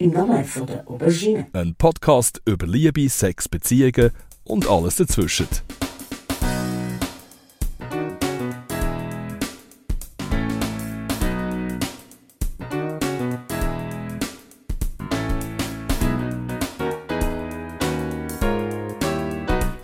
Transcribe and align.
Im 0.00 0.12
Namen 0.12 0.44
von 0.44 0.64
der 0.64 0.88
Aubergine. 0.88 1.48
Ein 1.52 1.74
Podcast 1.74 2.40
über 2.44 2.68
Liebe, 2.68 3.08
Sex, 3.08 3.48
Beziehungen 3.48 4.12
und 4.44 4.68
alles 4.68 4.94
dazwischen. 4.94 5.48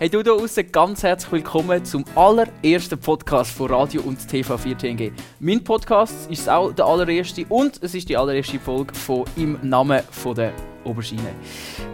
Hey 0.05 0.11
du 0.11 0.21
da 0.21 0.37
draußen, 0.37 0.71
ganz 0.71 1.01
herzlich 1.01 1.31
willkommen 1.31 1.83
zum 1.83 2.05
allerersten 2.13 2.99
Podcast 2.99 3.49
von 3.49 3.71
Radio 3.71 4.03
und 4.03 4.19
TV4 4.19 4.77
TNG. 4.77 5.11
Mein 5.39 5.63
Podcast 5.63 6.29
ist 6.29 6.47
auch 6.47 6.71
der 6.71 6.85
allererste 6.85 7.43
und 7.49 7.81
es 7.81 7.95
ist 7.95 8.07
die 8.07 8.15
allererste 8.15 8.59
Folge 8.59 8.93
von 8.93 9.25
«Im 9.35 9.57
Namen 9.63 10.03
von 10.11 10.35
der 10.35 10.53
Aubergine». 10.83 11.33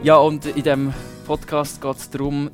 Ja, 0.03 0.17
und 0.17 0.45
in 0.45 0.55
diesem 0.55 0.93
Podcast 1.25 1.81
geht 1.81 1.95
es 1.95 2.09
darum, 2.09 2.51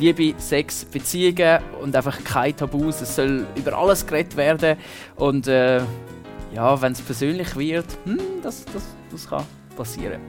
Liebe, 0.00 0.34
Sex, 0.38 0.84
Beziehungen 0.86 1.60
und 1.80 1.94
einfach 1.94 2.24
keine 2.24 2.56
Tabus. 2.56 3.00
Es 3.00 3.14
soll 3.14 3.46
über 3.54 3.78
alles 3.78 4.04
geredet 4.04 4.36
werden 4.36 4.76
und 5.14 5.46
äh, 5.46 5.82
ja, 6.52 6.82
wenn 6.82 6.90
es 6.90 7.00
persönlich 7.00 7.54
wird, 7.54 7.86
hm, 8.06 8.18
das, 8.42 8.64
das, 8.64 8.82
das 9.12 9.30
kann 9.30 9.44
passieren. 9.76 10.20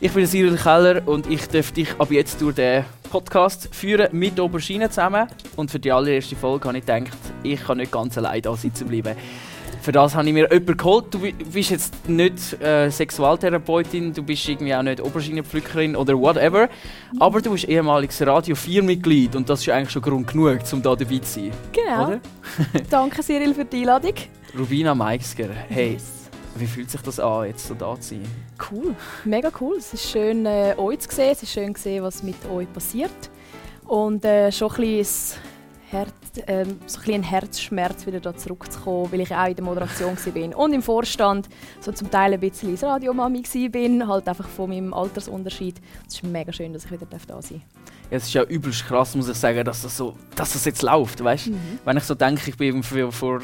Ich 0.00 0.12
bin 0.12 0.26
Cyril 0.26 0.56
Keller 0.56 1.06
und 1.06 1.30
ich 1.30 1.46
darf 1.48 1.72
dich 1.72 1.90
ab 2.00 2.10
jetzt 2.10 2.40
durch 2.40 2.54
den 2.54 2.86
Podcast 3.12 3.68
führen 3.72 4.08
mit 4.12 4.40
Aubergine 4.40 4.88
zusammen. 4.88 5.28
Und 5.56 5.70
für 5.70 5.78
die 5.78 5.92
allererste 5.92 6.34
Folge 6.34 6.68
habe 6.68 6.78
ich 6.78 6.86
gedacht, 6.86 7.18
ich 7.42 7.62
kann 7.62 7.76
nicht 7.76 7.92
ganz 7.92 8.16
allein 8.16 8.40
da 8.40 8.56
sitzen 8.56 8.88
bleiben. 8.88 9.14
Für 9.82 9.92
das 9.92 10.14
habe 10.14 10.26
ich 10.28 10.32
mir 10.32 10.50
jemanden 10.50 10.78
geholt. 10.78 11.12
Du 11.12 11.18
bist 11.20 11.70
jetzt 11.70 12.08
nicht 12.08 12.58
äh, 12.62 12.88
Sexualtherapeutin, 12.88 14.14
du 14.14 14.22
bist 14.22 14.48
irgendwie 14.48 14.74
auch 14.74 14.82
nicht 14.82 15.02
Auberginenpflückerin 15.02 15.94
oder 15.94 16.18
whatever. 16.18 16.70
Aber 17.20 17.42
du 17.42 17.50
bist 17.50 17.64
ehemaliges 17.64 18.26
Radio 18.26 18.56
4-Mitglied 18.56 19.36
und 19.36 19.50
das 19.50 19.60
ist 19.60 19.68
eigentlich 19.68 19.90
schon 19.90 20.00
Grund 20.00 20.28
genug, 20.28 20.60
um 20.72 20.80
da 20.80 20.96
dabei 20.96 21.18
zu 21.18 21.40
sein. 21.40 21.50
Genau. 21.72 22.18
Danke 22.88 23.22
Cyril 23.22 23.52
für 23.52 23.66
die 23.66 23.80
Einladung. 23.80 24.14
Rubina 24.58 24.94
Meixger, 24.94 25.50
hey, 25.68 25.98
wie 26.56 26.66
fühlt 26.66 26.90
sich 26.90 27.00
das 27.02 27.18
an, 27.18 27.46
jetzt 27.46 27.66
so 27.66 27.74
da 27.74 27.98
zu 28.00 28.10
sein? 28.10 28.24
Cool, 28.70 28.94
mega 29.24 29.50
cool. 29.60 29.76
Es 29.76 29.92
ist 29.94 30.10
schön, 30.10 30.46
äh, 30.46 30.74
euch 30.76 31.00
zu 31.00 31.14
sehen. 31.14 31.30
Es 31.32 31.42
ist 31.42 31.52
schön 31.52 31.74
zu 31.74 31.82
sehen, 31.82 32.02
was 32.02 32.22
mit 32.22 32.36
euch 32.50 32.72
passiert. 32.72 33.10
Und 33.86 34.24
äh, 34.24 34.52
schon 34.52 34.70
ein 34.70 34.76
bisschen, 34.76 35.38
Herz, 35.90 36.12
äh, 36.46 36.64
so 36.86 37.00
ein, 37.10 37.22
Herzschmerz, 37.22 38.06
wieder 38.06 38.20
da 38.20 38.36
zurückzukommen, 38.36 39.12
weil 39.12 39.20
ich 39.20 39.34
auch 39.34 39.46
in 39.46 39.56
der 39.56 39.64
Moderation 39.64 40.16
war. 40.16 40.58
Und 40.58 40.72
im 40.72 40.82
Vorstand 40.82 41.48
so 41.80 41.92
zum 41.92 42.10
Teil 42.10 42.34
ein 42.34 42.40
bisschen 42.40 42.70
als 42.70 42.82
Radiomami 42.82 43.42
war, 43.42 44.08
halt 44.08 44.28
einfach 44.28 44.48
von 44.48 44.70
meinem 44.70 44.94
Altersunterschied. 44.94 45.80
Es 46.06 46.14
ist 46.14 46.24
mega 46.24 46.52
schön, 46.52 46.72
dass 46.72 46.84
ich 46.84 46.90
wieder 46.90 47.06
da 47.06 47.18
sein 47.18 47.26
darf. 47.28 47.50
Es 48.10 48.24
ist 48.24 48.34
ja 48.34 48.42
übelst 48.42 48.86
krass, 48.86 49.14
muss 49.14 49.28
ich 49.28 49.36
sagen, 49.36 49.64
dass 49.64 49.82
das, 49.82 49.96
so, 49.96 50.14
dass 50.34 50.52
das 50.52 50.64
jetzt 50.64 50.82
läuft. 50.82 51.22
Weißt? 51.24 51.48
Mhm. 51.48 51.78
Wenn 51.84 51.96
ich 51.96 52.04
so 52.04 52.14
denke, 52.14 52.50
ich 52.50 52.56
bin 52.56 52.82
vor, 52.82 53.40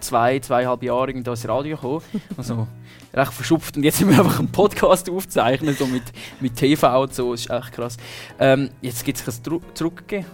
zwei, 0.00 0.38
zweieinhalb 0.40 0.82
Jahren 0.82 1.10
in 1.10 1.22
das 1.22 1.46
Radio 1.46 1.76
gekommen, 1.76 2.02
also 2.36 2.66
recht 3.14 3.32
verschupft 3.32 3.76
und 3.76 3.84
jetzt 3.84 3.98
sind 3.98 4.10
wir 4.10 4.18
einfach 4.18 4.38
einen 4.38 4.50
Podcast 4.50 5.08
aufzeichnen, 5.10 5.74
so 5.76 5.86
mit, 5.86 6.04
mit 6.40 6.56
TV 6.56 7.02
und 7.02 7.14
so, 7.14 7.32
das 7.32 7.42
ist 7.42 7.50
echt 7.50 7.72
krass. 7.72 7.96
Ähm, 8.38 8.70
jetzt 8.80 9.04
gibt 9.04 9.18
es 9.18 9.38
ein 9.38 9.42
Dru 9.42 9.60
Zurückgehen 9.74 10.24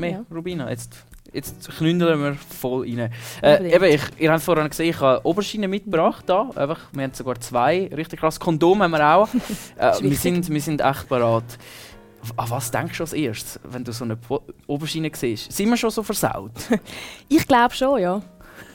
mehr, 0.00 0.10
Ja. 0.10 0.24
Rubina. 0.34 0.68
Jetzt, 0.70 1.04
jetzt 1.32 1.68
knündeln 1.76 2.20
wir 2.20 2.34
voll 2.34 2.88
rein. 2.88 3.12
Äh, 3.42 3.74
eben, 3.74 3.84
ich, 3.84 4.00
ihr 4.18 4.32
habt 4.32 4.42
vorhin 4.42 4.68
gesehen, 4.68 4.90
ich 4.90 5.00
habe 5.00 5.24
Oberschienen 5.24 5.70
mitgebracht. 5.70 6.24
Da. 6.26 6.50
Einfach, 6.56 6.80
wir 6.92 7.04
haben 7.04 7.14
sogar 7.14 7.38
zwei, 7.40 7.88
richtig 7.94 8.20
krass. 8.20 8.40
Kondom 8.40 8.82
haben 8.82 8.90
wir 8.90 9.14
auch. 9.14 9.28
äh, 9.76 9.92
wir, 10.00 10.16
sind, 10.16 10.48
wir 10.50 10.60
sind 10.60 10.80
echt 10.80 11.08
bereit. 11.08 11.58
An 12.36 12.50
was 12.50 12.70
denkst 12.70 12.98
du 12.98 13.02
als 13.04 13.12
erstes, 13.12 13.58
wenn 13.64 13.82
du 13.84 13.92
so 13.92 14.04
eine 14.04 14.16
Po- 14.16 14.42
Oberschiene 14.66 15.10
siehst? 15.14 15.50
Sind 15.52 15.70
wir 15.70 15.76
schon 15.76 15.90
so 15.90 16.02
versaut? 16.02 16.52
Ich 17.28 17.46
glaube 17.46 17.74
schon, 17.74 18.00
ja. 18.00 18.20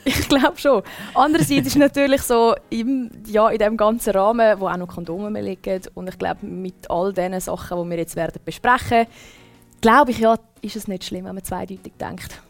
Ich 0.03 0.27
glaube 0.29 0.57
schon. 0.57 0.81
Andererseits 1.13 1.67
ist 1.67 1.77
natürlich 1.77 2.21
so, 2.21 2.55
im, 2.69 3.09
ja, 3.27 3.49
in 3.49 3.57
diesem 3.57 3.77
ganzen 3.77 4.11
Rahmen, 4.13 4.59
wo 4.59 4.67
auch 4.67 4.77
noch 4.77 4.87
Kondome 4.87 5.29
mehr 5.29 5.41
liegen 5.43 5.81
und 5.95 6.07
ich 6.09 6.17
glaube, 6.17 6.45
mit 6.45 6.89
all 6.89 7.11
diesen 7.13 7.39
Sachen, 7.39 7.83
die 7.83 7.89
wir 7.91 7.97
jetzt 7.97 8.15
werden 8.15 8.39
besprechen, 8.45 9.05
glaube 9.81 10.11
ich, 10.11 10.19
ja, 10.19 10.35
ist 10.61 10.75
es 10.75 10.87
nicht 10.87 11.03
schlimm, 11.03 11.25
wenn 11.25 11.35
man 11.35 11.43
zweideutig 11.43 11.93
denkt. 11.99 12.41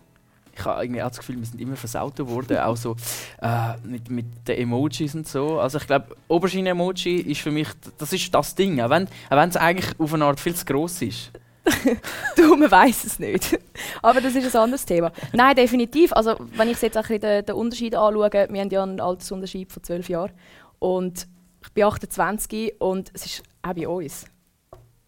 Ich 0.58 0.64
habe 0.64 0.84
irgendwie 0.84 1.02
auch 1.02 1.10
das 1.10 1.18
Gefühl, 1.18 1.38
wir 1.38 1.46
sind 1.46 1.60
immer 1.60 1.76
versaut 1.76 2.18
worden, 2.20 2.58
auch 2.58 2.78
so 2.78 2.96
äh, 3.42 3.74
mit, 3.84 4.10
mit 4.10 4.26
den 4.48 4.58
Emojis 4.60 5.14
und 5.14 5.28
so. 5.28 5.60
Also 5.60 5.78
ich 5.78 5.88
glaube, 5.88 6.16
Oberschiene-Emoji 6.28 7.22
ist 7.22 7.42
für 7.42 7.52
mich, 7.52 7.68
das 7.98 8.14
ist 8.14 8.34
das 8.34 8.56
Ding, 8.56 8.80
auch 8.80 8.90
wenn 8.90 9.10
es 9.30 9.58
eigentlich 9.58 10.00
auf 10.00 10.14
eine 10.14 10.26
Art 10.26 10.40
viel 10.40 10.56
zu 10.56 10.66
gross 10.66 11.02
ist. 11.02 11.32
Du, 12.36 12.56
man 12.56 12.70
weiß 12.70 13.06
es 13.06 13.20
nicht. 13.20 13.60
Aber 14.02 14.22
das 14.22 14.36
ist 14.36 14.56
ein 14.56 14.62
anderes 14.62 14.86
Thema. 14.86 15.12
Nein, 15.34 15.56
definitiv. 15.56 16.14
Also, 16.14 16.36
wenn 16.56 16.70
ich 16.70 16.82
jetzt 16.82 16.98
auch 16.98 17.08
den, 17.08 17.20
den 17.20 17.56
Unterschied 17.56 17.96
anschaue, 17.96 18.32
wir 18.32 18.62
haben 18.62 18.70
ja 18.70 18.84
einen 18.84 19.00
Altersunterschied 19.00 19.72
von 19.72 19.84
12 19.84 20.10
Jahren. 20.10 20.32
Und 20.80 21.28
ich 21.64 21.72
bin 21.72 21.84
28 21.84 22.80
und 22.80 23.10
es 23.14 23.26
ist 23.26 23.44
auch 23.62 23.74
bei 23.74 23.88
uns. 23.88 24.26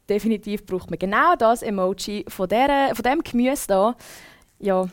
Definitiv 0.09 0.65
braucht 0.65 0.89
man 0.89 0.97
genau 0.97 1.35
das 1.35 1.61
Emoji 1.61 2.25
von, 2.27 2.47
der, 2.47 2.95
von 2.95 3.03
dem 3.03 3.23
Gemüse 3.23 3.67
da. 3.67 3.95
Ja. 4.59 4.87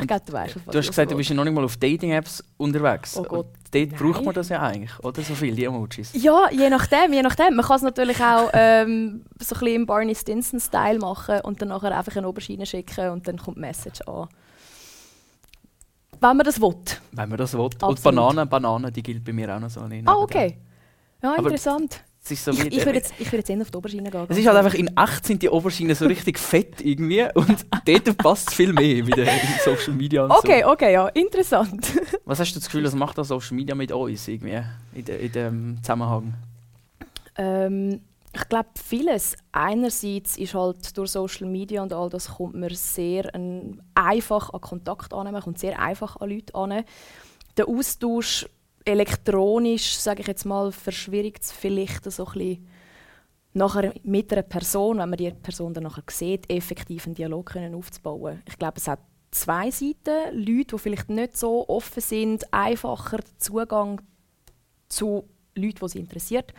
Ich 0.00 0.08
glaube, 0.08 0.22
du 0.26 0.32
weißt, 0.32 0.56
Du 0.70 0.78
hast 0.78 0.88
gesagt, 0.88 1.10
du 1.10 1.16
bist 1.16 1.30
ja 1.30 1.36
noch 1.36 1.44
nicht 1.44 1.52
mal 1.54 1.64
auf 1.64 1.76
Dating-Apps 1.76 2.44
unterwegs. 2.56 3.16
Oh 3.16 3.22
Gott, 3.22 3.46
Und 3.46 3.60
Dort 3.72 3.90
braucht 3.90 4.16
nein. 4.16 4.24
man 4.24 4.34
das 4.34 4.48
ja 4.48 4.60
eigentlich, 4.62 4.98
oder? 5.00 5.22
So 5.22 5.34
viel, 5.34 5.54
die 5.54 5.64
Emojis. 5.64 6.10
Ja, 6.14 6.48
je 6.50 6.68
nachdem, 6.68 7.12
je 7.12 7.22
nachdem. 7.22 7.54
Man 7.54 7.64
kann 7.64 7.76
es 7.76 7.82
natürlich 7.82 8.20
auch 8.20 8.50
ähm, 8.52 9.24
so 9.38 9.54
ein 9.54 9.60
bisschen 9.60 9.74
im 9.76 9.86
Barney 9.86 10.14
Stinson-Style 10.14 10.98
machen 10.98 11.40
und 11.42 11.62
dann 11.62 11.68
nachher 11.68 11.96
einfach 11.96 12.16
eine 12.16 12.28
Oberschiene 12.28 12.66
schicken 12.66 13.10
und 13.10 13.28
dann 13.28 13.38
kommt 13.38 13.58
die 13.58 13.60
Message 13.60 14.00
an. 14.02 14.28
Wenn 16.20 16.36
man 16.36 16.44
das 16.44 16.60
will. 16.60 16.74
Wenn 17.12 17.28
man 17.28 17.38
das 17.38 17.54
will. 17.54 17.60
Und 17.60 17.82
Absolut. 17.82 18.02
Bananen, 18.02 18.48
Bananen, 18.48 18.92
die 18.92 19.02
gilt 19.02 19.24
bei 19.24 19.32
mir 19.32 19.54
auch 19.54 19.60
noch 19.60 19.70
so. 19.70 19.80
Ah, 19.80 20.14
okay. 20.16 20.58
Ja, 21.22 21.34
interessant. 21.36 22.02
Es 22.22 22.30
ist 22.32 22.44
so 22.44 22.50
Ich, 22.52 22.66
ich 22.66 22.84
würde 22.84 22.98
jetzt, 22.98 23.14
ich 23.18 23.26
würd 23.32 23.38
jetzt 23.40 23.50
eher 23.50 23.60
auf 23.60 23.70
die 23.70 23.76
Oberschiene 23.78 24.10
gehen. 24.10 24.26
Es 24.28 24.36
ist 24.36 24.46
halt 24.46 24.56
einfach 24.58 24.74
in 24.74 24.88
echt 24.96 25.26
sind 25.26 25.42
die 25.42 25.48
Oberschienen 25.48 25.94
so 25.94 26.06
richtig 26.06 26.38
fett 26.38 26.80
irgendwie 26.80 27.24
und 27.34 27.66
dort 27.86 28.18
passt 28.18 28.48
es 28.48 28.54
viel 28.54 28.72
mehr 28.72 29.06
wieder 29.06 29.22
in 29.24 29.38
Social 29.64 29.94
Media 29.94 30.24
und 30.24 30.30
Okay, 30.32 30.62
so. 30.62 30.70
okay, 30.70 30.92
ja, 30.92 31.08
interessant. 31.08 31.92
Was 32.26 32.38
hast 32.38 32.52
du 32.54 32.58
das 32.60 32.66
Gefühl, 32.66 32.84
was 32.84 32.94
macht 32.94 33.16
das 33.18 33.28
Social 33.28 33.56
Media 33.56 33.74
mit 33.74 33.90
uns 33.90 34.28
irgendwie 34.28 34.62
in, 34.94 35.04
de, 35.04 35.26
in 35.26 35.32
dem 35.32 35.78
Zusammenhang? 35.82 36.34
ähm, 37.36 38.00
ich 38.32 38.48
glaube, 38.48 38.68
vieles. 38.86 39.36
Einerseits 39.50 40.36
ist 40.38 40.54
halt 40.54 40.96
durch 40.96 41.10
Social 41.10 41.48
Media 41.48 41.82
und 41.82 41.92
all 41.92 42.08
das 42.08 42.28
kommt 42.28 42.54
man 42.54 42.72
sehr 42.74 43.34
ein, 43.34 43.82
einfach 43.94 44.50
an 44.52 44.60
Kontakt 44.60 45.12
an, 45.12 45.32
man 45.32 45.42
kommt 45.42 45.58
sehr 45.58 45.80
einfach 45.80 46.16
an 46.20 46.30
Leute 46.30 46.54
an. 46.54 46.84
Der 47.56 47.66
Austausch 47.68 48.46
elektronisch, 48.84 49.98
sage 49.98 50.22
ich 50.22 50.26
jetzt 50.26 50.44
mal, 50.44 50.72
verschwierigt 50.72 51.42
es 51.42 51.52
vielleicht 51.52 52.10
so 52.10 52.26
ein 52.26 52.66
nachher 53.52 53.92
mit 54.04 54.32
einer 54.32 54.42
Person, 54.42 54.98
wenn 54.98 55.10
man 55.10 55.16
die 55.16 55.30
Person 55.30 55.74
dann 55.74 55.84
nachher 55.84 56.04
sieht, 56.08 56.50
effektiv 56.50 57.06
einen 57.06 57.14
Dialog 57.14 57.46
können 57.46 57.74
aufzubauen. 57.74 58.42
Ich 58.46 58.58
glaube, 58.58 58.76
es 58.76 58.86
hat 58.86 59.00
zwei 59.30 59.70
Seiten. 59.70 60.32
Leute, 60.32 60.76
die 60.76 60.78
vielleicht 60.78 61.08
nicht 61.08 61.36
so 61.36 61.68
offen 61.68 62.00
sind, 62.00 62.52
einfacher 62.52 63.20
Zugang 63.38 64.00
zu 64.88 65.28
Leuten, 65.54 65.78
die 65.82 65.88
sie 65.88 65.98
interessiert. 65.98 66.54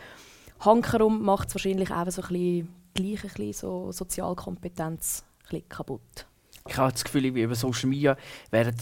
Hankerum 0.60 1.22
macht 1.22 1.48
es 1.48 1.54
wahrscheinlich 1.54 1.90
auch 1.90 2.10
so 2.10 2.22
ein 2.22 2.28
bisschen, 2.28 2.68
gleich 2.94 3.38
ein 3.38 3.52
so 3.52 3.90
Sozialkompetenz 3.90 5.24
ein 5.50 5.68
kaputt. 5.68 6.26
Ich 6.68 6.76
habe 6.76 6.92
das 6.92 7.02
Gefühl, 7.02 7.26
über 7.26 7.54
Social 7.54 7.88
Media 7.88 8.16
werden, 8.50 8.76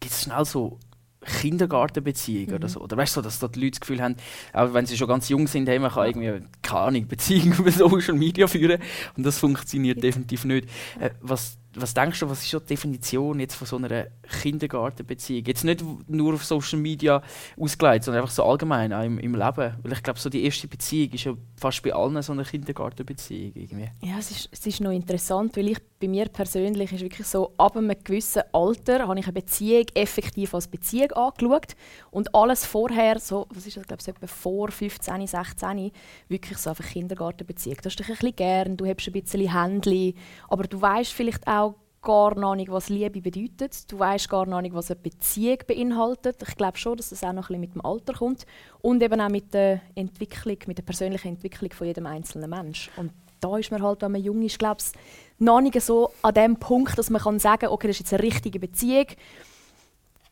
gibt 0.00 0.12
es 0.12 0.22
schnell 0.22 0.44
so 0.44 0.78
Kindergartenbeziehungen 1.24 2.54
oder 2.54 2.68
so. 2.68 2.80
Oder 2.80 2.96
weißt 2.96 3.16
du, 3.16 3.20
so, 3.20 3.22
dass 3.22 3.38
da 3.38 3.48
die 3.48 3.60
Leute 3.60 3.72
das 3.72 3.80
Gefühl 3.80 4.02
haben, 4.02 4.16
auch 4.52 4.74
wenn 4.74 4.86
sie 4.86 4.96
schon 4.96 5.08
ganz 5.08 5.28
jung 5.28 5.46
sind, 5.46 5.68
hey, 5.68 5.78
man 5.78 5.90
kann 5.90 6.06
irgendwie, 6.06 6.46
keine 6.62 6.80
Ahnung, 6.80 7.08
Beziehungen 7.08 7.52
über 7.58 7.70
Social 7.70 8.14
Media 8.14 8.46
führen. 8.46 8.80
Und 9.16 9.24
das 9.24 9.38
funktioniert 9.38 10.02
definitiv 10.02 10.44
nicht. 10.44 10.68
Äh, 11.00 11.10
was, 11.20 11.58
was 11.76 11.94
denkst 11.94 12.20
du, 12.20 12.28
was 12.28 12.42
ist 12.42 12.50
so 12.50 12.60
die 12.60 12.66
Definition 12.66 13.40
jetzt 13.40 13.54
von 13.54 13.66
so 13.66 13.76
einer 13.76 14.06
Kindergartenbeziehung? 14.42 15.44
Jetzt 15.46 15.64
nicht 15.64 15.84
nur 16.08 16.34
auf 16.34 16.44
Social 16.44 16.78
Media 16.78 17.22
ausgelegt, 17.58 18.04
sondern 18.04 18.22
einfach 18.22 18.34
so 18.34 18.44
allgemein 18.44 18.92
auch 18.92 19.04
im, 19.04 19.18
im 19.18 19.34
Leben. 19.34 19.74
Weil 19.82 19.92
ich 19.92 20.02
glaube, 20.02 20.18
so 20.18 20.28
die 20.30 20.44
erste 20.44 20.68
Beziehung 20.68 21.12
ist 21.12 21.24
ja 21.24 21.34
fast 21.56 21.82
bei 21.82 21.92
allen 21.92 22.20
so 22.22 22.32
eine 22.32 22.44
Kindergartenbeziehung 22.44 23.52
irgendwie. 23.54 23.88
Ja, 24.02 24.18
es 24.18 24.30
ist, 24.30 24.48
es 24.52 24.66
ist 24.66 24.80
noch 24.80 24.90
interessant, 24.90 25.56
weil 25.56 25.68
ich 25.68 25.78
bei 26.04 26.08
mir 26.08 26.28
persönlich 26.28 26.92
ist 26.92 27.00
wirklich 27.00 27.26
so, 27.26 27.52
ab 27.56 27.76
einem 27.76 27.96
gewissen 28.04 28.42
Alter 28.52 29.08
habe 29.08 29.18
ich 29.18 29.24
eine 29.24 29.32
Beziehung 29.32 29.86
effektiv 29.94 30.54
als 30.54 30.68
Beziehung 30.68 31.12
angeschaut 31.12 31.76
und 32.10 32.34
alles 32.34 32.66
vorher, 32.66 33.18
so, 33.18 33.46
was 33.50 33.66
ist 33.66 33.78
das, 33.78 33.86
glaube 33.86 34.00
ich, 34.00 34.04
so 34.04 34.10
etwa 34.10 34.26
vor 34.26 34.70
15, 34.70 35.26
16, 35.26 35.90
wirklich 36.28 36.58
so 36.58 36.70
einfach 36.70 36.84
Kindergartenbeziehung. 36.84 37.78
Du 37.82 37.86
hast 37.86 37.98
dich 37.98 38.08
ein 38.08 38.16
bisschen 38.16 38.36
gern, 38.36 38.76
du 38.76 38.84
hast 38.84 39.06
ein 39.06 39.12
bisschen 39.12 39.50
Händchen, 39.50 40.14
aber 40.48 40.64
du 40.64 40.80
weißt 40.80 41.12
vielleicht 41.12 41.46
auch 41.46 41.63
gar 42.04 42.54
nicht, 42.54 42.70
was 42.70 42.88
Liebe 42.88 43.20
bedeutet. 43.20 43.90
Du 43.90 43.98
weißt 43.98 44.28
gar 44.28 44.46
nicht, 44.60 44.74
was 44.74 44.90
eine 44.90 45.00
Beziehung 45.00 45.58
beinhaltet. 45.66 46.36
Ich 46.46 46.56
glaube 46.56 46.78
schon, 46.78 46.96
dass 46.96 47.10
das 47.10 47.24
auch 47.24 47.32
noch 47.32 47.50
ein 47.50 47.60
bisschen 47.60 47.60
mit 47.60 47.74
dem 47.74 47.84
Alter 47.84 48.12
kommt 48.12 48.46
und 48.82 49.02
eben 49.02 49.20
auch 49.20 49.28
mit 49.28 49.52
der 49.52 49.80
Entwicklung, 49.94 50.58
mit 50.66 50.78
der 50.78 50.84
persönlichen 50.84 51.28
Entwicklung 51.28 51.72
von 51.72 51.86
jedem 51.86 52.06
einzelnen 52.06 52.50
Mensch. 52.50 52.90
Und 52.96 53.12
da 53.40 53.58
ist 53.58 53.70
man 53.70 53.82
halt, 53.82 54.02
wenn 54.02 54.12
man 54.12 54.22
jung 54.22 54.42
ist, 54.42 54.58
glaube 54.58 54.80
ich, 54.80 54.98
noch 55.38 55.60
nicht 55.60 55.80
so 55.80 56.10
an 56.22 56.34
dem 56.34 56.56
Punkt, 56.56 56.96
dass 56.96 57.10
man 57.10 57.20
kann 57.20 57.38
sagen, 57.38 57.66
okay, 57.66 57.88
das 57.88 57.96
ist 57.96 58.00
jetzt 58.00 58.14
eine 58.14 58.22
richtige 58.22 58.60
Beziehung. 58.60 59.06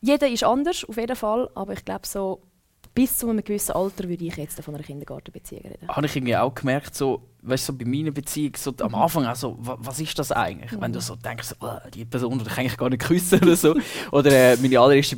Jeder 0.01 0.27
ist 0.27 0.43
anders, 0.43 0.85
auf 0.87 0.97
jeden 0.97 1.15
Fall, 1.15 1.49
aber 1.55 1.73
ich 1.73 1.85
glaube 1.85 2.07
so 2.07 2.41
bis 2.93 3.17
zu 3.17 3.29
einem 3.29 3.43
gewissen 3.43 3.71
Alter 3.73 4.07
würde 4.07 4.23
ich 4.23 4.35
jetzt 4.37 4.61
von 4.61 4.75
einer 4.75 4.83
Kindergartenbeziehung 4.83 5.63
reden. 5.63 5.87
Habe 5.87 6.05
ich 6.05 6.15
irgendwie 6.15 6.35
auch 6.35 6.53
gemerkt, 6.53 6.95
so, 6.95 7.23
weißt, 7.41 7.65
so 7.65 7.73
bei 7.73 7.85
meiner 7.85 8.11
Beziehung, 8.11 8.53
so 8.55 8.73
am 8.81 8.93
Anfang 8.95 9.25
auch 9.25 9.35
so, 9.35 9.57
was 9.59 9.99
ist 9.99 10.17
das 10.19 10.31
eigentlich? 10.31 10.71
Mhm. 10.71 10.81
Wenn 10.81 10.93
du 10.93 11.01
so 11.01 11.15
denkst, 11.15 11.47
so, 11.49 11.55
oh, 11.61 11.77
die 11.93 12.05
Person 12.05 12.43
kann 12.43 12.65
ich 12.65 12.77
gar 12.77 12.89
nicht 12.89 13.01
küssen 13.01 13.39
oder 13.41 13.55
so. 13.55 13.75
oder 14.11 14.31
äh, 14.31 14.57
meine 14.57 14.79
allererste 14.79 15.17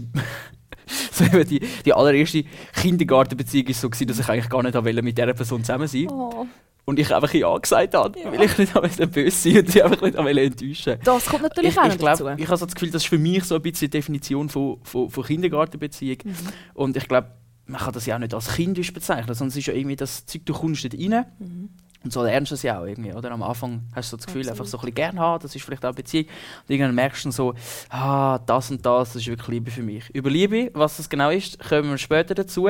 so 1.11 1.43
die, 1.43 1.61
die 1.83 1.93
allererste 1.93 2.43
Kindergartenbeziehung 2.79 3.67
war 3.67 3.73
so, 3.73 3.89
gewesen, 3.89 4.07
dass 4.07 4.19
ich 4.19 4.29
eigentlich 4.29 4.49
gar 4.49 4.61
nicht 4.61 5.03
mit 5.03 5.17
dieser 5.17 5.33
Person 5.33 5.63
zusammen 5.63 5.87
sein 5.87 6.07
oh. 6.09 6.45
Und 6.85 6.99
ich 6.99 7.13
einfach 7.13 7.33
Ja 7.33 7.57
gesagt 7.57 7.95
habe, 7.95 8.19
ja. 8.19 8.31
weil 8.31 8.43
ich 8.43 8.57
nicht 8.59 9.11
böse 9.11 9.31
sein 9.31 9.57
und 9.57 9.71
sie 9.71 9.81
einfach 9.81 10.01
nicht 10.01 10.15
enttäuschen 10.15 10.99
Das 11.03 11.25
kommt 11.25 11.41
natürlich 11.41 11.71
ich, 11.71 11.79
auch 11.79 11.87
ich 11.87 11.97
glaub, 11.97 12.19
dazu. 12.19 12.27
Ich 12.37 12.47
habe 12.47 12.57
so 12.57 12.65
das 12.65 12.75
Gefühl, 12.75 12.91
das 12.91 13.01
ist 13.01 13.09
für 13.09 13.17
mich 13.17 13.43
so 13.43 13.55
ein 13.55 13.61
bisschen 13.63 13.89
die 13.89 13.97
Definition 13.97 14.49
von, 14.49 14.77
von, 14.83 15.09
von 15.09 15.23
Kindergartenbeziehung. 15.23 16.17
Mhm. 16.23 16.35
Und 16.75 16.95
ich 16.95 17.07
glaube, 17.07 17.31
man 17.67 17.81
kann 17.81 17.93
das 17.93 18.05
ja 18.05 18.15
auch 18.15 18.19
nicht 18.19 18.33
als 18.33 18.53
kindisch 18.53 18.93
bezeichnen, 18.93 19.33
sondern 19.33 19.49
es 19.49 19.57
ist 19.57 19.65
ja 19.65 19.73
irgendwie 19.73 19.95
das 19.95 20.25
Zeug, 20.25 20.45
du 20.45 20.53
kommst 20.53 20.83
nicht 20.83 20.93
rein. 20.93 21.25
Mhm. 21.39 21.69
Und 22.03 22.13
so 22.13 22.23
lernst 22.23 22.51
du 22.51 22.55
es 22.55 22.61
ja 22.61 22.79
auch 22.79 22.85
irgendwie, 22.85 23.13
oder? 23.13 23.31
Am 23.31 23.41
Anfang 23.41 23.81
hast 23.95 24.09
du 24.09 24.11
so 24.11 24.17
das 24.17 24.27
Gefühl, 24.27 24.41
Absolut. 24.41 24.59
einfach 24.59 24.71
so 24.71 24.77
ein 24.77 24.81
bisschen 24.81 24.95
gerne 24.95 25.19
haben, 25.19 25.41
das 25.41 25.55
ist 25.55 25.65
vielleicht 25.65 25.83
auch 25.83 25.89
eine 25.89 25.95
Beziehung. 25.95 26.25
Und 26.25 26.69
irgendwann 26.69 26.95
merkst 26.95 27.25
du 27.25 27.31
so, 27.31 27.55
ah, 27.89 28.37
das 28.45 28.69
und 28.69 28.85
das, 28.85 29.13
das 29.13 29.23
ist 29.23 29.27
wirklich 29.27 29.47
Liebe 29.47 29.71
für 29.71 29.81
mich. 29.81 30.07
Über 30.13 30.29
Liebe, 30.29 30.69
was 30.75 30.97
das 30.97 31.09
genau 31.09 31.31
ist, 31.31 31.57
kommen 31.57 31.89
wir 31.89 31.97
später 31.97 32.35
dazu. 32.35 32.69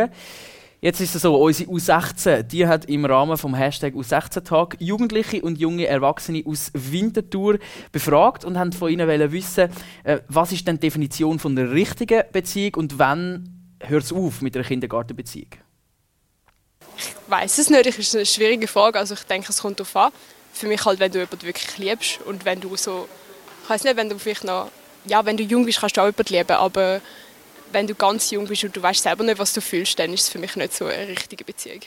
Jetzt 0.80 1.02
ist 1.02 1.16
es 1.16 1.24
so, 1.24 1.36
unsere 1.36 1.70
U16, 1.70 2.44
die 2.44 2.66
hat 2.66 2.86
im 2.86 3.04
Rahmen 3.04 3.38
vom 3.38 3.56
Hashtag 3.56 3.94
U16-Tag 3.94 4.78
Jugendliche 4.80 5.42
und 5.42 5.58
junge 5.58 5.88
Erwachsene 5.88 6.44
aus 6.46 6.72
Winterthur 6.74 7.58
befragt 7.92 8.46
und 8.46 8.58
haben 8.58 8.72
von 8.72 8.90
ihnen 8.90 9.32
wissen, 9.32 9.70
äh, 10.04 10.20
was 10.30 10.52
ist 10.52 10.68
denn 10.68 10.76
die 10.76 10.82
Definition 10.82 11.40
von 11.40 11.56
der 11.56 11.72
richtigen 11.72 12.24
Beziehung 12.32 12.76
und 12.76 13.00
wann 13.00 13.55
hört 13.80 14.04
es 14.04 14.14
auf 14.14 14.42
mit 14.42 14.56
einer 14.56 14.66
Kindergartenbeziehung? 14.66 15.50
Ich 16.98 17.14
weiß 17.28 17.58
es 17.58 17.70
nicht, 17.70 17.86
das 17.86 17.98
ist 17.98 18.16
eine 18.16 18.26
schwierige 18.26 18.68
Frage. 18.68 19.00
Also 19.00 19.16
ich 19.16 19.24
denke, 19.24 19.50
es 19.50 19.62
kommt 19.62 19.80
darauf 19.80 19.96
an. 19.96 20.12
Für 20.54 20.68
mich 20.68 20.86
halt, 20.86 21.00
wenn 21.00 21.12
du 21.12 21.20
jemanden 21.20 21.44
wirklich 21.44 21.78
liebst 21.78 22.22
und 22.22 22.46
wenn 22.46 22.62
du 22.62 22.76
so, 22.78 23.08
ich 23.64 23.70
weiß 23.70 23.84
nicht, 23.84 23.98
wenn 23.98 24.10
du 24.10 24.18
vielleicht 24.18 24.46
noch, 24.46 24.72
ja, 25.06 25.26
wenn 25.26 25.36
du 25.36 25.44
jung 25.44 25.66
bist, 25.66 25.80
kannst 25.80 25.98
du 25.98 26.02
auch 26.02 26.06
jemanden 26.06 26.34
lieben, 26.34 26.52
aber 26.52 27.02
wenn 27.72 27.88
du 27.88 27.96
ganz 27.96 28.32
jung 28.32 28.48
bist 28.48 28.64
und 28.64 28.76
du 28.76 28.82
weißt 28.82 29.04
selber 29.04 29.24
nicht, 29.24 29.38
was 29.38 29.54
du 29.54 29.60
fühlst, 29.60 30.00
dann 30.00 30.14
ist 30.14 30.22
es 30.22 30.30
für 30.30 30.40
mich 30.40 30.56
nicht 30.56 30.74
so 30.74 30.86
eine 30.86 31.08
richtige 31.10 31.44
Beziehung. 31.44 31.82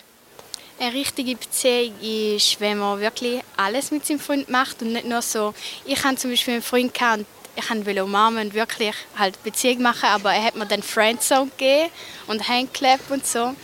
Eine 0.78 0.92
richtige 0.92 1.34
Beziehung 1.34 1.94
ist, 2.00 2.60
wenn 2.60 2.78
man 2.78 3.00
wirklich 3.00 3.40
alles 3.56 3.90
mit 3.90 4.06
seinem 4.06 4.20
Freund 4.20 4.48
macht 4.48 4.82
und 4.82 4.92
nicht 4.92 5.06
nur 5.06 5.22
so. 5.22 5.54
Ich 5.86 6.04
habe 6.04 6.16
zum 6.16 6.30
Beispiel 6.30 6.54
einen 6.54 6.62
Freund 6.62 6.92
gehabt, 6.92 7.24
ich 7.58 7.70
wollte 7.70 8.04
umarmen 8.04 8.46
und 8.46 8.54
wirklich 8.54 8.94
halt 9.18 9.42
Beziehung 9.42 9.82
machen, 9.82 10.08
aber 10.10 10.32
er 10.32 10.44
hat 10.44 10.54
mir 10.54 10.66
dann 10.66 10.82
Friendzone 10.82 11.50
gegeben 11.50 11.90
und 12.28 12.48
Handclap 12.48 13.00
und 13.10 13.26
so. 13.26 13.54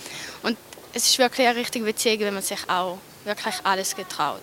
Und 0.42 0.58
es 0.92 1.10
ist 1.10 1.18
wirklich 1.18 1.46
eine 1.46 1.58
richtige 1.58 1.84
Beziehung, 1.84 2.20
wenn 2.20 2.34
man 2.34 2.42
sich 2.42 2.58
auch 2.68 2.98
wirklich 3.24 3.54
alles 3.62 3.94
getraut. 3.94 4.42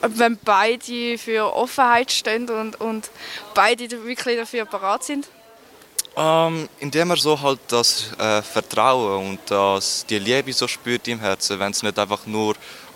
Wenn 0.00 0.38
beide 0.38 1.18
für 1.18 1.54
Offenheit 1.54 2.10
stehen 2.10 2.48
und, 2.48 2.80
und 2.80 3.10
beide 3.54 3.90
wirklich 4.04 4.38
dafür 4.38 4.64
parat 4.64 5.04
sind? 5.04 5.28
Ähm, 6.16 6.68
indem 6.80 7.10
er 7.10 7.16
so 7.16 7.38
halt 7.40 7.60
das 7.68 8.12
äh, 8.18 8.42
Vertrauen 8.42 9.30
und 9.30 9.40
das, 9.46 10.06
die 10.06 10.18
Liebe 10.18 10.52
so 10.52 10.66
spürt 10.66 11.06
im 11.06 11.20
Herzen, 11.20 11.58
wenn 11.58 11.72
es 11.72 11.82
nicht 11.82 11.98
einfach 11.98 12.26
nur 12.26 12.54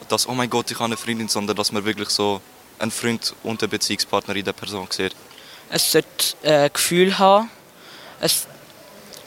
das, 0.08 0.26
oh 0.26 0.32
mein 0.32 0.48
Gott, 0.48 0.70
ich 0.70 0.76
habe 0.76 0.86
eine 0.86 0.96
Freundin, 0.96 1.28
sondern 1.28 1.56
dass 1.56 1.70
man 1.70 1.84
wirklich 1.84 2.08
so 2.08 2.40
einen 2.78 2.90
Freund 2.90 3.34
und 3.42 3.62
einen 3.62 3.70
Beziehungspartner 3.70 4.34
in 4.34 4.44
der 4.44 4.52
Person 4.52 4.86
sieht 4.90 5.14
es 5.72 5.90
sollte 5.90 6.08
ein 6.44 6.66
äh, 6.66 6.70
Gefühl 6.70 7.18
haben. 7.18 7.50
Es, 8.20 8.46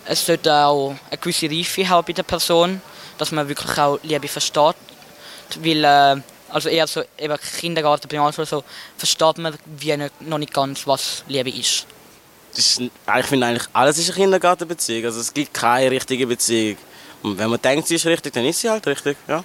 es 0.05 0.25
sollte 0.25 0.53
auch 0.53 0.95
eine 1.09 1.17
gewisse 1.17 1.49
Reife 1.49 1.89
haben 1.89 2.05
bei 2.05 2.13
der 2.13 2.23
Person, 2.23 2.81
dass 3.17 3.31
man 3.31 3.49
wirklich 3.49 3.77
auch 3.79 3.99
Liebe 4.03 4.27
versteht. 4.27 4.75
Weil, 5.59 5.83
äh, 5.83 6.21
also 6.49 6.69
eher 6.69 6.85
so 6.85 7.03
eben 7.17 7.35
Kindergarten, 7.59 8.07
Primarschule, 8.07 8.45
so, 8.45 8.63
versteht 8.95 9.39
man 9.39 9.57
wie 9.65 9.97
nicht, 9.97 10.21
noch 10.21 10.37
nicht 10.37 10.53
ganz, 10.53 10.85
was 10.85 11.23
Liebe 11.27 11.49
ist. 11.49 11.87
ist 12.55 12.79
ich 12.79 13.25
finde 13.25 13.47
eigentlich, 13.47 13.67
alles 13.73 13.97
ist 13.97 14.11
eine 14.11 14.19
Kindergartenbeziehung. 14.19 15.05
Also 15.05 15.21
es 15.21 15.33
gibt 15.33 15.51
keine 15.51 15.89
richtige 15.89 16.27
Beziehung. 16.27 16.77
Und 17.23 17.39
wenn 17.39 17.49
man 17.49 17.59
denkt, 17.59 17.87
sie 17.87 17.95
ist 17.95 18.05
richtig, 18.05 18.33
dann 18.33 18.45
ist 18.45 18.61
sie 18.61 18.69
halt 18.69 18.85
richtig, 18.85 19.17
ja. 19.27 19.43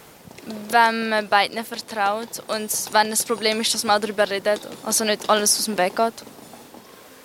Wenn 0.68 1.08
man 1.08 1.28
beiden 1.28 1.64
vertraut 1.64 2.42
und 2.48 2.70
wenn 2.92 3.10
das 3.10 3.24
Problem 3.24 3.60
ist, 3.60 3.72
dass 3.72 3.84
man 3.84 4.00
darüber 4.02 4.28
redet, 4.28 4.60
also 4.84 5.04
nicht 5.04 5.28
alles 5.30 5.58
aus 5.58 5.64
dem 5.64 5.78
Weg 5.78 5.96
geht. 5.96 6.14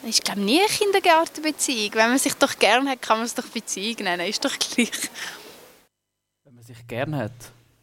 Ich 0.07 0.21
glaube 0.21 0.41
nie 0.41 0.59
eine 0.59 0.67
Kindergartenbeziehung. 0.67 1.95
Wenn 1.95 2.09
man 2.09 2.19
sich 2.19 2.35
doch 2.35 2.57
gerne 2.59 2.91
hat, 2.91 3.01
kann 3.01 3.17
man 3.17 3.25
es 3.25 3.33
doch 3.33 3.47
Beziehung 3.47 3.95
nennen. 4.03 4.27
Ist 4.27 4.45
doch 4.45 4.57
gleich. 4.57 4.91
Wenn 6.43 6.53
man 6.53 6.63
sich 6.63 6.85
gerne 6.87 7.17
hat, 7.17 7.31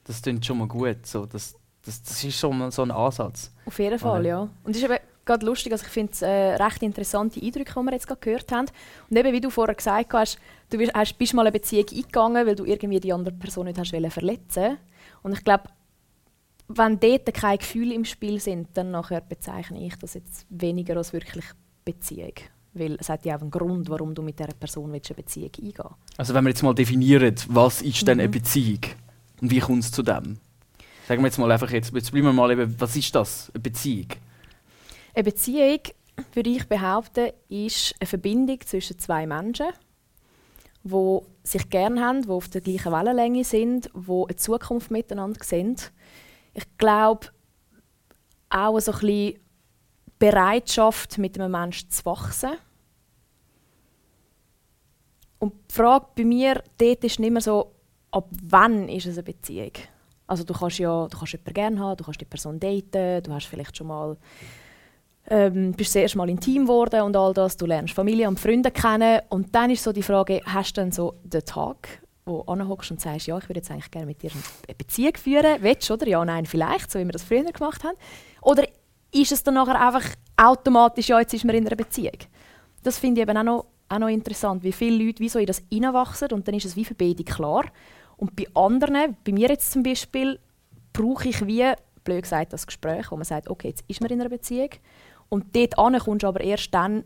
das 0.05 0.23
klingt 0.23 0.47
schon 0.47 0.59
mal 0.59 0.69
gut. 0.69 1.05
So, 1.05 1.27
das, 1.27 1.57
das, 1.85 2.01
das 2.01 2.23
ist 2.23 2.39
schon 2.39 2.57
mal 2.57 2.71
so 2.71 2.83
ein 2.83 2.93
Ansatz. 2.93 3.51
Auf 3.67 3.77
jeden 3.81 3.99
Fall, 3.99 4.21
Oder? 4.21 4.29
ja. 4.29 4.41
Und 4.63 4.71
es 4.71 4.77
ist 4.77 4.85
eben 4.85 4.99
gerade 5.25 5.45
lustig, 5.45 5.73
also 5.73 5.85
ich 5.85 5.91
finde 5.91 6.13
es 6.13 6.23
äh, 6.23 6.55
recht 6.55 6.83
interessante 6.83 7.41
Eindrücke, 7.41 7.73
die 7.77 7.85
wir 7.85 7.93
jetzt 7.93 8.07
gerade 8.07 8.21
gehört 8.21 8.53
haben. 8.53 8.67
Und 9.11 9.17
eben, 9.17 9.33
wie 9.33 9.41
du 9.41 9.51
vorher 9.51 9.75
gesagt 9.75 10.13
hast, 10.13 10.39
du 10.71 10.79
bist, 10.79 10.95
hast, 10.95 11.19
bist 11.19 11.35
mal 11.35 11.43
eine 11.43 11.53
Beziehung 11.53 11.87
eingegangen, 11.91 12.47
weil 12.47 12.55
du 12.55 12.65
irgendwie 12.65 13.01
die 13.01 13.13
andere 13.13 13.35
Person 13.35 13.67
nicht 13.67 13.79
hast 13.79 13.91
verletzen 13.91 14.79
Und 15.25 15.33
ich 15.33 15.43
glaube, 15.43 15.65
wenn 16.69 17.01
dort 17.01 17.35
keine 17.35 17.59
Gefühle 17.59 17.95
im 17.95 18.05
Spiel 18.05 18.41
sind, 18.41 18.69
dann 18.75 18.93
nachher 18.93 19.21
bezeichne 19.21 19.85
ich 19.85 19.97
das 19.97 20.15
jetzt 20.15 20.47
weniger 20.49 20.97
als 20.97 21.13
wirklich 21.13 21.45
Beziehung. 21.84 22.34
Weil 22.75 22.96
es 22.99 23.08
hat 23.08 23.25
ja 23.25 23.37
auch 23.37 23.43
einen 23.43 23.50
Grund, 23.50 23.90
warum 23.90 24.14
du 24.14 24.23
mit 24.23 24.38
dieser 24.38 24.55
Person 24.55 24.90
eine 24.90 25.00
Beziehung 25.00 25.50
eingehen 25.56 25.75
willst. 25.76 26.19
Also 26.19 26.34
wenn 26.34 26.44
wir 26.44 26.50
jetzt 26.50 26.62
mal 26.62 26.75
definieren, 26.75 27.34
was 27.49 27.82
ist 27.82 28.06
denn 28.08 28.19
eine 28.19 28.29
mhm. 28.29 28.32
Beziehung 28.32 28.81
und 29.40 29.50
wie 29.50 29.61
kommt 29.61 29.84
es 29.84 29.93
zu 29.93 30.02
dem? 30.02 30.38
Sagen 31.06 31.23
wir 31.23 31.26
jetzt 31.26 31.38
mal 31.38 31.50
einfach, 31.50 31.70
jetzt, 31.70 31.93
jetzt 31.93 32.12
bleiben 32.12 32.29
wir 32.29 32.32
mal 32.32 32.50
eben, 32.50 32.75
was 32.81 32.96
ist 32.96 33.14
das, 33.14 33.50
eine 33.52 33.61
Beziehung? 33.61 34.08
Eine 35.14 35.25
Beziehung, 35.25 35.81
würde 36.32 36.50
ich 36.50 36.67
behaupten, 36.69 37.31
ist 37.49 37.94
eine 38.00 38.06
Verbindung 38.06 38.61
zwischen 38.62 38.99
zwei 38.99 39.26
Menschen, 39.26 39.67
die 40.84 41.19
sich 41.43 41.69
gerne 41.69 42.00
haben, 42.00 42.23
die 42.23 42.29
auf 42.29 42.49
der 42.49 42.61
gleichen 42.61 42.93
Wellenlänge 42.93 43.44
sind, 43.44 43.90
die 43.94 44.25
eine 44.29 44.37
Zukunft 44.37 44.90
miteinander 44.90 45.43
sehen. 45.44 45.76
Ich 46.55 46.65
glaube, 46.79 47.29
auch 48.48 48.79
so 48.81 48.93
ein 48.93 48.98
bisschen 49.01 49.39
Bereitschaft, 50.22 51.19
mit 51.19 51.36
einem 51.36 51.50
Menschen 51.50 51.91
zu 51.91 52.05
wachsen. 52.05 52.52
Und 55.41 55.52
die 55.69 55.74
Frage 55.74 56.06
bei 56.14 56.24
mir 56.24 56.62
dort 56.79 57.02
ist 57.02 57.19
nicht 57.19 57.32
mehr 57.32 57.41
so, 57.41 57.72
ab 58.12 58.29
wann 58.44 58.88
ist 58.88 59.06
es 59.06 59.17
eine 59.17 59.24
Beziehung? 59.24 59.72
Also 60.29 60.44
du 60.44 60.55
kannst 60.55 60.79
ja 60.79 61.08
du 61.08 61.19
kannst 61.19 61.32
jemanden 61.32 61.55
gerne 61.55 61.81
haben, 61.81 61.96
du 61.96 62.05
kannst 62.05 62.20
die 62.20 62.24
Person 62.24 62.60
daten, 62.60 63.24
du 63.24 63.32
hast 63.32 63.46
vielleicht 63.46 63.76
schon 63.76 63.88
mal 63.88 64.17
ähm, 65.29 65.72
bist 65.72 65.91
das 65.91 66.02
erste 66.02 66.19
Mal 66.19 66.31
intim 66.31 66.67
geworden 66.67 67.02
und 67.02 67.17
all 67.17 67.34
das, 67.34 67.56
du 67.56 67.67
lernst 67.67 67.93
Familie 67.93 68.29
und 68.29 68.38
Freunde 68.38 68.70
kennen 68.70 69.22
und 69.29 69.52
dann 69.52 69.70
ist 69.70 69.82
so 69.82 69.93
die 69.93 70.05
Frage, 70.05 70.41
hast 70.44 70.76
du 70.76 70.82
dann 70.82 70.93
so 70.93 71.14
den 71.24 71.44
Tag, 71.44 72.00
wo 72.26 72.44
du 72.44 72.52
und 72.52 73.00
sagst, 73.00 73.26
ja, 73.26 73.36
ich 73.38 73.48
würde 73.48 73.58
jetzt 73.58 73.72
eigentlich 73.72 73.91
gerne 73.91 74.06
mit 74.06 74.22
dir 74.22 74.31
eine 74.31 74.76
Beziehung 74.76 75.17
führen, 75.17 75.56
willst 75.62 75.91
du, 75.91 75.94
oder? 75.94 76.06
Ja, 76.06 76.24
nein, 76.24 76.46
vielleicht, 76.46 76.93
so 76.93 77.00
wie 77.00 77.05
wir 77.05 77.10
das 77.10 77.24
früher 77.24 77.43
gemacht 77.43 77.82
haben. 77.82 77.96
Oder 78.41 78.69
ist 79.13 79.33
es 79.33 79.43
dann 79.43 79.55
nachher 79.55 79.81
einfach 79.81 80.05
automatisch, 80.37 81.09
ja, 81.09 81.21
jetzt 81.21 81.35
ist 81.35 81.45
man 81.45 81.55
in 81.55 81.67
einer 81.67 81.77
Beziehung. 81.77 82.19
Das 82.83 82.99
finde 82.99 83.21
ich 83.21 83.29
eben 83.29 83.37
auch 83.37 83.43
noch, 83.43 83.67
auch 83.89 83.99
noch 83.99 84.09
interessant, 84.09 84.63
wie 84.63 84.73
viele 84.73 85.05
Leute 85.05 85.21
wie 85.21 85.29
so 85.29 85.39
in 85.39 85.47
das 85.47 85.63
hineinwachsen 85.71 86.33
und 86.33 86.49
dann 86.49 86.55
ist 86.55 86.65
es 86.65 86.77
wie 86.77 86.85
für 86.85 86.95
beide 86.95 87.23
klar. 87.23 87.65
Und 88.17 88.35
bei 88.35 88.47
anderen, 88.55 89.17
bei 89.25 89.33
mir 89.33 89.49
jetzt 89.49 89.71
zum 89.71 89.83
Beispiel, 89.83 90.41
brauche 90.93 91.29
ich 91.29 91.47
wie, 91.47 91.73
blöd 92.05 92.23
gesagt, 92.23 92.53
das 92.53 92.67
Gespräch, 92.67 93.11
wo 93.11 93.17
man 93.17 93.25
sagt, 93.25 93.49
okay, 93.49 93.69
jetzt 93.69 93.85
ist 93.89 94.01
man 94.01 94.11
in 94.11 94.21
einer 94.21 94.31
Beziehung. 94.31 94.71
Und 95.29 95.55
dort 95.55 95.77
kommst 95.77 96.23
du 96.23 96.27
aber 96.27 96.41
erst 96.41 96.73
dann, 96.75 97.05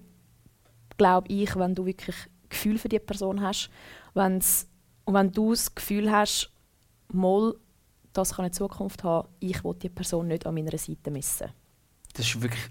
glaube 0.97 1.29
ich, 1.29 1.55
wenn 1.57 1.75
du 1.75 1.87
wirklich 1.87 2.17
Gefühl 2.49 2.79
für 2.79 2.89
die 2.89 2.99
Person 2.99 3.41
hast. 3.41 3.71
Wenn's, 4.15 4.69
und 5.05 5.15
wenn 5.15 5.33
du 5.33 5.51
das 5.51 5.75
Gefühl 5.75 6.11
hast, 6.11 6.51
mal, 7.13 7.55
das 8.13 8.35
kann 8.35 8.45
eine 8.45 8.53
Zukunft 8.53 9.05
haben, 9.05 9.29
ich 9.41 9.63
will 9.63 9.75
die 9.75 9.89
Person 9.89 10.29
nicht 10.29 10.47
an 10.47 10.55
meiner 10.55 10.77
Seite 10.79 11.11
missen 11.11 11.49
das 12.17 12.27
ist 12.27 12.43
wirklich 12.43 12.63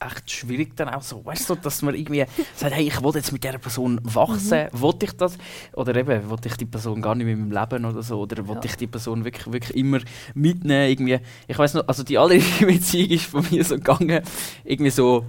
echt 0.00 0.30
schwierig 0.30 0.76
dann 0.76 0.88
auch 0.88 1.02
so, 1.02 1.24
weißt 1.24 1.50
du, 1.50 1.54
dass 1.56 1.82
man 1.82 1.94
irgendwie 1.94 2.24
sagt, 2.54 2.74
hey, 2.74 2.86
ich 2.86 3.02
will 3.02 3.12
jetzt 3.14 3.32
mit 3.32 3.42
dieser 3.42 3.58
Person 3.58 4.00
wachsen, 4.02 4.68
mhm. 4.72 4.80
will 4.80 4.94
ich 5.02 5.12
das? 5.12 5.36
Oder 5.72 5.96
eben, 5.96 6.30
will 6.30 6.38
ich 6.44 6.56
die 6.56 6.66
Person 6.66 7.02
gar 7.02 7.14
nicht 7.14 7.24
mehr 7.24 7.34
in 7.34 7.48
meinem 7.48 7.60
Leben 7.60 7.84
oder 7.84 8.02
so? 8.02 8.20
Oder 8.20 8.46
will 8.46 8.56
ja. 8.56 8.60
ich 8.64 8.76
die 8.76 8.86
Person 8.86 9.24
wirklich, 9.24 9.50
wirklich 9.50 9.76
immer 9.76 9.98
mitnehmen? 10.34 10.88
Irgendwie, 10.88 11.18
ich 11.46 11.58
weiß 11.58 11.74
noch, 11.74 11.88
also 11.88 12.04
die 12.04 12.16
allererste 12.16 12.66
Beziehung 12.66 13.10
ist 13.10 13.26
von 13.26 13.44
mir 13.50 13.64
so 13.64 13.74
gegangen, 13.74 14.22
irgendwie 14.64 14.90
so 14.90 15.24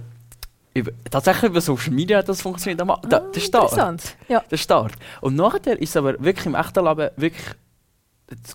über, 0.72 0.92
tatsächlich 1.10 1.50
über 1.50 1.60
Social 1.60 1.92
Media 1.92 2.18
hat 2.18 2.28
das 2.28 2.42
funktioniert. 2.42 2.80
Da, 2.80 3.20
der 3.20 3.40
Start. 3.40 3.72
interessant. 3.72 4.16
Ja. 4.28 4.40
Der 4.48 4.56
Start. 4.56 4.92
Und 5.20 5.34
nachher 5.34 5.80
ist 5.80 5.90
es 5.90 5.96
aber 5.96 6.14
wirklich 6.22 6.46
im 6.46 6.54
echten 6.54 6.84
Leben 6.84 7.10
wirklich 7.16 7.46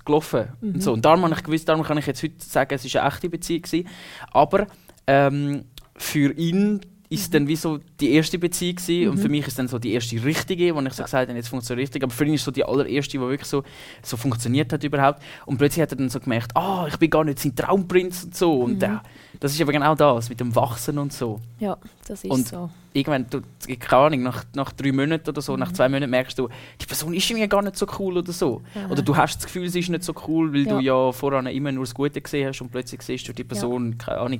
gelaufen. 0.05 0.47
Mhm. 0.61 0.75
Und, 0.75 0.83
so. 0.83 0.93
und 0.93 1.03
darum 1.03 1.23
habe 1.23 1.33
ich 1.33 1.43
gewusst, 1.43 1.67
darum 1.67 1.83
kann 1.83 1.97
ich 1.97 2.05
jetzt 2.05 2.23
heute 2.23 2.35
sagen, 2.39 2.73
es 2.73 2.93
war 2.93 3.01
eine 3.01 3.13
echte 3.13 3.29
Beziehung. 3.29 3.63
Gewesen. 3.63 3.89
Aber 4.31 4.67
ähm, 5.07 5.65
für 5.97 6.33
ihn 6.33 6.81
ist 7.07 7.21
es 7.21 7.29
dann 7.29 7.47
wie 7.47 7.55
so 7.55 7.79
die 8.01 8.11
erste 8.13 8.39
Beziehung 8.39 8.75
gewesen, 8.77 9.09
und 9.09 9.17
Mhm. 9.17 9.21
für 9.21 9.29
mich 9.29 9.45
ist 9.47 9.59
dann 9.59 9.67
so 9.67 9.77
die 9.77 9.93
erste 9.93 10.21
richtige, 10.25 10.73
wo 10.75 10.81
ich 10.81 10.93
so 10.93 11.03
gesagt 11.03 11.29
habe, 11.29 11.37
jetzt 11.37 11.47
funktioniert 11.49 11.83
richtig. 11.87 12.03
Aber 12.03 12.11
für 12.11 12.25
ihn 12.25 12.33
ist 12.33 12.43
so 12.43 12.49
die 12.51 12.65
allererste, 12.65 13.11
die 13.11 13.19
wirklich 13.19 13.47
so, 13.47 13.63
so 14.01 14.17
funktioniert 14.17 14.73
hat 14.73 14.83
überhaupt. 14.83 15.21
Und 15.45 15.57
plötzlich 15.59 15.83
hat 15.83 15.91
er 15.91 15.97
dann 15.97 16.09
so 16.09 16.19
gemerkt, 16.19 16.57
ah, 16.57 16.87
ich 16.89 16.97
bin 16.97 17.11
gar 17.11 17.23
nicht 17.23 17.37
sein 17.39 17.55
Traumprinz 17.55 18.23
und 18.23 18.35
so. 18.35 18.53
Und 18.61 18.77
Mhm. 18.79 18.83
äh, 18.83 18.97
das 19.39 19.53
ist 19.53 19.61
aber 19.61 19.71
genau 19.71 19.93
das, 19.93 20.29
mit 20.29 20.39
dem 20.39 20.55
Wachsen 20.55 20.97
und 20.97 21.13
so. 21.13 21.39
Ja, 21.59 21.77
das 22.07 22.23
ist 22.23 22.31
Und 22.31 22.47
so. 22.47 22.71
irgendwann, 22.91 23.27
du, 23.29 23.41
keine 23.79 24.01
Ahnung, 24.01 24.23
nach, 24.23 24.43
nach 24.55 24.71
drei 24.71 24.91
Monaten 24.91 25.29
oder 25.29 25.41
so, 25.43 25.55
nach 25.55 25.69
Mhm. 25.69 25.75
zwei 25.75 25.89
Monaten 25.89 26.09
merkst 26.09 26.39
du, 26.39 26.49
die 26.81 26.85
Person 26.87 27.13
ist 27.13 27.29
irgendwie 27.29 27.47
gar 27.47 27.61
nicht 27.61 27.77
so 27.77 27.85
cool 27.99 28.17
oder 28.17 28.31
so. 28.33 28.63
Aha. 28.73 28.89
Oder 28.91 29.03
du 29.03 29.15
hast 29.15 29.37
das 29.37 29.45
Gefühl, 29.45 29.69
sie 29.69 29.79
ist 29.79 29.89
nicht 29.89 30.03
so 30.03 30.13
cool, 30.27 30.51
weil 30.51 30.63
du 30.63 30.79
Ja. 30.79 31.05
ja 31.05 31.11
voran 31.11 31.45
immer 31.45 31.71
nur 31.71 31.83
das 31.83 31.93
Gute 31.93 32.19
gesehen 32.19 32.47
hast 32.49 32.61
und 32.61 32.71
plötzlich 32.71 33.03
siehst 33.03 33.27
du 33.27 33.31
die 33.33 33.43
Person, 33.43 33.95
keine 33.99 34.17
Ahnung. 34.17 34.39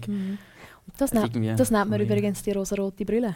Das, 0.98 1.12
Das 1.12 1.32
nennt, 1.34 1.60
das 1.60 1.72
nennt 1.72 1.90
man 1.90 2.00
übrigens 2.02 2.42
die 2.44 2.52
rosarote 2.52 3.06
Brille. 3.06 3.36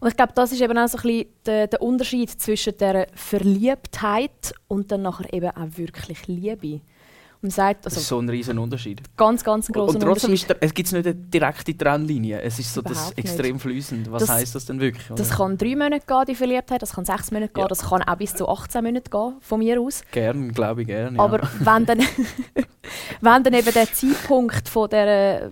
Und 0.00 0.08
ich 0.08 0.16
glaube, 0.16 0.32
das 0.34 0.52
ist 0.52 0.60
eben 0.60 0.76
auch 0.78 0.88
so 0.88 0.96
ein 0.98 1.02
bisschen 1.02 1.26
der, 1.44 1.66
der 1.66 1.82
Unterschied 1.82 2.30
zwischen 2.30 2.76
der 2.78 3.06
Verliebtheit 3.14 4.54
und 4.68 4.90
dann 4.90 5.02
nachher 5.02 5.32
eben 5.32 5.50
auch 5.50 5.76
wirklich 5.76 6.26
Liebe. 6.26 6.74
Und 6.74 7.48
man 7.48 7.50
sagt, 7.50 7.84
Das 7.86 7.94
also 7.94 8.00
ist 8.02 8.08
so 8.08 8.18
ein 8.20 8.28
riesen 8.28 8.58
Unterschied. 8.58 9.02
ganz, 9.16 9.42
ganz 9.42 9.68
ein 9.68 9.72
grosser 9.72 9.94
Und 9.94 10.00
trotzdem 10.00 10.30
Unterschied. 10.30 10.48
der, 10.50 10.56
es 10.62 10.72
gibt 10.72 10.92
nicht 10.92 11.04
eine 11.06 11.14
direkte 11.14 11.76
Trennlinie. 11.76 12.40
Es 12.40 12.58
ist 12.60 12.72
so 12.72 12.80
das 12.82 12.92
Überhaupt 12.92 13.16
nicht. 13.16 13.26
extrem 13.26 13.58
fließend. 13.58 14.10
Was 14.12 14.20
Das- 14.22 14.30
heißt 14.30 14.54
das 14.54 14.66
denn 14.66 14.80
wirklich? 14.80 15.04
Das 15.08 15.28
oder? 15.28 15.36
kann 15.36 15.58
drei 15.58 15.74
Monate 15.76 16.06
gehen, 16.06 16.24
die 16.28 16.34
Verliebtheit, 16.36 16.80
das 16.82 16.92
kann 16.94 17.04
sechs 17.04 17.30
Monate 17.32 17.52
gehen, 17.52 17.62
Ja. 17.62 17.68
das 17.68 17.80
kann 17.82 18.02
auch 18.02 18.16
bis 18.16 18.34
zu 18.34 18.48
18 18.48 18.84
Monate 18.84 19.10
gehen, 19.10 19.34
von 19.40 19.58
mir 19.58 19.80
aus. 19.80 20.02
Gern, 20.12 20.52
glaube 20.52 20.82
ich, 20.82 20.86
gern. 20.86 21.16
Ja. 21.16 21.20
Aber 21.20 21.40
wenn 21.58 21.84
dann, 21.86 21.98
wenn 23.20 23.42
dann 23.42 23.54
eben 23.54 23.72
der 23.72 23.92
Zeitpunkt 23.92 24.68
von 24.68 24.88
der, 24.88 25.50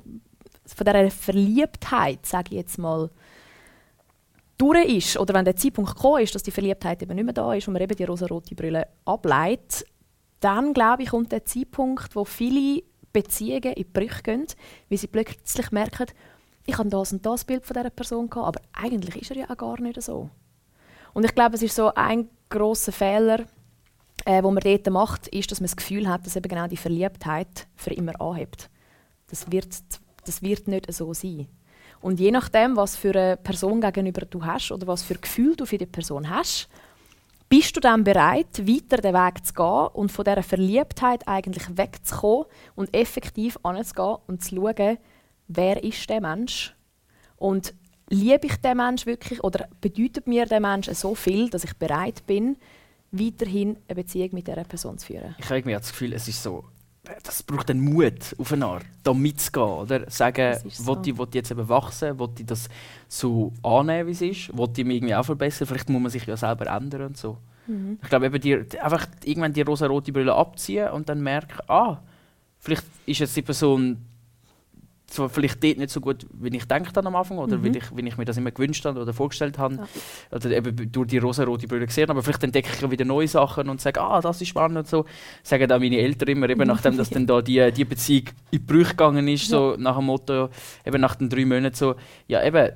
von 0.75 0.85
der 0.85 1.11
Verliebtheit, 1.11 2.25
sage 2.27 2.51
ich 2.51 2.57
jetzt 2.57 2.79
mal, 2.79 3.11
durch 4.59 4.85
ist, 4.85 5.19
oder 5.19 5.35
wenn 5.35 5.45
der 5.45 5.57
Zeitpunkt 5.57 5.95
gekommen 5.95 6.23
ist, 6.23 6.35
dass 6.35 6.43
die 6.43 6.51
Verliebtheit 6.51 7.03
eben 7.03 7.15
nicht 7.15 7.25
mehr 7.25 7.33
da 7.33 7.55
ist 7.55 7.67
und 7.67 7.73
man 7.73 7.83
eben 7.83 7.97
die 7.97 8.05
rosarote 8.05 8.55
Brille 8.55 8.87
ableitet, 9.05 9.87
dann, 10.41 10.75
glaube 10.75 11.03
ich, 11.03 11.11
kommt 11.11 11.33
der 11.33 11.45
Zeitpunkt, 11.45 12.15
wo 12.15 12.25
viele 12.25 12.83
Beziehungen 13.13 13.73
in 13.73 13.91
Brüche 13.91 14.23
gehen, 14.23 14.47
weil 14.89 14.99
sie 14.99 15.07
plötzlich 15.07 15.71
merken, 15.71 16.07
ich 16.67 16.79
habe 16.79 16.89
das 16.89 17.13
und 17.13 17.25
das 17.25 17.45
Bild 17.45 17.65
von 17.65 17.75
dieser 17.75 17.91
Person 17.91 18.29
gehabt, 18.29 18.49
aber 18.49 18.61
eigentlich 18.73 19.17
ist 19.17 19.31
er 19.31 19.39
ja 19.39 19.51
auch 19.51 19.57
gar 19.57 19.81
nicht 19.81 20.01
so. 20.03 20.31
Und 21.13 21.25
ich 21.25 21.35
glaube, 21.35 21.57
es 21.57 21.63
ist 21.63 21.75
so 21.75 21.93
ein 21.95 22.29
großer 22.51 22.93
Fehler, 22.93 23.45
äh, 24.25 24.43
wo 24.43 24.51
man 24.51 24.63
dort 24.63 24.89
macht, 24.91 25.29
ist, 25.29 25.51
dass 25.51 25.61
man 25.61 25.67
das 25.67 25.77
Gefühl 25.77 26.09
hat, 26.09 26.27
dass 26.27 26.37
eben 26.37 26.49
genau 26.49 26.67
die 26.67 26.77
Verliebtheit 26.77 27.67
für 27.77 27.93
immer 27.95 28.21
anhebt. 28.21 28.71
Das 29.29 29.51
wird, 29.51 29.75
das 30.25 30.43
wird 30.43 30.69
nicht 30.69 30.93
so 30.93 31.13
sein. 31.15 31.49
Und 32.01 32.19
je 32.19 32.31
nachdem, 32.31 32.77
was 32.77 32.97
für 32.97 33.15
eine 33.15 33.37
Person 33.37 33.81
gegenüber 33.81 34.23
du 34.23 34.45
hast 34.45 34.73
oder 34.73 34.87
was 34.87 35.03
für 35.03 35.15
Gefühl 35.15 35.55
du 35.57 35.67
für 35.67 35.79
die 35.79 35.87
Person 35.87 36.31
hast, 36.31 36.69
bist 37.49 37.77
du 37.77 37.81
dann 37.81 38.05
bereit, 38.05 38.67
weiter 38.67 38.99
den 38.99 39.13
Weg 39.13 39.45
zu 39.45 39.53
gehen 39.53 39.89
und 39.93 40.13
von 40.13 40.25
dieser 40.25 40.43
Verliebtheit 40.43 41.27
eigentlich 41.27 41.65
wegzukommen 41.77 42.47
und 42.77 42.95
effektiv 42.95 43.59
anzugehen 43.65 44.19
und 44.29 44.43
zu 44.43 44.55
schauen, 44.55 44.99
wer 45.49 45.83
ist 45.83 46.09
der 46.09 46.21
Mensch 46.21 46.75
und 47.37 47.75
liebe 48.09 48.47
ich 48.47 48.57
den 48.57 48.77
Mensch 48.77 49.05
wirklich 49.05 49.43
oder 49.43 49.69
bedeutet 49.81 50.29
mir 50.29 50.47
der 50.47 50.61
Mensch 50.61 50.89
so 50.91 51.15
viel, 51.15 51.51
dass 51.51 51.65
ich 51.65 51.75
bereit 51.75 52.25
bin, 52.27 52.57
weiterhin 53.11 53.77
eine 53.89 53.97
Beziehung 53.97 54.31
mit 54.33 54.47
dieser 54.47 54.65
Person 54.65 54.97
zu 54.99 55.07
führen. 55.07 55.35
ich 55.39 55.45
habe 55.47 55.57
irgendwie 55.57 55.75
das 55.75 55.91
Gefühl, 55.91 56.13
es 56.13 56.29
ist 56.29 56.43
so, 56.43 56.65
das 57.23 57.43
braucht 57.43 57.71
einen 57.71 57.81
Mut 57.81 58.35
auf 58.39 58.53
eine 58.53 58.67
Art, 58.67 58.85
da 59.03 59.15
mitzugehen, 59.15 59.67
oder? 59.67 60.11
Sagen, 60.11 60.53
ist 60.53 60.87
will 60.87 60.97
so. 60.97 61.03
ich, 61.05 61.19
will 61.19 61.27
ich 61.29 61.35
jetzt 61.35 61.51
eben 61.51 61.69
wachsen, 61.69 62.19
will 62.19 62.29
ich 62.39 62.47
das 62.47 62.69
so 63.09 63.53
annehmen, 63.63 64.09
wie 64.09 64.13
es 64.13 64.23
ist, 64.23 64.57
will 64.57 64.69
ich 64.77 64.85
mich 64.85 64.97
irgendwie 64.97 65.15
auch 65.15 65.25
verbessern, 65.25 65.67
vielleicht 65.67 65.89
muss 65.89 66.03
man 66.03 66.11
sich 66.11 66.27
ja 66.27 66.37
selber 66.37 66.67
ändern 66.67 67.03
und 67.03 67.17
so. 67.17 67.39
Mhm. 67.67 67.99
Ich 68.03 68.09
glaube 68.09 68.27
eben, 68.27 68.41
die, 68.41 68.81
einfach 68.81 69.07
irgendwann 69.25 69.53
die 69.53 69.63
rosa-rote 69.63 70.13
Brille 70.13 70.35
abziehen 70.35 70.91
und 70.91 71.09
dann 71.09 71.23
merken, 71.23 71.61
ah, 71.69 71.99
vielleicht 72.59 72.85
ist 73.07 73.21
jetzt 73.21 73.37
die 73.37 73.43
Person 73.43 74.05
zwar 75.11 75.29
vielleicht 75.29 75.63
dort 75.63 75.79
nicht 75.79 75.91
so 75.91 76.01
gut, 76.01 76.27
wie 76.33 76.57
ich 76.57 76.63
habe 76.71 77.07
am 77.07 77.17
Anfang 77.17 77.39
oder 77.39 77.59
Mhm. 77.59 77.65
wie, 77.65 77.79
ich, 77.79 77.97
wie 77.97 78.07
ich 78.09 78.17
mir 78.17 78.25
das 78.25 78.37
immer 78.37 78.51
gewünscht 78.51 78.85
habe 78.85 79.01
oder 79.01 79.13
vorgestellt 79.13 79.59
habe 79.59 79.75
Ja. 79.77 79.87
oder 80.31 80.51
eben 80.51 80.91
durch 80.93 81.09
die 81.09 81.19
rosa-rote 81.19 81.67
Brille 81.67 81.87
gesehen 81.87 82.09
aber 82.11 82.23
vielleicht 82.23 82.45
entdecke 82.45 82.71
ich 82.73 82.91
wieder 82.91 83.05
neue 83.05 83.29
Sachen 83.29 83.69
und 83.69 83.81
sage, 83.81 84.01
ah, 84.01 84.21
das 84.21 84.41
ist 84.41 84.49
spannend 84.49 84.79
und 84.79 84.89
so. 84.89 85.05
Sagen 85.43 85.71
auch 85.73 85.79
meine 85.79 85.99
Eltern 85.99 86.29
immer, 86.29 86.49
eben 86.49 86.67
nachdem 86.67 86.97
dass 86.97 87.11
dann 87.11 87.27
da 87.27 87.43
die, 87.43 87.71
die 87.73 87.85
Beziehung 87.85 88.29
in 88.29 88.35
die 88.53 88.59
Brüche 88.61 88.91
gegangen 88.91 89.27
ist, 89.29 89.49
so 89.49 89.75
nach 89.79 89.97
dem 89.97 90.07
Motto, 90.07 90.49
eben 90.87 91.01
nach 91.01 91.17
den 91.17 91.29
drei 91.29 91.45
Monaten 91.45 91.75
so, 91.77 91.97
ja 92.29 92.43
eben, 92.45 92.71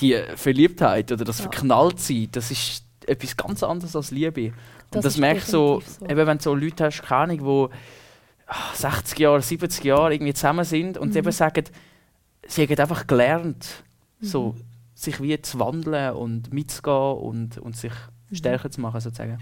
die 0.00 0.16
Verliebtheit 0.36 1.10
oder 1.12 1.24
das 1.24 1.38
Ja. 1.38 1.42
Verknalltsein, 1.44 2.28
das 2.32 2.50
ist 2.50 2.84
etwas 3.06 3.36
ganz 3.36 3.62
anderes 3.62 3.96
als 3.96 4.10
Liebe. 4.10 4.52
Das 4.90 4.96
und 4.98 5.04
das 5.04 5.16
merkst 5.18 5.48
du 5.48 5.52
so, 5.52 5.82
so. 6.00 6.06
eben 6.06 6.26
wenn 6.26 6.38
du 6.38 6.44
so 6.44 6.54
Leute 6.54 6.84
hast, 6.84 7.02
keine 7.02 7.32
Ahnung, 7.34 7.70
die 7.70 7.74
60 8.74 9.18
Jahre, 9.18 9.42
70 9.42 9.84
Jahre 9.84 10.14
irgendwie 10.14 10.34
zusammen 10.34 10.64
sind 10.64 10.96
und 10.98 11.10
Mhm. 11.10 11.16
eben 11.18 11.32
sagen, 11.32 11.64
sie 12.46 12.62
haben 12.66 12.78
einfach 12.78 13.06
gelernt, 13.06 13.82
so 14.20 14.52
Mhm. 14.52 14.60
sich 14.94 15.20
wie 15.22 15.40
zu 15.42 15.58
wandeln 15.58 16.14
und 16.14 16.52
mitzugehen 16.52 17.18
und, 17.18 17.58
und 17.58 17.76
sich 17.76 17.92
Mhm. 18.30 18.34
stärker 18.36 18.70
zu 18.70 18.80
machen 18.80 19.00
sozusagen. 19.00 19.38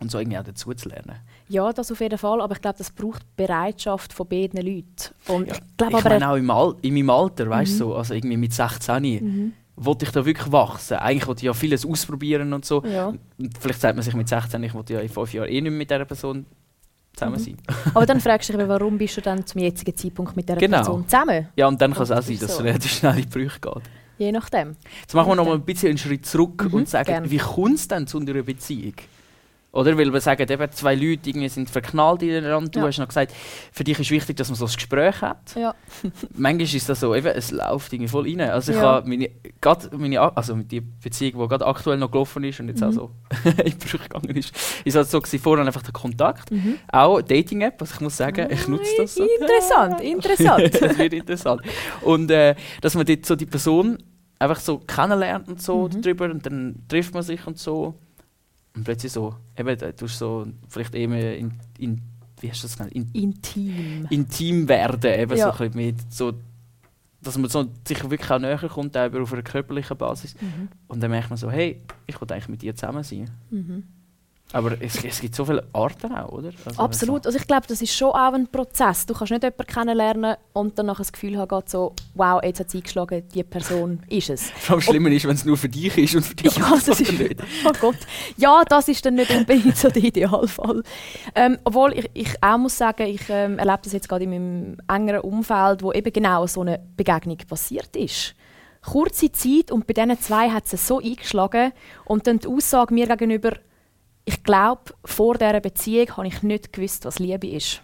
Und 0.00 0.10
so 0.10 0.18
irgendwie 0.18 0.38
auch 0.38 0.42
dazu 0.44 0.72
zu 0.74 0.88
lernen. 0.88 1.16
Ja, 1.48 1.72
das 1.72 1.92
auf 1.92 2.00
jeden 2.00 2.18
Fall, 2.18 2.40
aber 2.40 2.54
ich 2.56 2.60
glaube, 2.60 2.78
das 2.78 2.90
braucht 2.90 3.24
Bereitschaft 3.36 4.12
von 4.12 4.26
beiden 4.26 4.60
Leuten. 4.60 5.14
Und 5.28 5.46
ich 5.48 5.60
glaube 5.76 5.92
ich 5.92 5.98
aber, 5.98 6.08
meine 6.10 6.28
auch 6.30 6.34
im, 6.36 6.50
Al 6.50 6.74
in 6.82 6.94
meinem 6.94 7.10
Alter, 7.10 7.48
weißt 7.48 7.72
du, 7.72 7.74
Mhm. 7.74 7.78
so, 7.90 7.94
also 7.96 8.14
irgendwie 8.14 8.36
mit 8.36 8.52
16, 8.52 9.02
Mhm. 9.24 9.52
wollte 9.76 10.04
ich 10.04 10.10
da 10.10 10.24
wirklich 10.24 10.50
wachsen. 10.50 10.94
Eigentlich 10.96 11.26
wollte 11.28 11.40
ich 11.40 11.44
ja 11.46 11.54
vieles 11.54 11.86
ausprobieren 11.86 12.52
und 12.52 12.64
so. 12.64 12.84
Ja. 12.84 13.08
Und 13.08 13.20
vielleicht 13.60 13.80
sagt 13.80 13.94
man 13.96 14.02
sich 14.02 14.14
mit 14.14 14.28
16, 14.28 14.62
ich 14.64 14.74
wollte 14.74 14.94
ja 14.94 15.00
in 15.00 15.08
fünf 15.08 15.32
Jahren 15.34 15.48
eh 15.48 15.60
nicht 15.60 15.62
mehr 15.70 15.70
mit 15.78 15.90
dieser 15.90 16.04
Person 16.04 16.46
zusammen 17.14 17.36
Mhm. 17.36 17.44
sein. 17.44 17.56
aber 17.94 18.06
dann 18.06 18.20
fragst 18.20 18.48
du 18.48 18.56
dich, 18.56 18.68
warum 18.68 18.98
bist 18.98 19.16
du 19.16 19.20
dann 19.20 19.44
zum 19.46 19.60
jetzigen 19.60 19.96
Zeitpunkt 19.96 20.36
mit 20.36 20.48
dieser 20.48 20.58
Genau. 20.58 20.78
Person 20.78 21.04
zusammen? 21.08 21.48
Ja, 21.56 21.68
und 21.68 21.80
dann 21.80 21.92
kann 21.94 22.02
es 22.04 22.10
auch 22.10 22.22
sein, 22.22 22.38
dass 22.38 22.50
es 22.50 22.56
so. 22.56 22.62
relativ 22.62 22.92
schnell 22.92 23.14
in 23.16 23.22
die 23.22 23.28
Brüche 23.28 23.58
geht. 23.60 23.82
Je 24.18 24.30
nachdem. 24.32 24.76
Jetzt 25.00 25.14
machen 25.14 25.28
wir 25.30 25.34
noch 25.36 25.46
mal 25.46 25.54
ein 25.54 25.62
bisschen 25.62 25.88
einen 25.90 25.98
Schritt 25.98 26.26
zurück 26.26 26.64
Mhm, 26.68 26.74
und 26.74 26.88
sagen, 26.88 27.06
gerne. 27.06 27.30
wie 27.30 27.38
kommt 27.38 27.74
es 27.76 27.88
denn 27.88 28.06
zu 28.06 28.18
einer 28.18 28.42
Beziehung? 28.42 28.94
Oder 29.74 29.96
weil 29.96 30.12
wir 30.12 30.20
sagen, 30.20 30.46
eben 30.50 30.70
zwei 30.72 30.94
Leute 30.94 31.30
irgendwie 31.30 31.48
sind 31.48 31.70
verknallt 31.70 32.22
ineinander. 32.22 32.68
Du 32.70 32.80
Ja. 32.80 32.86
hast 32.88 32.98
noch 32.98 33.08
gesagt, 33.08 33.32
für 33.72 33.84
dich 33.84 33.98
ist 33.98 34.10
wichtig, 34.10 34.36
dass 34.36 34.48
man 34.50 34.56
so 34.56 34.66
ein 34.66 34.72
Gespräch 34.72 35.22
hat. 35.22 35.54
Ja. 35.56 35.74
Manchmal 36.36 36.62
ist 36.74 36.88
das 36.90 37.00
so, 37.00 37.14
eben, 37.14 37.28
es 37.28 37.50
läuft 37.52 37.90
irgendwie 37.90 38.08
voll 38.08 38.24
rein. 38.28 38.42
Also 38.50 38.72
ich 38.72 38.76
Ja. 38.78 38.84
habe 38.84 39.08
meine, 39.08 39.30
grad 39.62 39.90
meine, 39.98 40.20
also 40.36 40.54
die 40.56 40.82
Beziehung, 40.82 41.40
die 41.40 41.48
gerade 41.48 41.66
aktuell 41.66 41.96
noch 41.96 42.10
gelaufen 42.10 42.44
ist 42.44 42.60
und 42.60 42.68
jetzt 42.68 42.82
Mhm. 42.82 42.86
auch 42.88 42.92
so 42.92 43.10
in 43.64 43.78
Brüche 43.78 43.98
gegangen 43.98 44.36
ist, 44.36 44.54
ist 44.84 44.94
halt 44.94 45.08
so 45.08 45.18
gewesen, 45.20 45.38
vorher 45.42 45.64
einfach 45.64 45.82
der 45.82 45.92
Kontakt. 45.94 46.50
Mhm. 46.50 46.78
Auch 46.92 47.22
Dating-App, 47.22 47.80
was 47.80 47.92
ich 47.94 48.00
muss 48.00 48.16
sagen, 48.18 48.48
ich 48.50 48.68
nutze 48.68 48.90
das. 48.98 49.14
so. 49.14 49.24
Interessant, 49.24 50.00
interessant. 50.02 50.82
das 50.82 50.98
wird 50.98 51.14
interessant. 51.14 51.62
Und 52.02 52.30
äh, 52.30 52.54
dass 52.82 52.94
man 52.94 53.06
dort 53.06 53.24
so 53.24 53.36
die 53.36 53.46
Person 53.46 53.96
einfach 54.38 54.60
so 54.60 54.78
kennenlernt 54.80 55.48
und 55.48 55.62
so 55.62 55.88
Mhm. 55.88 56.02
drüber 56.02 56.26
und 56.26 56.44
dann 56.44 56.74
trifft 56.88 57.14
man 57.14 57.22
sich 57.22 57.46
und 57.46 57.56
so. 57.58 57.94
Und 58.74 58.84
plötzlich 58.84 59.12
so, 59.12 59.34
eben, 59.56 59.76
da 59.78 59.92
tust 59.92 60.20
du 60.20 60.44
so 60.44 60.46
vielleicht 60.68 60.94
eben 60.94 61.12
in, 61.14 61.52
in 61.78 62.00
wie 62.40 62.50
hast 62.50 62.62
du 62.62 62.66
das 62.66 62.76
genannt? 62.76 62.94
In, 62.94 63.08
Intim. 63.12 64.06
intim 64.10 64.68
werden, 64.68 65.12
eben 65.20 65.36
Ja. 65.36 65.52
so 65.52 65.62
ein 65.62 65.70
bisschen 65.70 65.86
mit 65.86 66.12
so, 66.12 66.32
dass 67.20 67.38
man 67.38 67.48
so 67.48 67.68
sich 67.86 68.02
wirklich 68.10 68.30
auch 68.30 68.38
näher 68.40 68.58
kommt, 68.58 68.96
auch 68.96 69.12
auf 69.14 69.32
einer 69.32 69.42
körperlichen 69.42 69.96
Basis. 69.96 70.34
Mhm. 70.40 70.68
Und 70.88 71.00
dann 71.02 71.10
merkt 71.10 71.30
man 71.30 71.36
so, 71.36 71.50
hey, 71.50 71.80
ich 72.06 72.20
will 72.20 72.32
eigentlich 72.32 72.48
mit 72.48 72.62
dir 72.62 72.74
zusammen 72.74 73.04
sein. 73.04 73.30
Mhm. 73.50 73.84
Aber 74.52 74.76
es, 74.80 75.02
es 75.02 75.20
gibt 75.20 75.34
so 75.34 75.44
viele 75.44 75.66
Arten 75.72 76.12
auch, 76.12 76.30
oder? 76.30 76.50
Also, 76.64 76.82
Absolut. 76.82 77.26
Also 77.26 77.38
ich 77.38 77.46
glaube, 77.46 77.66
das 77.66 77.80
ist 77.80 77.94
schon 77.94 78.10
auch 78.10 78.34
ein 78.34 78.46
Prozess. 78.48 79.06
Du 79.06 79.14
kannst 79.14 79.30
nicht 79.30 79.42
jemanden 79.42 79.66
kennenlernen 79.66 80.36
und 80.52 80.78
dann 80.78 80.86
nachher 80.86 80.98
das 80.98 81.12
Gefühl 81.12 81.38
haben, 81.38 81.62
so, 81.66 81.94
wow, 82.14 82.42
jetzt 82.42 82.60
hat 82.60 82.68
es 82.68 82.74
eingeschlagen, 82.74 83.22
die 83.34 83.42
Person 83.42 84.00
ist 84.08 84.30
es. 84.30 84.50
Vor 84.56 84.74
allem 84.74 84.82
schlimmer 84.82 85.10
ist, 85.10 85.26
wenn 85.26 85.34
es 85.34 85.44
nur 85.44 85.56
für 85.56 85.68
dich 85.68 85.96
ist 85.96 86.14
und 86.14 86.22
für 86.22 86.34
die 86.34 86.48
Ja, 86.48 86.70
das 86.70 87.00
ist, 87.00 87.12
nicht. 87.12 87.40
oh 87.64 87.72
Gott. 87.80 87.96
Ja, 88.36 88.62
das 88.68 88.88
ist 88.88 89.04
dann 89.06 89.14
nicht 89.14 89.30
unbedingt 89.30 89.76
so 89.76 89.88
der 89.88 90.02
Idealfall. 90.02 90.82
Ähm, 91.34 91.58
obwohl 91.64 91.98
ich, 91.98 92.10
ich 92.12 92.42
auch 92.42 92.58
muss 92.58 92.76
sagen, 92.76 93.06
ich 93.06 93.22
ähm, 93.30 93.58
erlebe 93.58 93.80
das 93.84 93.92
jetzt 93.92 94.08
gerade 94.08 94.24
in 94.24 94.30
meinem 94.30 94.76
engeren 94.88 95.20
Umfeld, 95.20 95.82
wo 95.82 95.92
eben 95.92 96.12
genau 96.12 96.46
so 96.46 96.60
eine 96.60 96.78
Begegnung 96.96 97.38
passiert 97.48 97.96
ist. 97.96 98.34
Kurze 98.82 99.30
Zeit 99.30 99.70
und 99.70 99.86
bei 99.86 99.94
diesen 99.94 100.20
zwei 100.20 100.50
hat 100.50 100.64
es 100.70 100.86
so 100.86 100.98
eingeschlagen 100.98 101.72
und 102.04 102.26
dann 102.26 102.40
die 102.40 102.48
Aussage 102.48 102.92
mir 102.92 103.06
gegenüber, 103.06 103.52
ich 104.24 104.42
glaube, 104.42 104.94
vor 105.04 105.34
dieser 105.34 105.60
Beziehung 105.60 106.16
habe 106.16 106.26
ich 106.26 106.42
nicht 106.42 106.72
gewusst, 106.72 107.04
was 107.04 107.18
Liebe 107.18 107.48
ist. 107.48 107.82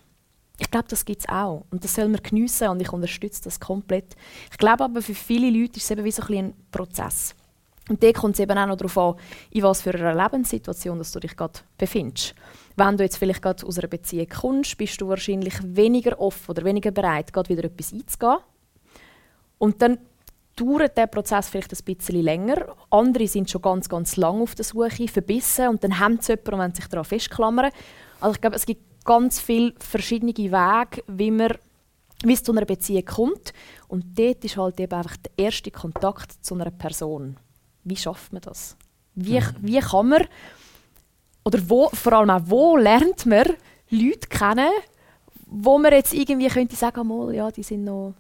Ich 0.61 0.71
glaube, 0.71 0.89
das 0.89 1.05
gibt 1.05 1.21
es 1.21 1.29
auch. 1.29 1.65
Und 1.71 1.85
das 1.85 1.95
soll 1.95 2.09
man 2.09 2.23
geniessen 2.23 2.69
und 2.69 2.81
ich 2.81 2.93
unterstütze 2.93 3.45
das 3.45 3.61
komplett. 3.61 4.17
Ich 4.51 4.59
glaube 4.59 4.85
aber, 4.85 5.03
für 5.03 5.15
viele 5.15 5.51
Leute 5.51 5.77
ist 5.77 5.85
es 5.85 5.91
eben 5.91 6.05
wie 6.05 6.11
so 6.11 6.23
ein, 6.23 6.37
ein 6.37 6.55
Prozess. 6.71 7.35
Und 7.89 8.03
da 8.03 8.13
kommt 8.13 8.35
es 8.35 8.41
eben 8.41 8.59
auch 8.59 8.67
noch 8.67 8.77
darauf 8.77 8.99
an, 8.99 9.15
in 9.51 9.63
was 9.63 9.83
für 9.83 9.95
einer 9.95 10.15
Lebenssituation 10.15 10.99
dass 10.99 11.13
du 11.13 11.21
dich 11.21 11.37
gerade 11.37 11.61
befindest. 11.79 12.35
Wenn 12.77 12.97
du 12.97 13.05
jetzt 13.05 13.17
vielleicht 13.17 13.41
gerade 13.41 13.67
aus 13.67 13.79
einer 13.79 13.89
Beziehung 13.89 14.29
kommst, 14.29 14.77
bist 14.77 15.01
du 15.01 15.09
wahrscheinlich 15.09 15.55
weniger 15.63 16.21
offen 16.21 16.51
oder 16.51 16.65
weniger 16.65 16.91
bereit, 16.91 17.33
gerade 17.33 17.49
wieder 17.49 17.65
etwas 17.65 17.93
einzugehen. 17.93 18.39
Und 19.59 19.81
dann 19.81 19.99
dauert 20.61 20.97
der 20.97 21.07
Prozess 21.07 21.49
vielleicht 21.49 21.73
ein 21.73 21.97
bisschen 21.97 22.23
länger. 22.23 22.75
Andere 22.91 23.27
sind 23.27 23.51
schon 23.51 23.63
ganz, 23.63 23.89
ganz 23.89 24.17
lang 24.17 24.41
auf 24.43 24.55
der 24.55 24.65
Suche, 24.65 25.09
verbissen 25.09 25.69
und 25.69 25.83
dann 25.85 25.99
haben 25.99 26.21
sie 26.21 26.33
jemanden 26.33 26.53
und 26.55 26.59
wollen 26.61 26.75
sich 26.75 26.87
daran 26.87 27.05
festklammern. 27.05 27.71
Also 28.21 28.35
ich 28.35 28.41
glaube, 28.41 28.57
es 28.57 28.67
gibt 28.67 29.05
ganz 29.05 29.41
viele 29.41 29.75
verschiedene 29.79 30.33
Wege, 30.37 31.03
wie 31.07 31.31
man 31.31 31.55
wie 32.25 32.33
es 32.33 32.43
zu 32.43 32.51
einer 32.51 32.65
Beziehung 32.65 33.05
kommt. 33.05 33.53
Und 33.87 34.19
dort 34.19 34.45
ist 34.45 34.57
halt 34.57 34.81
eben 34.81 34.93
einfach 34.93 35.17
der 35.19 35.31
erste 35.37 35.71
Kontakt 35.71 36.45
zu 36.45 36.55
einer 36.57 36.71
Person. 36.73 37.37
Wie 37.85 37.95
schafft 37.95 38.33
man 38.33 38.43
das? 38.43 38.77
Wie, 39.15 39.39
Mhm. 39.39 39.45
wie 39.61 39.79
kann 39.79 40.09
man, 40.09 40.27
oder 41.45 41.61
wo, 41.69 41.89
vor 41.91 42.13
allem 42.15 42.31
auch 42.31 42.43
wo 42.47 42.77
lernt 42.77 43.25
man 43.27 43.45
Leute 43.91 44.27
kennen, 44.29 44.71
wo 45.47 45.79
man 45.79 45.93
jetzt 45.93 46.13
irgendwie 46.13 46.49
könnte 46.49 46.75
sagen, 46.77 47.07
mal, 47.07 47.33
ja, 47.35 47.51
die 47.53 47.63
sind 47.63 47.85
noch, 47.85 48.15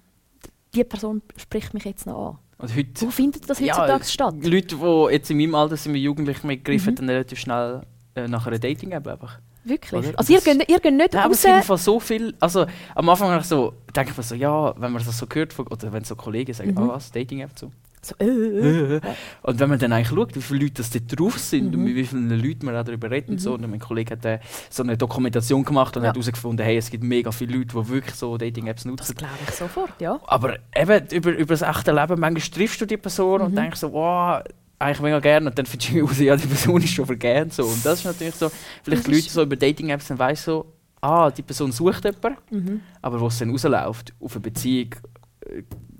die 0.74 0.84
Person 0.84 1.22
spricht 1.36 1.74
mich 1.74 1.84
jetzt 1.84 2.06
noch 2.06 2.30
an. 2.30 2.38
Und 2.58 2.74
heute, 2.76 3.00
Wo 3.02 3.10
findet 3.10 3.48
das 3.48 3.60
heutzutage 3.60 4.04
statt? 4.04 4.34
Leute, 4.42 4.76
die 4.76 5.12
jetzt 5.12 5.30
in 5.30 5.36
meinem 5.38 5.54
Alter 5.54 5.76
sind, 5.76 5.94
wir 5.94 6.00
Jugendliche, 6.00 6.46
wir 6.48 6.56
greifen 6.56 6.90
Mhm. 6.92 6.96
dann 6.96 7.10
relativ 7.10 7.38
schnell 7.38 7.82
äh, 8.16 8.26
nach 8.26 8.46
einer 8.46 8.58
Dating-App 8.58 9.06
einfach. 9.06 9.38
Wirklich? 9.64 9.92
Oder? 10.08 10.18
Also 10.18 10.32
ihr 10.32 10.40
geht, 10.40 10.68
ihr 10.68 10.80
geht 10.80 10.94
nicht 10.94 11.12
Nein, 11.12 11.22
aber 11.24 11.32
es 11.34 11.38
raus... 11.40 11.44
gibt 11.44 11.54
einfach 11.56 11.78
so 11.78 12.00
viel. 12.00 12.34
Also 12.40 12.66
am 12.94 13.08
Anfang 13.08 13.38
ich 13.38 13.44
so, 13.46 13.74
denke 13.94 14.10
ich 14.10 14.16
mir 14.16 14.22
so, 14.22 14.34
ja, 14.34 14.74
wenn 14.80 14.92
man 14.92 15.04
das 15.04 15.16
so 15.18 15.26
hört, 15.32 15.52
von- 15.52 15.66
oder 15.68 15.92
wenn 15.92 16.02
so 16.04 16.16
Kollegen 16.16 16.52
sagen, 16.52 16.70
Mhm. 16.72 16.78
ah 16.78 16.88
was, 16.94 17.12
Dating-App 17.12 17.50
so. 17.56 17.70
So, 18.00 18.14
äh, 18.20 18.24
äh, 18.26 18.96
äh. 18.96 19.00
Und 19.42 19.58
wenn 19.60 19.68
man 19.68 19.78
dann 19.78 19.92
eigentlich 19.92 20.08
schaut, 20.08 20.34
wie 20.36 20.40
viele 20.42 20.60
Leute 20.64 20.74
das 20.74 20.90
dort 20.90 21.18
drauf 21.18 21.38
sind 21.38 21.68
Mhm. 21.72 21.74
und 21.74 21.84
mit 21.84 21.96
wie 21.96 22.04
vielen 22.04 22.30
Leuten 22.30 22.66
man 22.66 22.74
darüber 22.74 23.10
redet 23.10 23.28
und 23.30 23.34
Mhm. 23.36 23.38
so. 23.40 23.54
Und 23.54 23.68
mein 23.68 23.80
Kollege 23.80 24.12
hat 24.12 24.24
äh, 24.24 24.38
so 24.70 24.82
eine 24.82 24.96
Dokumentation 24.96 25.64
gemacht 25.64 25.96
und 25.96 26.02
Ja. 26.04 26.10
hat 26.10 26.16
herausgefunden, 26.16 26.64
hey, 26.64 26.76
es 26.76 26.90
gibt 26.90 27.02
mega 27.04 27.32
viele 27.32 27.56
Leute, 27.58 27.76
die 27.76 27.88
wirklich 27.88 28.14
so 28.14 28.36
Dating-Apps 28.38 28.82
Das 28.84 28.90
nutzen. 28.90 29.14
glaube 29.16 29.34
ich 29.48 29.54
sofort, 29.54 29.92
ja. 30.00 30.18
Aber 30.26 30.56
eben 30.76 31.06
über, 31.12 31.30
über 31.32 31.54
das 31.54 31.62
echte 31.62 31.92
Leben, 31.92 32.20
manchmal 32.20 32.40
triffst 32.50 32.80
du 32.80 32.86
die 32.86 32.96
Person 32.96 33.40
und 33.42 33.52
Mhm. 33.52 33.56
denkst 33.56 33.80
so, 33.80 33.92
wow, 33.92 34.42
eigentlich 34.78 35.00
mega 35.00 35.18
gerne. 35.18 35.48
Und 35.50 35.58
dann 35.58 35.66
findest 35.66 35.92
du 35.92 36.00
raus, 36.02 36.18
ja, 36.20 36.36
die 36.36 36.46
Person 36.46 36.80
ist 36.82 36.90
schon 36.94 37.06
vergeben. 37.06 37.50
So. 37.50 37.64
Und 37.64 37.84
das 37.84 37.98
ist 38.00 38.04
natürlich 38.04 38.34
so, 38.36 38.48
vielleicht 38.84 39.02
Das 39.02 39.10
die 39.10 39.16
Leute 39.16 39.30
so 39.30 39.42
über 39.42 39.56
Dating-Apps 39.56 40.06
dann 40.08 40.18
weiss 40.20 40.44
so, 40.44 40.66
ah, 41.00 41.30
die 41.30 41.42
Person 41.42 41.72
sucht 41.72 42.04
jemanden, 42.04 42.36
Mhm. 42.50 42.80
aber 43.02 43.20
wo 43.20 43.26
es 43.26 43.38
dann 43.38 43.50
rausläuft, 43.50 44.12
auf 44.20 44.32
eine 44.34 44.40
Beziehung, 44.40 44.90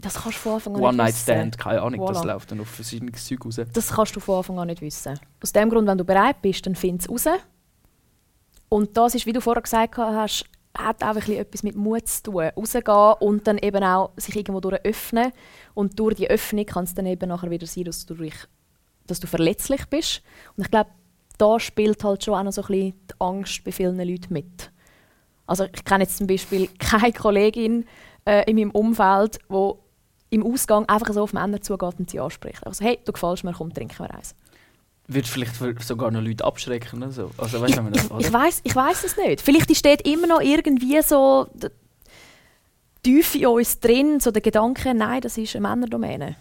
Das 0.00 0.14
kannst 0.14 0.38
du 0.38 0.42
von 0.42 0.52
Anfang 0.54 0.74
an 0.74 0.80
nicht 0.80 0.88
One-Night-Stand, 0.88 1.54
wissen. 1.54 1.62
keine 1.62 1.82
Ahnung, 1.82 2.06
das 2.06 2.18
Voilà. 2.18 2.26
läuft 2.32 2.50
dann 2.50 2.60
auf 2.60 2.68
verschiedenes 2.68 3.26
Zeug 3.26 3.44
raus. 3.44 3.60
Das 3.72 3.88
kannst 3.90 4.14
du 4.16 4.20
von 4.20 4.36
Anfang 4.38 4.58
an 4.58 4.66
nicht 4.68 4.80
wissen. 4.82 5.18
Aus 5.42 5.52
dem 5.52 5.70
Grund, 5.70 5.88
wenn 5.88 5.98
du 5.98 6.04
bereit 6.04 6.40
bist, 6.42 6.66
dann 6.66 6.74
find 6.74 7.02
es 7.02 7.10
raus. 7.10 7.26
Und 8.68 8.96
das 8.96 9.14
ist, 9.14 9.26
wie 9.26 9.32
du 9.32 9.40
vorher 9.40 9.62
gesagt 9.62 9.96
hast, 9.96 10.44
hat 10.76 11.02
auch 11.02 11.08
ein 11.08 11.14
bisschen 11.16 11.36
etwas 11.36 11.62
mit 11.62 11.74
Mut 11.74 12.06
zu 12.06 12.22
tun. 12.24 12.44
Rausgehen 12.56 13.14
und 13.20 13.46
dann 13.46 13.58
eben 13.58 13.82
auch 13.82 14.10
sich 14.16 14.36
irgendwo 14.36 14.60
durch 14.60 14.84
öffnen. 14.84 15.32
Und 15.74 15.98
durch 15.98 16.14
die 16.16 16.28
Öffnung 16.30 16.66
kann 16.66 16.84
es 16.84 16.94
dann 16.94 17.06
eben 17.06 17.28
nachher 17.28 17.50
wieder 17.50 17.66
sein, 17.66 17.84
dass 17.84 18.06
du, 18.06 18.14
dich, 18.14 18.34
dass 19.06 19.18
du 19.20 19.26
verletzlich 19.26 19.86
bist. 19.86 20.22
Und 20.56 20.64
ich 20.64 20.70
glaube, 20.70 20.90
da 21.38 21.58
spielt 21.58 22.04
halt 22.04 22.24
schon 22.24 22.34
auch 22.34 22.42
noch 22.42 22.52
so 22.52 22.62
ein 22.62 22.66
bisschen 22.68 22.92
die 23.10 23.14
Angst 23.20 23.64
bei 23.64 23.72
vielen 23.72 23.96
Leuten 23.96 24.32
mit. 24.32 24.70
Also 25.46 25.64
ich 25.64 25.84
kenne 25.84 26.04
jetzt 26.04 26.18
zum 26.18 26.26
Beispiel 26.26 26.68
keine 26.78 27.12
Kollegin 27.12 27.86
äh, 28.28 28.44
in 28.50 28.56
meinem 28.56 28.70
Umfeld, 28.72 29.38
die 29.50 29.72
im 30.30 30.44
Ausgang 30.44 30.86
einfach 30.88 31.12
so 31.14 31.22
auf 31.22 31.32
Männer 31.32 31.60
zugeht 31.62 31.94
und 31.98 32.10
sie 32.10 32.20
anspricht. 32.20 32.66
Also 32.66 32.84
hey, 32.84 32.98
du 33.04 33.12
gefällst 33.12 33.44
mir, 33.44 33.52
komm, 33.52 33.72
trinken 33.72 33.98
wir 33.98 34.14
eins. 34.14 34.34
Wird 35.06 35.26
vielleicht 35.26 35.54
sogar 35.82 36.10
noch 36.10 36.20
Leute 36.20 36.44
abschrecken 36.44 37.02
oder 37.02 37.10
so. 37.10 37.30
Also, 37.38 37.60
weißt, 37.62 37.76
wenn 37.78 37.84
man 37.84 37.92
das, 37.94 38.04
Ich 38.04 38.10
oder? 38.10 38.32
weiß, 38.32 38.60
ich 38.62 38.76
weiß 38.76 39.04
es 39.04 39.16
nicht. 39.16 39.40
Vielleicht 39.40 39.70
ist 39.70 39.82
dort 39.84 40.02
immer 40.06 40.26
noch 40.26 40.42
irgendwie 40.42 41.00
so 41.02 41.46
tief 43.02 43.34
in 43.34 43.46
uns 43.46 43.80
drin, 43.80 44.20
so 44.20 44.30
der 44.30 44.42
Gedanke, 44.42 44.92
nein, 44.94 45.20
das 45.22 45.38
ist 45.38 45.56
eine 45.56 45.66
Männerdomäne. 45.66 46.36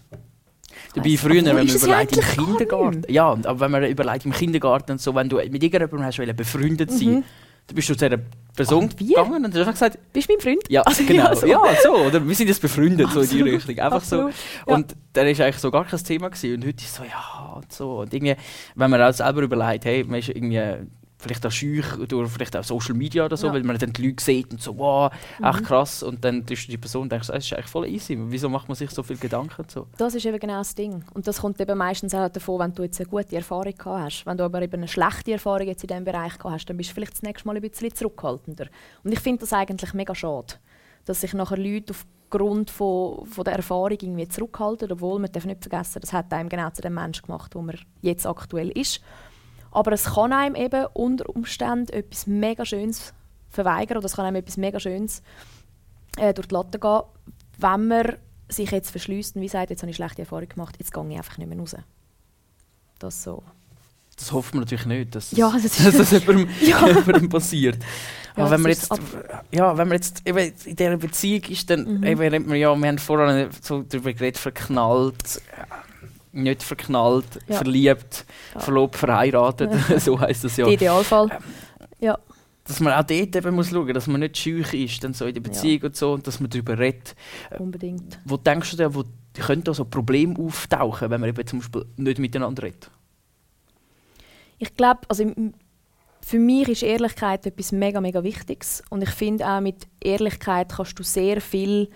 Dabei 0.93 1.15
früher, 1.17 1.45
wenn 1.45 1.55
man 1.55 1.67
überlegt, 1.67 2.17
im 2.17 2.23
Kindergarten. 2.23 3.03
Ja, 3.07 3.29
aber 3.31 3.59
wenn 3.62 3.71
man 3.71 3.83
überlegt, 3.85 4.25
im 4.25 4.31
Kindergarten 4.33 4.97
so, 4.97 5.15
wenn 5.15 5.29
du 5.29 5.38
mit 5.38 5.63
irgendjemandem 5.63 6.03
hast 6.03 6.17
befreundet 6.35 6.91
sein, 6.91 7.07
Mhm. 7.09 7.23
dann 7.67 7.75
bist 7.75 7.89
du 7.89 7.95
zu 7.95 8.09
dieser 8.09 8.21
Person 8.57 8.83
Und 8.85 8.97
gegangen 8.97 9.45
und 9.45 9.55
einfach 9.55 9.71
gesagt, 9.71 9.97
Bist 10.11 10.27
du 10.27 10.33
mein 10.33 10.41
Freund? 10.41 10.63
ja, 10.69 10.81
Also, 10.81 11.03
genau, 11.05 11.23
ja, 11.29 11.35
so. 11.35 11.47
ja, 11.47 11.61
so, 11.81 11.95
oder 11.95 12.27
wir 12.27 12.35
sind 12.35 12.47
jetzt 12.47 12.61
befreundet, 12.61 13.09
so 13.11 13.21
in 13.21 13.29
die 13.29 13.41
Richtung, 13.43 13.77
einfach 13.79 13.97
absolut, 13.97 14.33
so. 14.33 14.39
ja. 14.71 14.75
Und 14.75 14.95
dann 15.13 15.27
ist 15.27 15.39
eigentlich 15.39 15.59
so 15.59 15.71
gar 15.71 15.85
kein 15.85 16.03
Thema 16.03 16.29
gewesen. 16.29 16.55
und 16.55 16.65
heute 16.67 16.83
ist 16.83 16.93
so, 16.95 17.03
ja, 17.03 17.53
und 17.55 17.71
so. 17.71 17.99
Und 17.99 18.13
irgendwie, 18.13 18.35
wenn 18.75 18.89
man 18.91 19.01
auch 19.01 19.13
selber 19.13 19.41
überlegt, 19.43 19.85
hey, 19.85 20.03
man 20.03 20.19
ist 20.19 20.29
irgendwie 20.29 20.59
vielleicht 21.19 21.45
auch 21.45 21.51
schüch 21.51 21.86
durch 22.08 22.30
vielleicht 22.32 22.56
auch 22.56 22.63
Social 22.63 22.93
Media 22.93 23.25
oder 23.25 23.38
so, 23.38 23.47
Ja. 23.47 23.53
weil 23.53 23.63
man 23.63 23.77
dann 23.77 23.91
die 23.91 24.08
Leute 24.08 24.23
sieht 24.23 24.51
und 24.51 24.62
so, 24.62 24.77
wow, 24.77 25.12
echt 25.43 25.60
Mhm. 25.62 25.63
krass. 25.65 26.03
Und 26.03 26.23
dann 26.23 26.45
du 26.45 26.53
die 26.53 26.77
Person 26.77 27.03
und 27.03 27.12
denkst, 27.12 27.27
das 27.27 27.38
ist 27.45 27.53
eigentlich 27.53 27.65
voll 27.67 27.88
easy. 27.88 28.15
Wieso 28.19 28.49
macht 28.49 28.67
man 28.67 28.75
sich 28.75 28.91
so 28.91 29.01
viel 29.01 29.17
Gedanken 29.17 29.65
so? 29.67 29.88
Das 29.97 30.13
ist 30.13 30.25
eben 30.25 30.38
genau 30.39 30.60
das 30.60 30.75
Ding. 30.75 31.03
Und 31.13 31.27
das 31.27 31.41
kommt 31.41 31.60
eben 31.60 31.77
meistens 31.77 32.13
auch 32.13 32.30
davon, 32.30 32.60
wenn 32.60 32.73
du 32.73 32.84
jetzt 32.84 32.99
eine 32.99 33.10
gute 33.10 33.36
Erfahrung 33.36 33.73
gehabt 33.75 33.86
hast. 34.06 34.25
Wenn 34.25 34.38
du 34.38 34.43
aber 34.43 34.62
eben 34.62 34.75
eine 34.75 34.88
schlechte 34.88 35.32
Erfahrung 35.32 35.65
jetzt 35.67 35.84
in 35.84 35.88
diesem 35.88 36.03
Bereich 36.06 36.38
gehabt 36.38 36.53
hast, 36.53 36.65
dann 36.69 36.77
bist 36.77 36.91
du 36.91 36.93
vielleicht 36.93 37.13
das 37.13 37.23
nächste 37.23 37.47
Mal 37.47 37.56
ein 37.56 37.62
bisschen 37.62 37.93
zurückhaltender. 37.95 38.67
Und 39.03 39.12
ich 39.12 39.19
finde 39.19 39.39
das 39.41 39.53
eigentlich 39.53 39.93
mega 39.95 40.13
schade, 40.13 40.53
dass 41.06 41.21
sich 41.21 41.34
nachher 41.34 41.58
Leute 41.58 41.93
aufgrund 42.30 42.69
von, 42.69 43.25
von 43.25 43.43
der 43.43 43.53
Erfahrung 43.56 43.91
irgendwie 43.99 44.27
zurückhalten, 44.27 44.91
obwohl 44.91 45.17
man 45.19 45.32
darf 45.32 45.45
nicht 45.45 45.62
vergessen, 45.63 45.99
das 46.01 46.13
hat 46.13 46.32
einem 46.34 46.49
genau 46.49 46.69
zu 46.69 46.82
dem 46.82 46.93
Menschen 46.93 47.25
gemacht, 47.25 47.56
wo 47.56 47.62
man 47.62 47.77
jetzt 48.01 48.27
aktuell 48.27 48.69
ist. 48.69 49.01
Aber 49.71 49.91
es 49.91 50.06
kann 50.06 50.34
einem 50.34 50.56
eben 50.56 50.86
unter 50.93 51.27
Umständen 51.30 51.91
etwas 51.93 52.27
mega 52.27 52.65
Schönes 52.65 53.13
verweigern 53.49 53.97
oder 53.97 54.06
es 54.06 54.15
kann 54.15 54.25
einem 54.25 54.36
etwas 54.38 54.58
mega 54.58 54.80
Schönes 54.80 55.21
äh, 56.17 56.34
durch 56.34 56.47
die 56.47 56.53
Latte 56.56 56.80
gehen, 56.80 57.01
wenn 57.60 57.88
man 57.88 58.13
sich 58.49 58.71
jetzt 58.71 58.91
verschließt 58.91 59.36
und 59.36 59.41
wie 59.41 59.47
sagt, 59.49 59.69
jetzt 59.69 59.82
habe 59.82 59.89
ich 59.89 59.95
schlechte 59.97 60.21
Erfahrung 60.21 60.47
gemacht, 60.47 60.75
jetzt 60.80 60.93
gehe 60.93 61.10
ich 61.10 61.17
einfach 61.17 61.38
nicht 61.38 61.49
mehr 61.49 61.58
raus. 61.60 61.75
Das 62.99 63.23
so. 63.23 63.43
Das 64.17 64.32
hofft 64.32 64.53
man 64.56 64.63
natürlich 64.63 64.86
nicht, 64.88 65.13
dass, 65.13 65.32
Ja, 65.32 65.51
das 65.51 65.77
dass 65.84 65.97
das 65.97 66.12
jemandem, 66.12 66.49
Ja. 66.62 66.88
jemandem 66.88 67.30
passiert. 67.30 67.77
Ja, 68.36 68.43
Aber 68.43 68.51
wenn 68.51 68.62
man 68.62 68.71
jetzt, 68.71 68.89
ja, 69.51 69.77
wenn 69.77 69.88
man 69.88 69.97
jetzt 69.97 70.27
eben 70.27 70.38
in 70.65 70.75
dieser 70.75 70.97
Beziehung 70.97 71.43
ist, 71.49 71.69
dann 71.69 71.99
Mhm. 71.99 72.03
eben 72.03 72.47
man 72.47 72.58
ja, 72.58 72.75
wir 72.75 72.88
haben 72.88 72.97
vorhin 72.99 73.49
so 73.62 73.84
darüber 73.84 74.13
geredet, 74.13 74.38
verknallt, 74.39 75.41
nicht 76.43 76.63
verknallt, 76.63 77.26
Ja. 77.47 77.56
verliebt, 77.58 78.26
Ja. 78.54 78.60
verlobt, 78.62 78.95
verheiratet, 78.95 79.71
so 80.02 80.19
heißt 80.19 80.43
das 80.43 80.58
ja. 80.58 80.65
Der 80.65 80.73
Idealfall. 80.73 81.30
Ja. 82.00 82.17
Dass 82.65 82.80
man 82.82 82.93
auch 82.93 83.04
dort 83.04 83.36
eben 83.36 83.56
muss 83.56 83.69
schauen, 83.69 83.93
dass 83.93 84.08
man 84.08 84.19
nicht 84.19 84.38
schüch 84.38 84.73
ist, 84.73 85.04
dann 85.04 85.13
so 85.13 85.26
in 85.26 85.34
der 85.34 85.41
Beziehung 85.41 85.84
und 85.84 85.95
so, 85.95 86.13
und 86.13 86.28
dass 86.28 86.39
man 86.41 86.50
darüber 86.50 86.78
redet. 86.78 87.15
Unbedingt. 87.58 88.19
Wo 88.26 88.36
denkst 88.38 88.71
du 88.71 88.78
denn, 88.78 88.93
wo 88.93 89.04
könnte 89.34 89.65
da 89.65 89.73
so 89.73 89.86
Probleme 89.86 90.38
auftauchen, 90.38 91.10
wenn 91.10 91.21
man 91.21 91.30
eben 91.30 91.47
zum 91.47 91.60
Beispiel 91.60 91.86
nicht 91.95 92.19
miteinander 92.19 92.63
redet? 92.63 92.89
Ich 94.58 94.76
glaube, 94.76 95.02
also 95.08 95.32
für 96.26 96.39
mich 96.39 96.67
ist 96.67 96.84
Ehrlichkeit 96.84 97.45
etwas 97.45 97.71
mega, 97.71 98.02
mega 98.02 98.21
Wichtiges. 98.23 98.84
Und 98.89 99.02
ich 99.04 99.12
finde 99.12 99.47
auch 99.47 99.62
mit 99.62 99.88
Ehrlichkeit 100.04 100.73
kannst 100.76 101.00
du 101.00 101.04
sehr 101.04 101.39
viel 101.39 101.89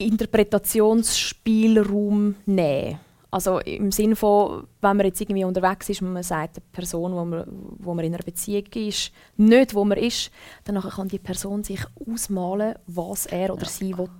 Interpretationsspielraum 0.00 2.34
nehmen. 2.46 2.98
Also 3.32 3.60
im 3.60 3.92
Sinne 3.92 4.16
von, 4.16 4.66
wenn 4.80 4.96
man 4.96 5.06
jetzt 5.06 5.20
irgendwie 5.20 5.44
unterwegs 5.44 5.88
ist 5.88 6.02
und 6.02 6.12
man 6.12 6.24
sagt 6.24 6.56
der 6.56 6.62
Person, 6.72 7.12
wo 7.12 7.24
man, 7.24 7.44
wo 7.78 7.94
man 7.94 8.04
in 8.04 8.12
einer 8.12 8.24
Beziehung 8.24 8.66
ist, 8.74 9.12
nicht 9.36 9.72
wo 9.74 9.84
man 9.84 9.98
ist, 9.98 10.32
dann 10.64 10.80
kann 10.80 11.06
die 11.06 11.20
Person 11.20 11.62
sich 11.62 11.78
ausmalen, 12.08 12.74
was 12.88 13.26
er 13.26 13.52
oder 13.52 13.66
sie 13.66 13.96
will. 13.96 14.10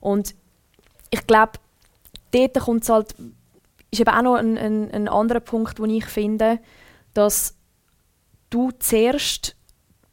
Und 0.00 0.34
ich 1.10 1.24
glaube, 1.28 1.52
dort 2.32 2.58
kommt 2.58 2.82
es 2.82 2.88
halt, 2.88 3.14
ist 3.92 4.00
eben 4.00 4.10
auch 4.10 4.22
noch 4.22 4.34
ein, 4.34 4.58
ein, 4.58 4.90
ein 4.90 5.08
anderer 5.08 5.38
Punkt, 5.38 5.78
den 5.78 5.90
ich 5.90 6.06
finde, 6.06 6.58
dass 7.12 7.54
du 8.50 8.72
zuerst 8.72 9.54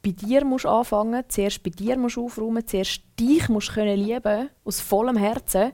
bei 0.02 0.10
dir 0.10 0.44
musst 0.44 0.66
anfangen, 0.66 1.24
zuerst 1.28 1.62
bei 1.62 1.70
dir 1.70 1.96
musst 1.96 2.18
aufräumen, 2.18 2.66
zuerst 2.66 3.02
dich 3.18 3.48
musst 3.48 3.72
können 3.72 3.96
lieben 3.96 4.50
aus 4.64 4.80
vollem 4.80 5.16
Herzen, 5.16 5.72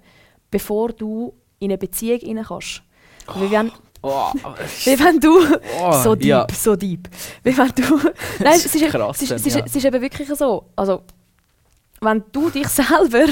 bevor 0.51 0.93
du 0.93 1.35
in 1.59 1.71
eine 1.71 1.79
Beziehung 1.79 2.21
rein 2.23 2.45
kannst. 2.47 2.83
Wie 3.37 3.51
wenn, 3.51 3.73
Oh, 4.01 4.31
wie 4.85 4.99
wenn 4.99 5.19
du 5.19 5.39
Oh, 5.81 5.93
so 5.93 6.15
deep, 6.15 6.29
ja. 6.29 6.47
so 6.55 6.77
deep. 6.77 7.09
Wie 7.43 7.57
wenn 7.57 7.73
du, 7.75 7.97
nein, 8.39 8.55
es 8.55 8.75
ist, 8.75 8.91
Krass 8.91 9.17
es, 9.17 9.23
ist, 9.23 9.31
es, 9.33 9.47
ist, 9.47 9.57
ja. 9.57 9.65
es 9.65 9.75
ist 9.75 9.85
eben 9.85 10.01
wirklich 10.01 10.29
so. 10.29 10.67
Also, 10.77 11.03
wenn 12.01 12.23
du 12.31 12.51
dich 12.51 12.69
selber 12.69 13.27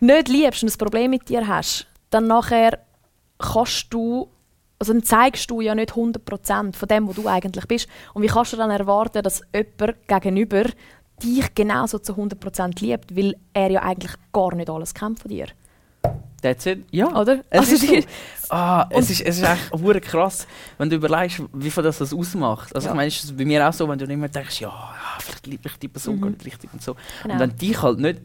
nicht 0.00 0.28
liebst 0.28 0.62
und 0.62 0.72
ein 0.72 0.78
Problem 0.78 1.10
mit 1.10 1.28
dir 1.28 1.46
hast, 1.46 1.86
dann 2.10 2.26
nachher 2.26 2.78
kannst 3.38 3.86
du 3.90 4.28
also 4.78 4.92
dann 4.92 5.02
zeigst 5.02 5.50
du 5.50 5.60
ja 5.60 5.74
nicht 5.74 5.92
100% 5.92 6.74
von 6.74 6.88
dem, 6.88 7.08
wo 7.08 7.12
du 7.12 7.26
eigentlich 7.28 7.66
bist. 7.66 7.88
Und 8.14 8.22
wie 8.22 8.28
kannst 8.28 8.52
du 8.52 8.56
dann 8.56 8.70
erwarten, 8.70 9.22
dass 9.22 9.42
jemand 9.52 10.06
gegenüber 10.06 10.64
dich 11.22 11.52
genauso 11.54 11.98
zu 11.98 12.14
100% 12.14 12.80
liebt, 12.80 13.16
weil 13.16 13.34
er 13.52 13.70
ja 13.70 13.82
eigentlich 13.82 14.12
gar 14.32 14.54
nicht 14.54 14.70
alles 14.70 14.94
kennt 14.94 15.18
von 15.20 15.28
dir. 15.30 15.46
That's 16.40 16.64
it. 16.66 16.84
Ja. 16.92 17.08
Oder? 17.20 17.40
Es 17.50 17.58
Also 17.60 17.74
ist 17.74 17.88
so. 17.88 18.54
Ah, 18.54 18.86
es 18.90 19.10
ist, 19.10 19.22
es 19.22 19.38
ist 19.38 19.42
echt 19.42 19.72
hure 19.72 20.00
krass, 20.00 20.46
wenn 20.78 20.88
du 20.88 20.94
überlegst, 20.94 21.42
wie 21.52 21.70
viel 21.70 21.82
das, 21.82 21.98
das 21.98 22.14
ausmacht. 22.14 22.72
Also 22.76 22.86
Ja. 22.86 22.92
ich 22.92 22.96
meine, 22.96 23.08
es 23.08 23.24
ist 23.24 23.36
bei 23.36 23.44
mir 23.44 23.68
auch 23.68 23.72
so, 23.72 23.88
wenn 23.88 23.98
du 23.98 24.04
immer 24.04 24.28
denkst, 24.28 24.60
ja, 24.60 24.68
ja 24.68 25.18
vielleicht 25.18 25.46
liebe 25.48 25.68
ich 25.68 25.76
die 25.78 25.88
Person 25.88 26.16
Mhm. 26.16 26.20
gar 26.20 26.30
nicht 26.30 26.44
richtig 26.46 26.72
und 26.72 26.80
so. 26.80 26.94
Genau. 27.24 27.34
Und 27.34 27.40
dann 27.40 27.56
dich 27.56 27.82
halt 27.82 27.98
nicht 27.98 28.20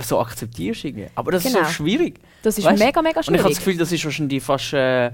so 0.00 0.18
akzeptierst 0.18 0.86
irgendwie. 0.86 1.08
Aber 1.14 1.30
das 1.32 1.44
ist 1.44 1.52
Genau. 1.52 1.66
so 1.66 1.70
schwierig. 1.72 2.18
Das 2.42 2.56
ist 2.56 2.64
Weißt? 2.64 2.82
mega, 2.82 3.02
mega 3.02 3.20
Und 3.20 3.24
ich 3.24 3.28
habe 3.28 3.38
schwierig. 3.40 3.48
das 3.50 3.58
Gefühl, 3.58 3.76
das 3.76 3.92
ist 3.92 4.04
wahrscheinlich 4.06 4.42
fast... 4.42 4.72
Äh, 4.72 5.10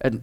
ein, 0.00 0.22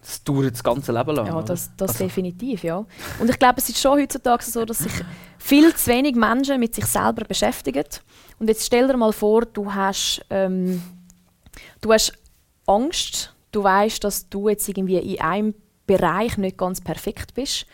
das 0.00 0.22
dauert 0.22 0.52
das 0.52 0.62
ganze 0.62 0.92
Leben 0.92 1.16
lang. 1.16 1.26
Ja, 1.26 1.42
das, 1.42 1.70
das 1.76 1.90
Also- 1.90 2.04
definitiv, 2.04 2.62
ja. 2.62 2.84
Und 3.18 3.28
ich 3.28 3.38
glaube, 3.38 3.58
es 3.58 3.68
ist 3.68 3.80
schon 3.80 3.98
heutzutage 4.00 4.44
so, 4.44 4.64
dass 4.64 4.78
sich 4.78 4.92
viel 5.38 5.74
zu 5.74 5.90
wenig 5.90 6.14
Menschen 6.14 6.60
mit 6.60 6.74
sich 6.74 6.86
selber 6.86 7.24
beschäftigen. 7.24 7.84
Und 8.38 8.48
jetzt 8.48 8.64
stell 8.66 8.86
dir 8.86 8.96
mal 8.96 9.12
vor, 9.12 9.44
du 9.46 9.72
hast, 9.74 10.24
ähm, 10.30 10.80
du 11.80 11.92
hast 11.92 12.12
Angst, 12.66 13.34
du 13.52 13.62
weißt, 13.64 14.04
dass 14.04 14.28
du 14.28 14.48
jetzt 14.48 14.68
irgendwie 14.68 14.98
in 14.98 15.20
einem 15.20 15.54
Bereich 15.86 16.36
nicht 16.38 16.56
ganz 16.58 16.80
perfekt 16.80 17.34
bist. 17.34 17.66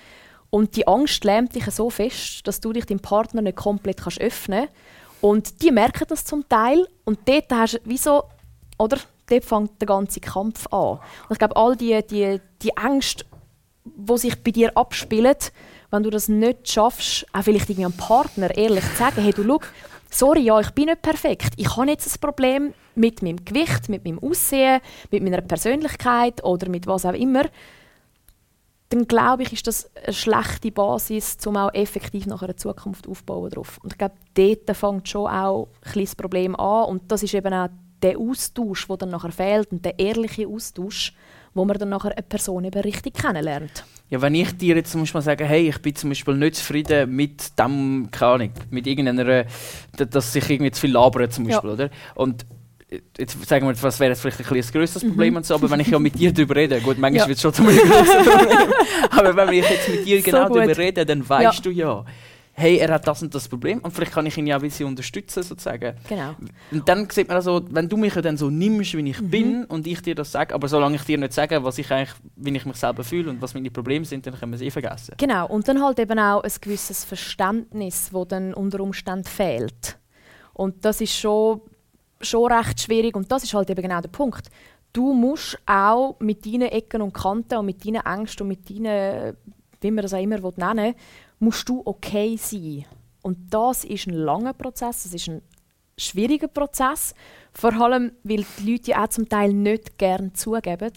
Und 0.51 0.77
die 0.77 0.87
Angst 0.87 1.25
lähmt 1.25 1.55
dich 1.55 1.65
so 1.71 1.89
fest, 1.91 2.47
dass 2.47 2.61
du 2.61 2.73
dich 2.73 2.85
deinem 2.85 3.01
Partner 3.01 3.41
nicht 3.43 3.57
komplett 3.57 4.03
kannst 4.03 4.21
öffnen 4.21 4.69
Und 5.23 5.63
die 5.63 5.71
merken 5.71 6.05
das 6.09 6.25
zum 6.25 6.47
Teil. 6.49 6.87
Und 7.05 7.21
dort 7.27 7.51
hast 7.53 7.75
du 7.75 7.79
wie 7.85 7.97
so, 7.97 8.25
oder? 8.79 8.99
Dort 9.33 9.45
fängt 9.47 9.81
der 9.81 9.87
ganze 9.87 10.21
Kampf 10.21 10.67
an. 10.71 10.99
Und 11.29 11.33
ich 11.33 11.39
glaube, 11.39 11.57
all 11.57 11.75
die, 11.75 11.99
die, 12.07 12.39
die 12.61 12.71
Ängste, 12.71 13.25
die 13.85 14.19
sich 14.19 14.43
bei 14.43 14.51
dir 14.51 14.77
abspielen, 14.77 15.37
wenn 15.91 16.03
du 16.03 16.11
das 16.11 16.29
nicht 16.29 16.71
schaffst, 16.71 17.27
auch 17.33 17.43
vielleicht 17.43 17.71
einem 17.71 17.95
Partner 17.95 18.55
ehrlich 18.55 18.85
zu 18.85 18.97
sagen, 18.97 19.23
hey, 19.23 19.33
du 19.33 19.43
schau, 19.43 19.61
sorry, 20.11 20.41
ja, 20.41 20.61
ich 20.61 20.71
bin 20.73 20.85
nicht 20.87 21.01
perfekt. 21.01 21.55
Ich 21.57 21.75
habe 21.75 21.89
jetzt 21.89 22.15
ein 22.15 22.21
Problem 22.21 22.75
mit 22.95 23.23
meinem 23.23 23.43
Gewicht, 23.43 23.89
mit 23.89 24.05
meinem 24.05 24.19
Aussehen, 24.19 24.83
mit 25.11 25.23
meiner 25.23 25.41
Persönlichkeit 25.41 26.45
oder 26.45 26.69
mit 26.69 26.87
was 26.87 27.07
auch 27.07 27.15
immer. 27.15 27.45
Dann 28.91 29.09
glaube 29.09 29.45
ich, 29.45 29.55
ist 29.55 29.67
das 29.67 29.91
eine 29.97 30.13
schlechte 30.13 30.71
Basis, 30.71 31.39
um 31.47 31.57
auch 31.57 31.73
effektiv 31.73 32.27
nach 32.27 32.43
einer 32.43 32.59
Zukunft 32.59 33.09
aufzubauen. 33.09 33.51
Und 33.55 33.93
ich 33.93 33.97
glaube, 33.97 34.17
dort 34.35 34.77
fängt 34.77 35.09
schon 35.09 35.31
auch 35.31 35.69
ein 35.95 36.01
das 36.01 36.15
Problem 36.15 36.55
an. 36.55 36.85
Und 36.85 37.11
das 37.11 37.23
ist 37.23 37.33
eben 37.33 37.55
auch 37.55 37.71
der 38.03 38.19
Austausch, 38.19 38.87
der 38.89 38.97
dann 38.97 39.11
nachher 39.11 39.33
fehlt 39.33 39.71
und 39.73 39.85
der 39.85 39.99
ehrliche 39.99 40.47
Austausch, 40.49 41.13
wo 41.55 41.65
man 41.65 41.79
dann 41.79 41.91
nachher 41.91 42.13
eine 42.13 42.23
Person 42.23 42.65
eben 42.65 42.81
richtig 42.81 43.15
kennenlernt. 43.15 43.85
Ja, 44.09 44.21
wenn 44.21 44.35
ich 44.35 44.57
dir 44.57 44.77
jetzt 44.77 44.93
zum 44.93 45.03
Beispiel 45.03 45.23
sage, 45.23 45.45
hey, 45.45 45.69
ich 45.69 45.79
bin 45.81 45.95
zum 45.95 46.11
Beispiel 46.11 46.35
nicht 46.35 46.57
zufrieden 46.57 47.15
mit 47.15 47.59
dem, 47.59 48.09
keine 48.11 48.33
Ahnung, 48.33 48.51
mit 48.71 48.87
irgendeiner, 48.87 49.45
dass 49.97 50.33
sich 50.33 50.49
irgendwie 50.51 50.71
zu 50.71 50.81
viel 50.83 50.93
labern 50.93 51.31
zum 51.31 51.45
Ja. 51.49 51.51
Beispiel, 51.57 51.71
oder? 51.71 51.91
Und 52.15 52.45
äh, 52.91 53.01
jetzt 53.19 53.43
sagen 53.49 53.67
wir, 53.67 53.83
was 53.83 54.01
wäre 54.01 54.11
jetzt 54.11 54.21
vielleicht 54.21 54.41
ein, 54.41 54.47
bisschen 54.55 54.71
ein 54.71 54.73
grösseres 54.81 55.03
Mhm. 55.05 55.09
Problem 55.09 55.37
und 55.37 55.47
so, 55.47 55.55
aber 55.55 55.71
wenn 55.71 55.81
ich 55.81 55.89
ja 55.89 55.99
mit 55.99 56.19
dir 56.19 56.33
darüber 56.35 56.57
rede, 56.57 56.81
gut, 56.83 56.99
manchmal 56.99 57.21
Ja. 57.21 57.27
wird 57.29 57.37
es 57.37 57.43
schon 57.43 57.55
zu 57.55 57.63
einem 57.63 57.79
grossen 57.79 58.25
Problem, 58.25 58.73
aber 59.11 59.37
wenn 59.37 59.53
ich 59.55 59.69
jetzt 59.71 59.89
mit 59.89 60.05
dir 60.05 60.19
So 60.19 60.25
genau 60.25 60.47
gut. 60.49 60.57
darüber 60.59 60.77
rede, 60.77 61.07
dann 61.07 61.27
weißt 61.29 61.59
Ja. 61.59 61.63
du 61.63 61.71
ja, 61.71 62.05
hey, 62.55 62.77
er 62.77 62.93
hat 62.93 63.07
das 63.09 63.23
und 63.23 63.35
das 63.35 63.49
Problem 63.49 63.79
und 63.81 63.93
vielleicht 63.93 64.13
kann 64.13 64.27
ich 64.27 64.37
ihn 64.37 64.47
ja 64.47 64.57
ein 64.57 64.61
bisschen 64.63 64.87
unterstützen, 64.87 65.43
sozusagen. 65.43 65.95
Genau. 66.09 66.35
Und 66.71 66.87
dann 66.89 67.09
sieht 67.11 67.29
man 67.29 67.37
also, 67.39 67.63
wenn 67.71 67.89
du 67.89 67.97
mich 67.97 68.15
ja 68.15 68.21
dann 68.23 68.37
so 68.37 68.51
nimmst, 68.51 68.95
wie 68.95 69.09
ich 69.11 69.21
Mhm. 69.21 69.31
bin 69.31 69.65
und 69.65 69.87
ich 69.87 70.03
dir 70.03 70.15
das 70.15 70.33
sage, 70.33 70.55
aber 70.55 70.69
solange 70.69 70.97
ich 70.97 71.03
dir 71.03 71.17
nicht 71.19 71.33
sage, 71.33 71.65
was 71.65 71.79
ich 71.79 71.91
eigentlich, 71.91 72.15
wie 72.37 72.55
ich 72.55 72.67
mich 72.67 72.77
selber 72.77 73.05
fühle 73.05 73.31
und 73.31 73.41
was 73.41 73.55
meine 73.55 73.71
Probleme 73.71 74.05
sind, 74.05 74.27
dann 74.27 74.35
können 74.39 74.53
wir 74.53 74.57
es 74.57 74.63
eh 74.63 74.71
vergessen. 74.71 75.15
Genau, 75.17 75.47
und 75.49 75.67
dann 75.67 75.83
halt 75.83 75.99
eben 75.99 76.19
auch 76.19 76.43
ein 76.43 76.53
gewisses 76.61 77.05
Verständnis, 77.05 78.11
das 78.13 78.29
dann 78.29 78.53
unter 78.55 78.81
Umständen 78.81 79.25
fehlt. 79.25 79.99
Und 80.53 80.85
das 80.85 81.01
ist 81.01 81.15
schon, 81.17 81.63
schon 82.21 82.53
recht 82.53 82.81
schwierig 82.83 83.17
und 83.17 83.33
das 83.33 83.45
ist 83.45 83.55
halt 83.55 83.71
eben 83.71 83.81
genau 83.83 84.01
der 84.03 84.11
Punkt. 84.11 84.49
Du 84.93 85.15
musst 85.15 85.59
auch 85.65 86.17
mit 86.21 86.45
deinen 86.45 86.69
Ecken 86.69 87.01
und 87.01 87.15
Kanten 87.15 87.57
und 87.57 87.65
mit 87.67 87.83
deinen 87.87 88.05
Ängsten 88.05 88.43
und 88.45 88.49
mit 88.49 88.69
deinen, 88.69 89.35
wie 89.81 89.91
man 89.91 90.03
das 90.03 90.13
auch 90.13 90.21
immer 90.21 90.37
nennen 90.37 90.77
will, 90.87 90.95
musst 91.43 91.69
du 91.69 91.83
okay 91.85 92.37
sein. 92.37 92.85
Und 93.21 93.53
das 93.53 93.85
ist 93.85 94.07
ein 94.07 94.15
langer 94.15 94.53
Prozess, 94.53 95.03
das 95.03 95.15
ist 95.15 95.29
ein 95.29 95.43
schwieriger 95.99 96.49
Prozess, 96.49 97.15
vor 97.53 97.73
allem, 97.75 98.13
weil 98.23 98.45
die 98.59 98.73
Leute 98.73 98.93
ja 98.93 99.05
auch 99.05 99.09
zum 99.09 99.29
Teil 99.29 99.53
nicht 99.53 99.99
gerne 99.99 100.33
zugeben, 100.33 100.93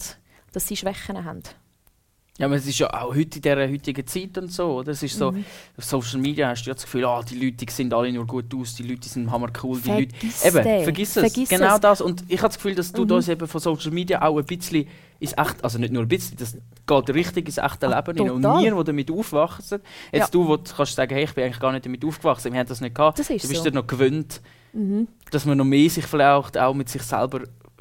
dass 0.52 0.68
sie 0.68 0.76
Schwächen 0.76 1.24
haben. 1.24 1.42
Ja, 2.38 2.46
aber 2.46 2.56
es 2.56 2.66
ist 2.66 2.78
ja 2.78 2.92
auch 2.92 3.14
heute 3.14 3.36
in 3.36 3.42
dieser 3.42 3.66
heutigen 3.68 4.06
Zeit 4.06 4.36
und 4.36 4.52
so, 4.52 4.66
oder? 4.74 4.92
Es 4.92 5.02
ist 5.02 5.16
so, 5.16 5.32
Mhm. 5.32 5.44
auf 5.78 5.84
Social 5.84 6.20
Media 6.20 6.48
hast 6.48 6.64
du 6.64 6.70
ja 6.70 6.74
das 6.74 6.82
Gefühl, 6.84 7.06
ah, 7.06 7.22
die 7.22 7.34
Leute 7.42 7.64
sehen 7.72 7.90
alle 7.94 8.12
nur 8.12 8.26
gut 8.26 8.54
aus, 8.54 8.74
die 8.74 8.82
Leute 8.82 9.08
sind 9.08 9.30
hammer 9.30 9.48
cool, 9.62 9.78
die 9.80 9.88
Vergiss 9.88 10.44
Leute... 10.44 10.58
Eben, 10.68 10.84
vergiss 10.84 11.16
es, 11.16 11.20
Vergiss 11.32 11.48
genau 11.48 11.74
es. 11.76 11.80
das. 11.80 12.00
Und 12.02 12.24
ich 12.28 12.38
habe 12.38 12.48
das 12.48 12.56
Gefühl, 12.56 12.74
dass 12.74 12.92
du 12.92 13.04
Mhm. 13.04 13.08
das 13.08 13.28
eben 13.28 13.48
von 13.48 13.60
Social 13.60 13.90
Media 13.90 14.20
auch 14.20 14.36
ein 14.38 14.44
bisschen 14.44 14.86
ins 15.18 15.32
echt, 15.32 15.64
also 15.64 15.78
nicht 15.78 15.94
nur 15.94 16.02
ein 16.02 16.08
bisschen, 16.08 16.36
das 16.36 16.58
geht 16.86 17.14
richtig 17.14 17.46
ins 17.46 17.56
echte 17.56 17.86
Leben 17.86 18.18
rein. 18.18 18.30
Und 18.30 18.42
wir, 18.42 18.74
die 18.76 18.84
damit 18.84 19.10
aufwachsen, 19.10 19.80
jetzt 20.12 20.20
Ja. 20.24 20.28
du, 20.30 20.46
wo 20.46 20.56
du 20.58 20.70
kannst 20.76 20.94
sagen, 20.94 21.14
hey, 21.14 21.24
ich 21.24 21.32
bin 21.32 21.44
eigentlich 21.44 21.60
gar 21.60 21.72
nicht 21.72 21.86
damit 21.86 22.04
aufgewachsen, 22.04 22.52
wir 22.52 22.60
haben 22.60 22.68
das 22.68 22.82
nicht 22.82 22.94
gehabt, 22.94 23.18
Das 23.18 23.30
ist 23.30 23.44
du 23.44 23.48
bist 23.48 23.62
so. 23.64 23.70
dir 23.70 23.74
noch 23.74 23.86
gewöhnt, 23.86 24.42
Mhm. 24.74 25.08
dass 25.30 25.46
man 25.46 25.56
noch 25.56 25.64
mehr 25.64 25.88
sich 25.88 26.04
vielleicht 26.04 26.58
auch 26.58 26.74
mit 26.74 26.90
sich 26.90 27.00
selber 27.00 27.40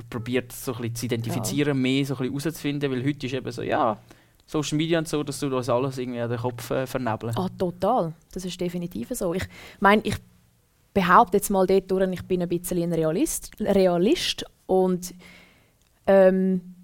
probiert, 0.09 0.53
so 0.53 0.71
ein 0.75 0.77
bisschen 0.81 0.95
zu 0.95 1.05
identifizieren, 1.07 1.81
mehr 1.81 2.05
so 2.05 2.13
ein 2.15 2.19
bisschen 2.19 2.39
herauszufinden, 2.39 2.89
weil 2.91 3.03
heute 3.05 3.25
ist 3.27 3.33
eben 3.33 3.51
so, 3.51 3.61
ja, 3.61 3.97
Social 4.45 4.77
Media 4.77 4.99
und 4.99 5.07
so, 5.07 5.23
dass 5.23 5.39
du 5.39 5.49
das 5.49 5.69
alles 5.69 5.97
irgendwie 5.97 6.19
an 6.19 6.29
den 6.29 6.39
Kopf 6.39 6.69
äh, 6.69 6.85
vernebeln. 6.85 7.35
Ah, 7.35 7.49
total. 7.57 8.13
Das 8.31 8.45
ist 8.45 8.59
definitiv 8.61 9.09
so. 9.11 9.33
Ich 9.33 9.47
meine, 9.79 10.01
ich 10.03 10.15
behaupte 10.93 11.37
jetzt 11.37 11.49
mal 11.49 11.65
dort 11.65 11.89
durch, 11.89 12.11
ich 12.11 12.23
bin 12.23 12.41
ein 12.41 12.49
bisschen 12.49 12.81
ein 12.81 12.93
Realist, 12.93 13.51
Realist 13.59 14.45
und 14.67 15.13
ähm, 16.07 16.74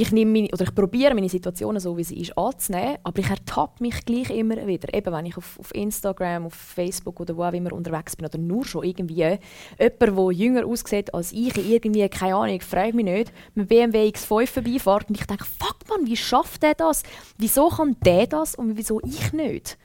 ich 0.00 0.12
nehme 0.12 0.32
meine, 0.32 0.48
oder 0.48 0.62
ich 0.62 0.74
probiere 0.74 1.14
meine 1.14 1.28
Situationen 1.28 1.78
so 1.78 1.94
wie 1.94 2.04
sie 2.04 2.20
ist 2.20 2.36
anzunehmen, 2.38 2.96
aber 3.02 3.18
ich 3.18 3.28
ertappe 3.28 3.82
mich 3.82 4.02
gleich 4.06 4.30
immer 4.30 4.66
wieder. 4.66 4.94
Eben 4.94 5.12
wenn 5.12 5.26
ich 5.26 5.36
auf, 5.36 5.58
auf 5.58 5.74
Instagram, 5.74 6.46
auf 6.46 6.54
Facebook 6.54 7.20
oder 7.20 7.36
wo 7.36 7.44
auch 7.44 7.52
immer 7.52 7.74
unterwegs 7.74 8.16
bin 8.16 8.24
oder 8.24 8.38
nur 8.38 8.64
schon 8.64 8.84
irgendwie 8.84 9.14
jemand, 9.14 9.42
der 9.78 10.32
jünger 10.32 10.64
aussieht 10.64 11.12
als 11.12 11.32
ich, 11.32 11.54
irgendwie, 11.56 12.08
keine 12.08 12.36
Ahnung, 12.36 12.60
frage 12.62 12.96
mich 12.96 13.04
nicht, 13.04 13.32
mit 13.54 13.68
BMW 13.68 14.08
X5 14.08 14.46
vorbeifährt 14.46 15.10
und 15.10 15.20
ich 15.20 15.26
denke, 15.26 15.44
fuck 15.44 15.76
man, 15.90 16.06
wie 16.06 16.16
schafft 16.16 16.62
der 16.62 16.74
das? 16.74 17.02
Wieso 17.36 17.68
kann 17.68 17.96
der 18.02 18.26
das 18.26 18.54
und 18.54 18.78
wieso 18.78 19.00
ich 19.02 19.34
nicht? 19.34 19.76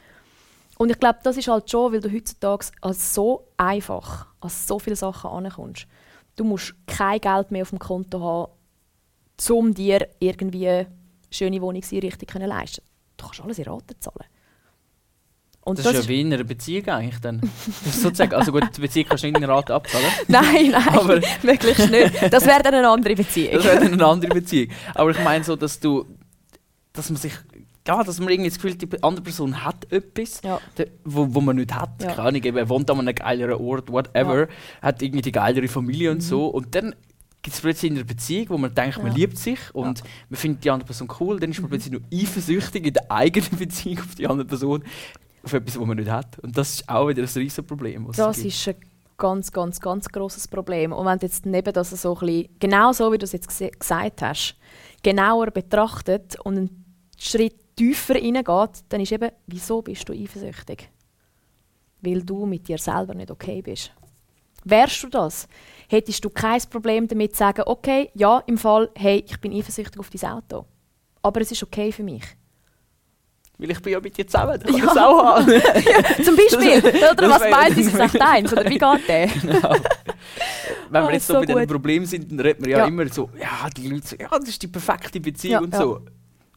Und 0.78 0.91
ich 0.91 0.99
glaube, 0.99 1.19
das 1.23 1.36
ist 1.36 1.49
halt 1.49 1.69
schon, 1.69 1.91
weil 1.91 1.99
du 1.99 2.10
heutzutage 2.10 2.67
als 2.80 3.13
so 3.13 3.49
einfach 3.58 4.28
an 4.39 4.49
so 4.49 4.80
viele 4.80 4.95
Sachen 4.95 5.30
ankommst. 5.30 5.88
Du 6.38 6.45
musst 6.45 6.73
kein 6.88 7.19
Geld 7.19 7.51
mehr 7.51 7.63
auf 7.63 7.69
dem 7.69 7.80
Konto 7.80 8.19
haben, 8.21 8.51
um 9.50 9.74
dir 9.74 10.08
irgendwie 10.19 10.67
eine 10.67 10.88
schöne 11.32 11.62
Wohnungseinrichtung 11.62 12.28
zu 12.30 12.38
leisten. 12.39 12.84
Du 13.17 13.26
kannst 13.26 13.41
alles 13.41 13.60
in 13.60 13.65
Raten 13.65 13.95
zahlen. 14.00 14.26
Und 15.62 15.80
das, 15.80 15.88
ist 15.88 16.04
ja 16.04 16.08
wie 16.10 16.21
in 16.21 16.32
einer 16.32 16.43
Beziehung 16.43 16.86
eigentlich 16.89 17.19
dann. 17.21 17.41
Das 17.86 18.00
sozusagen, 18.00 18.34
also 18.36 18.52
gut, 18.52 18.65
die 18.78 18.82
Beziehung 18.82 19.08
kannst 19.10 19.24
du 19.24 19.28
nicht 19.28 19.38
in 19.38 19.43
Rate 19.45 19.74
abzahlen. 19.74 20.06
Nein, 20.28 20.69
nein, 20.71 20.88
Aber- 20.89 21.19
möglichst 21.41 21.89
nicht. 21.89 22.32
Das 22.32 22.45
wäre 22.45 22.62
dann 22.62 22.76
eine 22.76 22.88
andere 22.88 23.15
Beziehung. 23.15 23.54
Das 23.56 23.63
wäre 23.63 23.80
dann 23.80 23.93
eine 23.93 24.06
andere 24.06 24.32
Beziehung. 24.36 24.71
Aber 24.93 25.10
ich 25.10 25.24
meine 25.24 25.43
so, 25.43 25.56
dass 25.56 25.80
du, 25.80 26.06
dass 26.93 27.10
man 27.10 27.17
sich, 27.17 27.34
ja, 27.88 28.04
dass 28.04 28.19
man 28.19 28.30
irgendwie 28.30 28.50
das 28.52 28.60
Gefühl, 28.60 28.74
hat, 28.74 28.82
die 28.84 29.02
andere 29.04 29.24
Person 29.24 29.65
hat 29.65 29.91
etwas, 29.91 30.39
Ja. 30.43 30.62
de- 30.78 30.91
wo, 31.04 31.34
wo 31.34 31.41
man 31.41 31.56
nicht 31.56 31.74
hat. 31.74 32.00
Ja. 32.04 32.10
Keine 32.13 32.28
Ahnung, 32.28 32.43
er 32.43 32.69
wohnt 32.69 32.91
an 32.91 33.00
einem 33.00 33.15
geileren 33.15 33.60
Ort, 33.60 33.91
whatever, 33.91 34.48
hat 34.84 35.02
irgendwie 35.02 35.24
die 35.24 35.32
geilere 35.32 35.67
Familie 35.67 36.12
und 36.12 36.21
so. 36.21 36.45
Und 36.45 36.76
dann 36.76 36.93
gibt 37.45 37.55
es 37.55 37.62
plötzlich 37.62 37.91
in 37.91 37.97
einer 37.97 38.05
Beziehung, 38.08 38.49
wo 38.49 38.58
man 38.58 38.73
denkt, 38.73 38.97
man 38.97 39.05
Mhm. 39.05 39.12
Ja. 39.12 39.17
liebt 39.17 39.38
sich 39.38 39.60
und 39.75 40.03
man 40.29 40.38
findet 40.38 40.63
die 40.63 40.71
andere 40.71 40.88
Person 40.88 41.08
cool, 41.19 41.39
dann 41.39 41.51
ist 41.51 41.62
man 41.62 41.69
plötzlich 41.69 41.91
nur 41.91 42.01
eifersüchtig 42.12 42.88
in 42.88 42.93
der 42.93 43.12
eigenen 43.12 43.49
Beziehung 43.60 43.99
auf 43.99 44.15
die 44.15 44.25
andere 44.27 44.47
Person, 44.47 44.84
auf 45.43 45.53
etwas, 45.53 45.79
was 45.79 45.86
man 45.86 45.95
nicht 45.97 46.10
hat. 46.10 46.39
Und 46.39 46.58
das 46.58 46.73
ist 46.73 46.89
auch 46.89 47.08
wieder 47.08 47.21
ein 47.21 47.29
riesen 47.29 47.63
Problem. 47.65 48.08
Das 48.15 48.39
ist 48.39 48.67
ein 48.67 48.75
ganz, 49.15 49.51
ganz, 49.51 49.79
ganz 49.79 50.10
grosses 50.10 50.47
Problem. 50.47 50.91
Und 50.91 51.05
wenn 51.05 51.19
du 51.19 51.27
jetzt 51.27 51.45
neben 51.45 51.71
das 51.71 51.91
so 51.91 52.15
ein 52.17 52.19
bisschen, 52.25 52.49
genau 52.60 52.91
so 52.93 53.12
wie 53.13 53.19
du 53.19 53.25
es 53.25 53.31
jetzt 53.31 53.47
gesagt 53.79 54.21
hast, 54.23 54.55
genauer 55.03 55.51
betrachtet 55.51 56.39
und 56.43 56.58
einen 56.58 56.86
Schritt 57.19 57.75
tiefer 57.75 58.15
reingeht, 58.15 58.84
dann 58.89 59.01
ist 59.01 59.12
eben, 59.12 59.29
wieso 59.45 59.84
bist 59.84 60.10
du 60.10 60.13
eifersüchtig? 60.13 60.89
Weil 62.01 62.23
du 62.23 62.47
mit 62.47 62.67
dir 62.67 62.79
selber 62.79 63.13
nicht 63.13 63.29
okay 63.29 63.62
bist. 63.62 63.91
Wärst 64.63 65.03
du 65.03 65.10
das, 65.10 65.47
hättest 65.89 66.24
du 66.26 66.30
kein 66.30 66.62
Problem 66.69 67.08
damit 67.08 67.32
zu 67.34 67.38
sagen, 67.39 67.63
okay, 67.65 68.10
ja, 68.13 68.39
im 68.48 68.58
Fall, 68.58 68.89
hey, 68.95 69.24
ich 69.28 69.39
bin 69.39 69.54
eifersüchtig 69.54 70.00
auf 70.00 70.10
dein 70.10 70.30
Auto. 70.32 70.65
Aber 71.21 71.41
es 71.41 71.52
ist 71.52 71.63
okay 71.63 71.91
für 71.91 72.04
mich. 72.04 72.24
Weil 73.58 73.71
ich 73.71 73.82
bin 73.82 73.93
ja 73.93 74.02
mit 74.02 74.17
dir 74.17 74.28
zusammen, 74.28 74.60
ich 74.67 74.67
kann 74.67 74.80
Ja. 74.80 74.86
das 74.86 74.98
auch 74.98 75.24
haben. 75.24 75.45
Zum 76.26 76.36
Beispiel. 76.36 76.82
Das- 76.82 77.12
oder 77.13 77.30
was 77.30 77.50
meint 77.50 77.78
ist 77.78 77.93
es 77.93 78.00
echt 78.00 78.21
eins? 78.21 78.52
Oder 78.52 78.65
wie 78.65 78.78
geht 78.78 79.08
der? 79.08 79.28
Genau. 79.41 79.76
wenn 80.89 81.04
wir 81.04 81.08
Oh, 81.10 81.12
jetzt 81.12 81.28
so, 81.28 81.34
so 81.34 81.39
bei 81.39 81.45
diesen 81.45 81.60
gut. 81.62 81.69
Problemen 81.69 82.06
sind, 82.06 82.30
dann 82.32 82.39
redet 82.41 82.62
man 82.62 82.69
ja, 82.69 82.80
Ja. 82.80 82.86
immer 82.86 83.08
so, 83.08 83.30
ja, 83.39 83.69
die 83.76 83.88
Leute 83.88 84.08
so, 84.08 84.15
ja, 84.17 84.28
das 84.30 84.50
ist 84.50 84.62
die 84.62 84.67
perfekte 84.67 85.19
Beziehung 85.19 85.54
Ja, 85.54 85.60
und 85.62 85.74
ja. 85.74 85.80
so. 85.80 86.02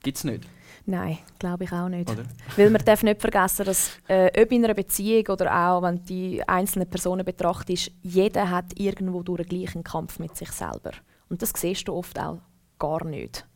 Gibt's 0.02 0.24
nicht, 0.24 0.42
Nein, 0.88 1.18
glaube 1.38 1.64
ich 1.64 1.72
auch 1.72 1.90
nicht. 1.90 2.08
oder? 2.08 2.24
Weil 2.56 2.70
man 2.70 2.82
darf 2.82 3.02
nicht 3.02 3.20
vergessen, 3.20 3.66
dass 3.66 3.90
äh, 4.08 4.30
ob 4.40 4.50
in 4.50 4.64
einer 4.64 4.72
Beziehung 4.72 5.26
oder 5.28 5.54
auch, 5.54 5.82
wenn 5.82 6.02
die 6.02 6.42
einzelnen 6.48 6.88
Personen 6.88 7.26
betrachtest, 7.26 7.90
jeder 8.00 8.48
hat 8.48 8.78
irgendwo 8.80 9.22
durch 9.22 9.46
den 9.46 9.60
gleichen 9.60 9.84
Kampf 9.84 10.18
mit 10.18 10.34
sich 10.34 10.50
selber. 10.50 10.92
Und 11.28 11.42
das 11.42 11.52
siehst 11.54 11.88
du 11.88 11.92
oft 11.92 12.18
auch 12.18 12.38
gar 12.78 13.04
nicht. 13.04 13.46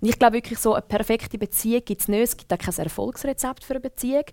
Und 0.00 0.08
ich 0.08 0.18
glaube 0.18 0.34
wirklich, 0.34 0.58
so 0.58 0.74
eine 0.74 0.82
perfekte 0.82 1.38
Beziehung 1.38 1.82
gibt 1.84 2.00
es 2.00 2.08
nicht. 2.08 2.22
Es 2.22 2.36
gibt 2.36 2.52
auch 2.52 2.58
kein 2.58 2.74
Erfolgsrezept 2.74 3.62
für 3.62 3.74
eine 3.74 3.80
Beziehung. 3.80 4.24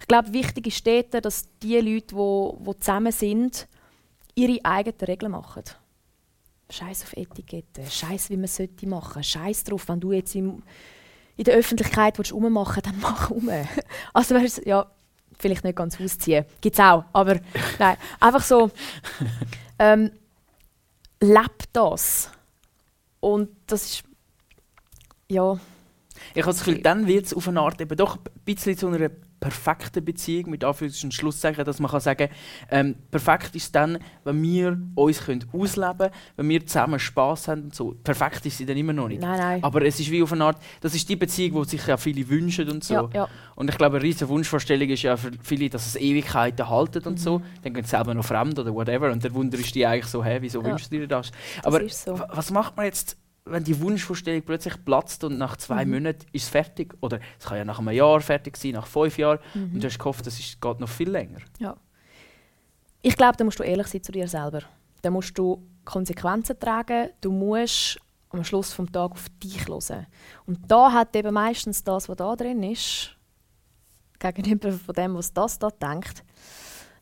Ich 0.00 0.06
glaube, 0.06 0.32
wichtig 0.32 0.68
ist 0.68 0.86
dort, 0.86 1.24
dass 1.24 1.48
die 1.60 1.78
Leute, 1.78 2.14
die, 2.14 2.64
die 2.64 2.78
zusammen 2.78 3.10
sind, 3.10 3.66
ihre 4.36 4.64
eigenen 4.64 5.00
Regeln 5.00 5.32
machen. 5.32 5.64
Scheiß 6.70 7.02
auf 7.02 7.16
Etiketten, 7.16 7.86
Scheiß, 7.90 8.30
wie 8.30 8.36
man 8.36 8.44
es 8.44 8.54
sollte 8.54 8.86
machen, 8.86 9.24
Scheiß 9.24 9.64
drauf, 9.64 9.88
wenn 9.88 9.98
du 9.98 10.12
jetzt 10.12 10.36
im, 10.36 10.62
in 11.38 11.44
der 11.44 11.54
Öffentlichkeit 11.54 12.18
willst 12.18 12.34
rummachen, 12.34 12.82
dann 12.82 12.98
mach 13.00 13.30
um. 13.30 13.48
Also 14.12 14.34
weißt, 14.34 14.66
ja, 14.66 14.86
vielleicht 15.38 15.64
nicht 15.64 15.76
ganz 15.76 15.98
ausziehen, 15.98 16.44
gibt's 16.60 16.80
auch, 16.80 17.04
aber 17.12 17.36
nein, 17.78 17.96
einfach 18.20 18.42
so, 18.42 18.70
ähm, 19.78 20.10
leb 21.20 21.72
das. 21.72 22.30
Und 23.20 23.48
das 23.66 23.84
ist 23.84 24.04
ja. 25.28 25.58
Ich 26.34 26.42
habe 26.42 26.52
das 26.52 26.64
Gefühl, 26.64 26.82
dann 26.82 27.06
wird 27.06 27.26
es 27.26 27.34
auf 27.34 27.48
eine 27.48 27.60
Art 27.60 27.80
eben 27.80 27.96
doch 27.96 28.16
ein 28.16 28.22
bisschen 28.44 28.76
zu 28.76 28.88
einer 28.88 29.10
perfekten 29.40 30.04
Beziehung 30.04 30.50
mit 30.50 30.64
Anführungs- 30.64 31.04
und 31.04 31.14
Schlusszeichen, 31.14 31.64
dass 31.64 31.78
man 31.80 31.90
kann 31.90 32.00
sagen 32.00 32.28
ähm, 32.70 32.96
perfekt 33.10 33.54
ist 33.54 33.74
dann, 33.74 33.98
wenn 34.24 34.42
wir 34.42 34.78
uns 34.94 35.24
können 35.24 35.44
ausleben 35.52 35.98
können, 35.98 36.12
wenn 36.36 36.48
wir 36.48 36.66
zusammen 36.66 36.98
Spass 36.98 37.48
haben 37.48 37.64
und 37.64 37.74
so. 37.74 37.94
Perfekt 38.02 38.46
ist 38.46 38.58
sie 38.58 38.66
dann 38.66 38.76
immer 38.76 38.92
noch 38.92 39.08
nicht. 39.08 39.20
Nein, 39.22 39.38
nein. 39.38 39.64
Aber 39.64 39.82
es 39.82 40.00
ist 40.00 40.10
wie 40.10 40.22
auf 40.22 40.32
eine 40.32 40.44
Art, 40.44 40.60
das 40.80 40.94
ist 40.94 41.08
die 41.08 41.16
Beziehung, 41.16 41.62
die 41.62 41.68
sich 41.70 41.86
ja 41.86 41.96
viele 41.96 42.28
wünschen 42.28 42.68
und 42.68 42.82
so. 42.84 42.94
Ja, 42.94 43.08
ja. 43.14 43.28
Und 43.54 43.70
ich 43.70 43.78
glaube, 43.78 43.96
eine 43.96 44.04
riesige 44.04 44.28
Wunschvorstellung 44.28 44.88
ist 44.88 45.02
ja 45.02 45.16
für 45.16 45.30
viele, 45.42 45.68
dass 45.70 45.86
es 45.86 45.96
Ewigkeiten 45.96 46.68
haltet 46.68 47.06
und 47.06 47.14
Mhm. 47.14 47.18
so. 47.18 47.42
Dann 47.62 47.74
gehen 47.74 47.84
sie 47.84 47.90
selber 47.90 48.14
noch 48.14 48.24
fremd 48.24 48.58
oder 48.58 48.74
whatever. 48.74 49.10
Und 49.12 49.22
der 49.24 49.32
Wunder 49.34 49.58
ist 49.58 49.74
die 49.74 49.86
eigentlich 49.86 50.06
so, 50.06 50.24
hä, 50.24 50.38
wieso 50.40 50.60
Ja. 50.62 50.66
wünschst 50.68 50.92
du 50.92 50.98
dir 50.98 51.06
das? 51.08 51.30
Aber 51.62 51.80
ist 51.80 52.04
so. 52.04 52.18
wa- 52.18 52.28
was 52.32 52.50
macht 52.50 52.76
man 52.76 52.86
jetzt, 52.86 53.16
wenn 53.50 53.64
die 53.64 53.80
Wunschvorstellung 53.80 54.42
plötzlich 54.42 54.74
platzt 54.84 55.24
und 55.24 55.38
nach 55.38 55.56
zwei 55.56 55.84
Mhm. 55.84 55.92
Monaten 55.92 56.26
ist 56.32 56.44
es 56.44 56.48
fertig? 56.48 56.94
Oder 57.00 57.20
es 57.38 57.46
kann 57.46 57.58
ja 57.58 57.64
nach 57.64 57.78
einem 57.78 57.90
Jahr 57.90 58.20
fertig 58.20 58.56
sein, 58.56 58.72
nach 58.72 58.86
fünf 58.86 59.18
Jahren. 59.18 59.38
Mhm. 59.54 59.74
Und 59.74 59.82
du 59.82 59.86
hast 59.86 59.98
gehofft, 59.98 60.26
das 60.26 60.38
ist, 60.38 60.60
geht 60.60 60.80
noch 60.80 60.88
viel 60.88 61.10
länger. 61.10 61.38
Ja. 61.58 61.76
Ich 63.02 63.16
glaube, 63.16 63.36
da 63.36 63.44
musst 63.44 63.58
du 63.58 63.62
ehrlich 63.62 63.86
sein 63.86 64.02
zu 64.02 64.12
dir 64.12 64.28
selber. 64.28 64.62
Da 65.02 65.10
musst 65.10 65.36
du 65.38 65.62
Konsequenzen 65.84 66.58
tragen. 66.58 67.10
Du 67.20 67.30
musst 67.30 67.98
am 68.30 68.44
Schluss 68.44 68.72
vom 68.72 68.90
Tag 68.90 69.12
auf 69.12 69.26
dich 69.42 69.66
hören. 69.66 70.06
Und 70.46 70.58
da 70.70 70.92
hat 70.92 71.14
eben 71.16 71.32
meistens 71.32 71.82
das, 71.82 72.08
was 72.08 72.16
da 72.16 72.36
drin 72.36 72.62
ist, 72.62 73.16
gegenüber 74.18 74.72
von 74.72 74.94
dem, 74.94 75.14
was 75.14 75.32
das 75.32 75.58
da 75.58 75.70
denkt, 75.70 76.24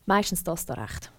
meistens 0.05 0.43
das 0.43 0.65
da 0.65 0.75
recht. 0.75 1.11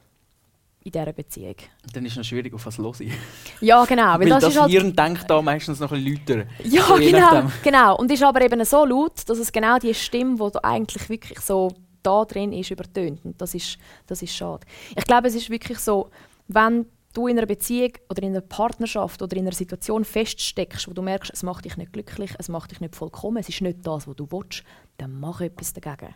In 0.88 0.92
dieser 0.92 1.12
Beziehung. 1.12 1.56
Dann 1.92 2.06
ist 2.06 2.12
es 2.12 2.16
noch 2.16 2.24
schwierig, 2.24 2.54
auf 2.54 2.64
was 2.64 2.78
los 2.78 3.00
ist. 3.00 3.12
Ja, 3.60 3.84
genau. 3.84 4.14
Weil 4.14 4.20
Weil 4.20 4.28
das 4.30 4.40
das, 4.40 4.54
ist 4.54 4.60
halt 4.60 4.70
Hirn 4.70 4.96
denkt 4.96 5.28
da 5.28 5.42
meistens 5.42 5.80
noch 5.80 5.92
ein 5.92 6.02
lauter. 6.02 6.46
Ja, 6.64 6.82
So, 6.82 6.94
genau, 6.94 7.50
genau. 7.62 7.96
Und 7.98 8.10
ist 8.10 8.22
aber 8.22 8.40
eben 8.40 8.64
so 8.64 8.86
laut, 8.86 9.28
dass 9.28 9.38
es 9.38 9.52
genau 9.52 9.78
die 9.78 9.92
Stimme, 9.92 10.36
die 10.36 10.50
da 10.50 10.60
eigentlich 10.62 11.10
wirklich 11.10 11.40
so 11.40 11.70
da 12.02 12.24
drin 12.24 12.54
ist, 12.54 12.70
übertönt. 12.70 13.22
Und 13.22 13.38
das 13.38 13.54
ist, 13.54 13.76
das 14.06 14.22
ist 14.22 14.34
schade. 14.34 14.66
Ich 14.96 15.04
glaube, 15.04 15.28
es 15.28 15.34
ist 15.34 15.50
wirklich 15.50 15.78
so, 15.78 16.08
wenn 16.46 16.86
du 17.12 17.26
in 17.26 17.36
einer 17.36 17.46
Beziehung 17.46 17.92
oder 18.08 18.22
in 18.22 18.30
einer 18.30 18.40
Partnerschaft 18.40 19.20
oder 19.20 19.36
in 19.36 19.42
einer 19.42 19.54
Situation 19.54 20.06
feststeckst, 20.06 20.88
wo 20.88 20.94
du 20.94 21.02
merkst, 21.02 21.32
es 21.34 21.42
macht 21.42 21.66
dich 21.66 21.76
nicht 21.76 21.92
glücklich, 21.92 22.30
es 22.38 22.48
macht 22.48 22.70
dich 22.70 22.80
nicht 22.80 22.96
vollkommen, 22.96 23.36
es 23.38 23.48
ist 23.50 23.60
nicht 23.60 23.86
das, 23.86 24.08
was 24.08 24.16
du 24.16 24.26
willst, 24.30 24.62
dann 24.96 25.20
mach 25.20 25.42
etwas 25.42 25.74
dagegen. 25.74 26.14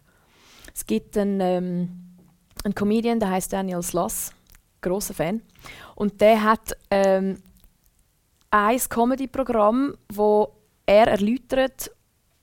Es 0.74 0.86
gibt 0.86 1.18
einen, 1.18 1.40
ähm, 1.40 1.88
einen 2.64 2.74
Comedian, 2.74 3.20
der 3.20 3.30
heißt 3.30 3.52
Daniel 3.52 3.82
Sloss, 3.82 4.32
großer 4.82 5.14
Fan, 5.14 5.42
und 5.94 6.20
der 6.20 6.42
hat 6.42 6.76
ähm, 6.90 7.42
ein 8.50 8.78
Comedy-Programm, 8.78 9.94
wo 10.12 10.52
er 10.86 11.08
erläutert, 11.08 11.90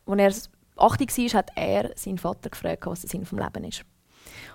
als 0.05 0.49
er 0.77 0.83
80 0.83 1.33
war, 1.33 1.39
hat 1.39 1.51
er 1.55 1.91
seinen 1.95 2.17
Vater 2.17 2.49
gefragt, 2.49 2.85
was 2.85 3.01
der 3.01 3.09
Sinn 3.09 3.21
des 3.21 3.31
Lebens 3.31 3.79
ist. 3.79 3.85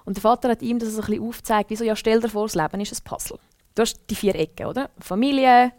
Und 0.04 0.16
der 0.16 0.22
Vater 0.22 0.48
hat 0.50 0.62
ihm 0.62 0.78
das 0.78 0.90
so 0.90 1.00
ein 1.00 1.06
bisschen 1.06 1.28
aufgezeigt, 1.28 1.70
wie 1.70 1.84
ja, 1.84 1.96
stell 1.96 2.20
dir 2.20 2.28
vor, 2.28 2.46
das 2.46 2.54
Leben 2.54 2.80
ist 2.80 2.92
ein 2.92 3.04
Puzzle. 3.04 3.38
Du 3.74 3.82
hast 3.82 4.00
die 4.08 4.14
vier 4.14 4.34
Ecken, 4.34 4.66
oder? 4.66 4.90
Familie, 4.98 5.72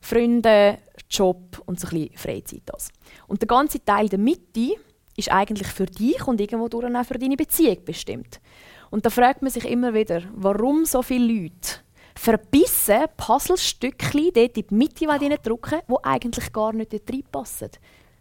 Freunde, 0.00 0.78
Job 1.10 1.62
und 1.66 1.80
so 1.80 1.88
ein 1.88 1.90
bisschen 1.90 2.16
Freizeit. 2.16 2.62
Das. 2.66 2.90
Und 3.26 3.42
der 3.42 3.46
ganze 3.46 3.84
Teil 3.84 4.08
der 4.08 4.18
Mitte 4.18 4.74
ist 5.16 5.30
eigentlich 5.30 5.68
für 5.68 5.86
dich 5.86 6.26
und 6.26 6.40
irgendwo 6.40 6.68
durch 6.68 6.94
auch 6.94 7.04
für 7.04 7.18
deine 7.18 7.36
Beziehung 7.36 7.84
bestimmt. 7.84 8.40
Und 8.92 9.06
da 9.06 9.10
fragt 9.10 9.40
man 9.40 9.50
sich 9.50 9.64
immer 9.64 9.94
wieder, 9.94 10.22
warum 10.34 10.84
so 10.84 11.00
viele 11.00 11.32
Leute 11.32 11.80
verbissen 12.14 13.06
Puzzlestückchen 13.16 14.30
dort 14.34 14.58
in 14.58 14.66
die 14.68 14.74
Mitte 14.74 15.06
drücken, 15.42 15.80
die 15.88 15.94
eigentlich 16.04 16.52
gar 16.52 16.74
nicht 16.74 16.92
dort 16.92 17.10
reinpassen. 17.10 17.70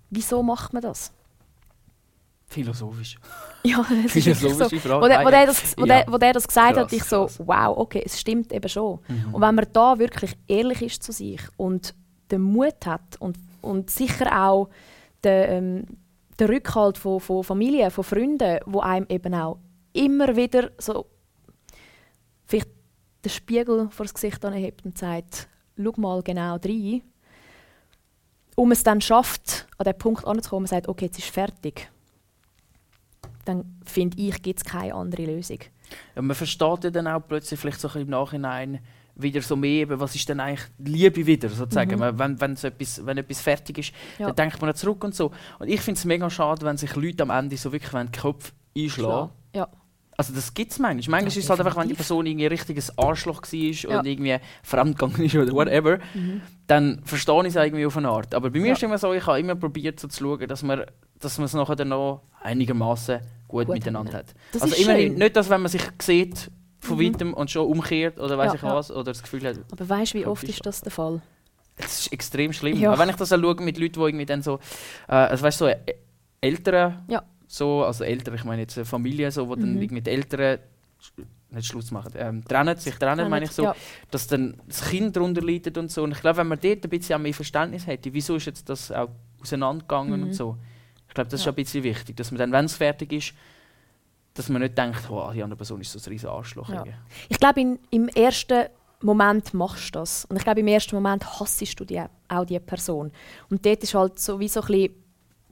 Wieso 0.09 0.41
macht 0.41 0.71
man 0.71 0.81
das? 0.81 1.11
Philosophisch. 2.47 3.17
Ja, 3.63 3.85
das 3.87 4.15
ist 4.15 4.25
wirklich 4.25 4.39
so. 4.39 4.47
Philosophische 4.47 4.87
Frage. 4.87 5.03
Wo 5.03 5.07
der, 5.07 5.25
wo, 5.25 5.29
der 5.29 5.45
das, 5.45 5.77
wo, 5.77 5.85
der, 5.85 6.05
wo 6.07 6.17
der 6.17 6.33
das 6.33 6.47
gesagt 6.47 6.77
hat, 6.77 6.89
Krass, 6.89 6.93
ich 6.93 7.03
so, 7.03 7.29
wow, 7.45 7.77
okay, 7.77 8.01
es 8.03 8.19
stimmt 8.19 8.53
eben 8.53 8.69
schon. 8.69 8.99
Mhm. 9.09 9.35
Und 9.35 9.41
wenn 9.41 9.55
man 9.55 9.67
da 9.73 9.99
wirklich 9.99 10.35
ehrlich 10.47 10.81
ist 10.81 11.03
zu 11.03 11.11
sich 11.11 11.41
und 11.57 11.93
den 12.31 12.41
Mut 12.41 12.85
hat 12.85 13.17
und, 13.19 13.37
und 13.61 13.91
sicher 13.91 14.45
auch 14.45 14.69
den, 15.23 15.49
ähm, 15.49 15.83
den 16.39 16.47
Rückhalt 16.47 16.97
von, 16.97 17.19
von 17.19 17.43
Familie, 17.43 17.91
von 17.91 18.05
Freunden, 18.05 18.59
wo 18.65 18.79
einem 18.79 19.05
eben 19.09 19.35
auch 19.35 19.59
immer 19.93 20.35
wieder 20.35 20.71
so 20.77 21.05
vielleicht 22.45 22.69
den 23.23 23.29
Spiegel 23.29 23.89
vor 23.89 24.05
das 24.05 24.13
Gesicht 24.13 24.43
anhebt 24.43 24.85
und 24.85 24.97
sagt, 24.97 25.47
schau 25.77 25.93
mal 25.97 26.21
genau 26.21 26.55
rein, 26.55 27.01
um 28.55 28.71
es 28.71 28.83
dann 28.83 29.01
schafft, 29.01 29.67
an 29.77 29.85
den 29.85 29.97
Punkt 29.97 30.25
anzukommen 30.25 30.63
und 30.63 30.69
sagt, 30.69 30.87
okay, 30.87 31.05
jetzt 31.05 31.19
ist 31.19 31.29
fertig, 31.29 31.89
dann 33.45 33.79
finde 33.85 34.21
ich, 34.21 34.41
gibt 34.41 34.59
es 34.59 34.65
keine 34.65 34.93
andere 34.93 35.25
Lösung. 35.25 35.59
Ja, 36.15 36.21
man 36.21 36.35
versteht 36.35 36.83
ja 36.83 36.89
dann 36.89 37.07
auch 37.07 37.21
plötzlich 37.27 37.59
vielleicht 37.59 37.79
so 37.79 37.87
im 37.99 38.09
Nachhinein 38.09 38.79
wieder 39.15 39.41
so 39.41 39.55
mehr, 39.55 39.81
eben, 39.81 39.99
was 39.99 40.15
ist 40.15 40.27
denn 40.29 40.39
eigentlich 40.39 40.67
Liebe 40.77 41.25
wieder, 41.25 41.49
sozusagen. 41.49 41.99
Mhm. 41.99 42.17
Wenn, 42.17 42.39
wenn, 42.41 42.55
so 42.55 42.67
etwas, 42.67 43.05
wenn 43.05 43.17
etwas 43.17 43.41
fertig 43.41 43.77
ist, 43.77 43.93
Ja. 44.17 44.27
dann 44.27 44.35
denkt 44.35 44.61
man 44.61 44.71
auch 44.71 44.75
zurück 44.75 45.03
und 45.03 45.13
so. 45.13 45.31
Und 45.59 45.67
ich 45.67 45.81
finde 45.81 45.97
es 45.97 46.05
mega 46.05 46.29
schade, 46.29 46.65
wenn 46.65 46.77
sich 46.77 46.95
Leute 46.95 47.23
am 47.23 47.29
Ende 47.29 47.57
so 47.57 47.71
wirklich 47.71 47.91
den 47.91 48.11
Kopf 48.11 48.53
einschlagen 48.75 49.31
Ja. 49.53 49.67
Also 50.21 50.33
das 50.35 50.53
gibt 50.53 50.71
es 50.71 50.77
manchmal. 50.79 51.21
Manchmal 51.21 51.21
Ja, 51.21 51.27
ist 51.27 51.37
es 51.45 51.49
halt 51.49 51.59
einfach, 51.61 51.77
wenn 51.77 51.87
die. 51.87 51.95
Person 51.95 52.25
irgendwie 52.27 52.45
ein 52.45 52.51
richtiges 52.51 52.95
Arschloch 52.97 53.41
war 53.41 53.59
Ja. 53.59 53.99
und 53.99 54.05
irgendwie 54.05 54.37
fremdgegangen 54.61 55.25
ist 55.25 55.35
oder 55.35 55.51
whatever, 55.53 55.97
Mhm. 56.13 56.41
dann 56.67 57.01
verstehe 57.05 57.41
ich 57.41 57.47
es 57.47 57.55
irgendwie 57.55 57.85
auf 57.87 57.97
eine 57.97 58.09
Art. 58.09 58.35
Aber 58.35 58.49
bei 58.51 58.59
mir 58.59 58.67
Ja. 58.67 58.73
ist 58.73 58.83
immer 58.83 58.97
so, 58.99 59.13
ich 59.13 59.25
habe 59.25 59.39
immer 59.39 59.55
probiert 59.55 59.99
so 59.99 60.07
zu 60.07 60.23
schauen, 60.23 60.47
dass 60.47 60.61
man, 60.63 60.83
dass 61.19 61.37
man 61.39 61.45
es 61.45 61.53
nachher 61.53 61.75
dann 61.75 61.89
noch 61.89 62.21
einigermaßen 62.41 63.19
gut, 63.47 63.65
Gut 63.65 63.75
miteinander 63.75 64.13
hat. 64.13 64.33
Das 64.53 64.61
also 64.61 64.75
immerhin 64.75 65.09
schön. 65.13 65.17
nicht, 65.19 65.35
dass 65.35 65.49
wenn 65.49 65.61
man 65.61 65.71
sich 65.71 65.81
sieht 66.01 66.51
von 66.79 66.97
Mhm. 66.97 67.01
weitem 67.03 67.33
und 67.33 67.49
schon 67.51 67.65
umkehrt 67.67 68.19
oder 68.19 68.37
weiß 68.37 68.53
ich 68.53 68.63
was 68.63 68.91
oder 68.91 69.05
das 69.05 69.21
Gefühl 69.23 69.43
hat, 69.47 69.57
Aber 69.71 69.89
weißt 69.89 70.13
du, 70.13 70.19
wie 70.19 70.25
oft 70.25 70.43
ist 70.43 70.65
das 70.65 70.81
der 70.81 70.91
Fall? 70.91 71.21
es 71.77 72.01
ist 72.01 72.13
extrem 72.13 72.53
schlimm. 72.53 72.77
Ja. 72.77 72.91
Aber 72.91 72.99
wenn 73.01 73.09
ich 73.09 73.15
das 73.15 73.33
auch 73.33 73.39
schaue 73.39 73.55
mit 73.61 73.77
Leuten, 73.79 73.93
die 73.93 73.99
irgendwie 74.01 74.25
dann 74.27 74.41
so, 74.43 74.59
äh, 75.07 75.13
also 75.13 75.43
weißt 75.43 75.61
du, 75.61 75.65
so 75.65 75.69
äh, 75.71 75.77
Eltern, 76.41 77.03
Ja. 77.07 77.23
So, 77.53 77.83
also 77.83 78.03
Eltern, 78.03 78.35
ich 78.35 78.43
meine 78.43 78.61
jetzt 78.61 78.77
eine 78.77 78.85
Familie, 78.85 79.29
so, 79.31 79.47
wo 79.49 79.55
dann 79.55 79.75
Mhm. 79.75 79.81
irgendwie 79.81 80.01
die 80.01 80.11
Eltern 80.11 80.59
nicht 81.49 81.67
Schluss 81.67 81.91
machen, 81.91 82.13
ähm, 82.15 82.45
trennen, 82.45 82.77
sich 82.77 82.95
trennen, 82.95 83.17
Trennen, 83.17 83.29
meine 83.29 83.45
ich 83.45 83.51
so, 83.51 83.63
ja. 83.63 83.75
dass 84.09 84.27
dann 84.27 84.61
das 84.67 84.87
Kind 84.89 85.15
darunter 85.17 85.41
leidet 85.41 85.77
und 85.77 85.91
so. 85.91 86.03
Und 86.03 86.11
ich 86.13 86.21
glaube, 86.21 86.37
wenn 86.37 86.47
man 86.47 86.59
dort 86.61 86.83
ein 86.85 86.89
bisschen 86.89 87.15
auch 87.15 87.19
mehr 87.21 87.33
Verständnis 87.33 87.85
hätte, 87.87 88.13
wieso 88.13 88.35
ist 88.37 88.45
jetzt 88.45 88.69
das 88.69 88.91
auch 88.91 89.09
auseinandergegangen 89.41 90.21
Mhm. 90.21 90.27
und 90.27 90.33
so. 90.33 90.55
Ich 91.09 91.13
glaube, 91.13 91.29
das 91.29 91.41
ist 91.41 91.45
Ja. 91.45 91.51
ein 91.51 91.55
bisschen 91.55 91.83
wichtig, 91.83 92.15
dass 92.15 92.31
man 92.31 92.39
dann, 92.39 92.51
wenn 92.53 92.65
es 92.65 92.75
fertig 92.77 93.11
ist, 93.11 93.33
dass 94.33 94.47
man 94.47 94.61
nicht 94.61 94.77
denkt, 94.77 95.09
oh, 95.09 95.29
die 95.33 95.43
andere 95.43 95.57
Person 95.57 95.81
ist 95.81 95.91
so 95.91 95.99
ein 95.99 96.09
riesen 96.13 96.29
Arschloch. 96.29 96.69
Ja. 96.69 96.85
Ich 97.27 97.37
glaube, 97.37 97.59
im 97.89 98.07
ersten 98.09 98.67
Moment 99.01 99.53
machst 99.53 99.87
du 99.93 99.99
das. 99.99 100.23
Und 100.25 100.37
ich 100.37 100.43
glaube, 100.43 100.61
im 100.61 100.67
ersten 100.67 100.95
Moment 100.95 101.25
hassest 101.39 101.77
du 101.79 101.83
die, 101.83 102.01
auch 102.29 102.45
die 102.45 102.59
Person. 102.59 103.11
Und 103.49 103.65
dort 103.65 103.83
ist 103.83 103.93
halt 103.93 104.19
so 104.19 104.39
wie 104.39 104.47
so 104.47 104.61
ein 104.61 104.67
bisschen, 104.67 104.93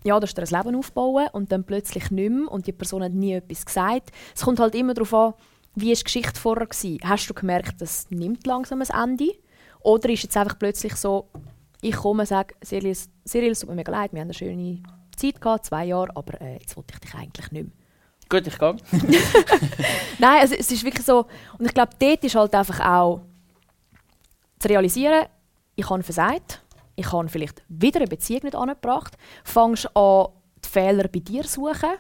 ja, 0.04 0.20
du 0.20 0.26
hast 0.28 0.36
dir 0.38 0.44
ein 0.44 0.64
Leben 0.66 0.76
aufbauen 0.78 1.28
und 1.34 1.52
dann 1.52 1.64
plötzlich 1.66 2.10
nicht 2.12 2.30
mehr 2.32 2.52
und 2.52 2.68
die 2.68 2.72
Person 2.72 3.04
hat 3.04 3.14
nie 3.14 3.34
etwas 3.34 3.66
gesagt. 3.66 4.12
Es 4.36 4.42
kommt 4.44 4.60
halt 4.60 4.76
immer 4.76 4.94
darauf 4.94 5.14
an, 5.14 5.34
wie 5.76 5.90
war 5.90 5.96
die 5.96 6.04
Geschichte 6.04 6.40
vorher 6.40 6.66
gewesen. 6.68 7.00
Hast 7.04 7.30
du 7.30 7.34
gemerkt, 7.34 7.82
das 7.82 8.08
nimmt 8.10 8.46
langsam 8.48 8.82
ein 8.82 9.10
Ende? 9.12 9.34
Oder 9.82 10.10
ist 10.10 10.24
jetzt 10.24 10.36
einfach 10.38 10.58
plötzlich 10.60 10.96
so, 10.96 11.30
ich 11.82 11.96
komme 11.96 12.22
und 12.24 12.28
sage, 12.28 12.56
es- 12.62 12.70
Cyril, 13.26 13.52
es 13.52 13.60
tut 13.60 13.70
mir 13.70 13.76
mega 13.76 13.92
leid, 13.92 14.12
wir 14.12 14.20
haben 14.20 14.28
eine 14.28 14.34
schöne 14.34 14.82
Zeit 15.16 15.40
gehabt, 15.40 15.66
zwei 15.66 15.86
Jahre, 15.86 16.10
aber 16.16 16.40
äh, 16.42 16.54
jetzt 16.58 16.76
wollte 16.76 16.94
ich 16.96 17.00
dich 17.00 17.14
eigentlich 17.16 17.52
nicht 17.52 17.64
mehr. 17.66 17.74
Gut, 18.42 18.46
ich 18.48 18.58
gehe. 18.60 18.76
Nein, 20.20 20.42
also 20.42 20.56
es 20.56 20.72
ist 20.72 20.84
wirklich 20.84 21.06
so. 21.06 21.26
Und 21.58 21.66
ich 21.66 21.74
glaube, 21.74 21.92
dort 21.98 22.24
ist 22.24 22.36
halt 22.36 22.54
einfach 22.54 22.80
auch 22.80 23.22
zu 24.60 24.68
realisieren, 24.68 25.26
ich 25.76 25.90
habe 25.90 26.04
versagt, 26.04 26.62
ich 27.00 27.12
habe 27.14 27.30
vielleicht 27.30 27.64
wieder 27.70 28.02
eine 28.02 28.08
Beziehung 28.08 28.42
nicht 28.44 28.56
angebracht, 28.56 29.18
fängst 29.46 29.96
an, 29.96 30.28
die 30.64 30.68
Fehler 30.68 31.08
bei 31.08 31.20
dir 31.20 31.44
zu 31.44 31.62
suchen 31.62 31.92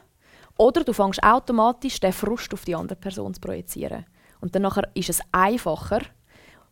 oder 0.58 0.84
du 0.84 0.92
fängst 0.92 1.24
automatisch 1.24 2.02
den 2.02 2.12
Frust 2.12 2.54
auf 2.54 2.66
die 2.66 2.76
andere 2.76 3.00
Person 3.00 3.34
zu 3.34 3.40
projizieren. 3.40 4.06
Und 4.42 4.54
dann 4.56 4.70
ist 4.94 5.10
es 5.10 5.22
einfacher, 5.32 6.02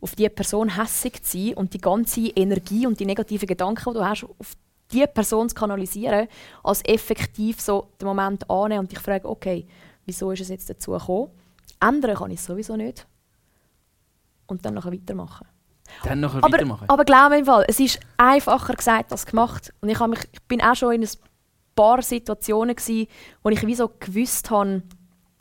auf 0.02 0.16
die 0.16 0.28
Person 0.30 0.76
hässig 0.76 1.24
zu 1.24 1.38
sein 1.38 1.54
und 1.54 1.74
die 1.74 1.80
ganze 1.80 2.28
Energie 2.28 2.86
und 2.86 3.00
die 3.00 3.06
negativen 3.06 3.48
Gedanken, 3.48 3.94
die 3.94 3.98
du 3.98 4.06
hast, 4.06 4.26
auf 4.26 4.54
die 4.92 5.08
Person 5.08 5.48
zu 5.48 5.56
kanalisieren, 5.56 6.28
als 6.64 6.84
effektiv 6.86 7.62
so 7.62 7.92
den 8.00 8.08
Moment 8.08 8.50
annehmen 8.50 8.82
und 8.82 8.92
dich 8.92 9.00
fragen, 9.00 9.26
okay, 9.26 9.66
wieso 10.06 10.32
ist 10.32 10.42
es 10.42 10.50
jetzt 10.50 10.70
dazu 10.70 10.92
gekommen? 10.92 11.32
Ändern 11.80 12.16
kann 12.16 12.32
ich 12.32 12.40
es 12.40 12.46
sowieso 12.46 12.76
nicht. 12.76 13.08
Und 14.48 14.66
dann 14.66 14.76
nachher 14.76 14.92
weitermachen. 14.92 15.48
Dann 16.04 16.24
Aber, 16.24 16.42
weitermachen. 16.42 16.90
aber 16.90 17.06
glaub 17.06 17.30
mir 17.30 17.40
im 17.40 17.46
Fall, 17.46 17.66
es 17.68 17.80
ist 17.80 18.00
einfacher 18.18 18.74
gesagt 18.74 19.12
als 19.12 19.26
gemacht. 19.26 19.74
Und 19.82 19.90
ich, 19.90 20.00
mich, 20.00 20.20
ich 20.32 20.42
bin 20.44 20.62
auch 20.62 20.76
schon 20.76 20.94
in 20.94 21.04
ein 21.04 21.10
paar 21.76 22.02
Situationen 22.02 22.76
gsi, 22.76 23.08
wo 23.44 23.50
ich 23.50 23.66
wie 23.66 23.76
so 23.76 23.90
gewusst 24.00 24.50
habe, 24.50 24.84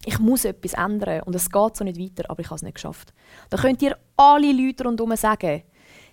ich 0.05 0.19
muss 0.21 0.45
etwas 0.45 0.75
ändern 0.75 1.23
und 1.23 1.35
es 1.35 1.51
geht 1.51 1.77
so 1.77 1.83
nicht 1.85 1.99
weiter, 1.99 2.31
aber 2.31 2.41
ich 2.41 2.47
habe 2.47 2.57
es 2.57 2.63
nicht 2.63 2.75
geschafft. 2.75 3.13
Da 3.51 3.57
könnt 3.57 3.83
ihr 3.83 3.97
alle 4.17 4.53
Leute 4.53 4.85
rundherum 4.85 5.17
sagen, 5.17 5.63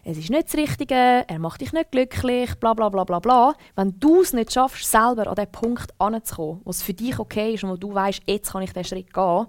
es 0.06 0.18
ist 0.18 0.30
nicht 0.30 0.48
das 0.48 0.56
Richtige, 0.56 0.96
er 0.96 1.40
macht 1.40 1.62
dich 1.62 1.72
nicht 1.72 1.92
glücklich, 1.92 2.56
bla 2.56 2.74
bla 2.74 2.90
bla 2.90 3.06
bla 3.06 3.20
bla. 3.20 3.54
Wenn 3.76 3.98
du 4.00 4.22
es 4.22 4.34
nicht 4.34 4.52
schaffst, 4.52 4.90
selber 4.90 5.28
an 5.28 5.36
den 5.36 5.50
Punkt 5.50 5.94
anzukommen, 5.98 6.60
wo 6.66 6.72
es 6.72 6.82
für 6.82 6.94
dich 6.94 7.20
okay 7.20 7.54
ist 7.54 7.64
und 7.64 7.70
wo 7.70 7.78
du 7.78 7.94
weißt, 7.94 8.24
jetzt 8.26 8.52
kann 8.52 8.64
ich 8.64 8.74
diesen 8.74 8.84
Schritt 8.84 9.14
gehen, 9.14 9.48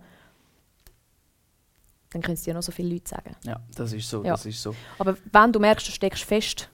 dann 2.15 2.23
können 2.23 2.35
es 2.35 2.43
dir 2.45 2.55
noch 2.55 2.63
so 2.63 2.71
viele 2.73 2.91
Leute 2.95 3.09
sagen. 3.09 3.35
Ja, 3.45 3.61
das 3.75 3.93
ist 3.93 4.09
so, 4.09 4.23
Ja. 4.25 4.31
das 4.33 4.47
ist 4.47 4.63
so. 4.63 4.75
Aber 4.99 5.17
wenn 5.33 5.53
du 5.53 5.59
merkst, 5.59 5.87
du 5.89 5.91
steckst 5.91 6.23
fest, 6.23 6.71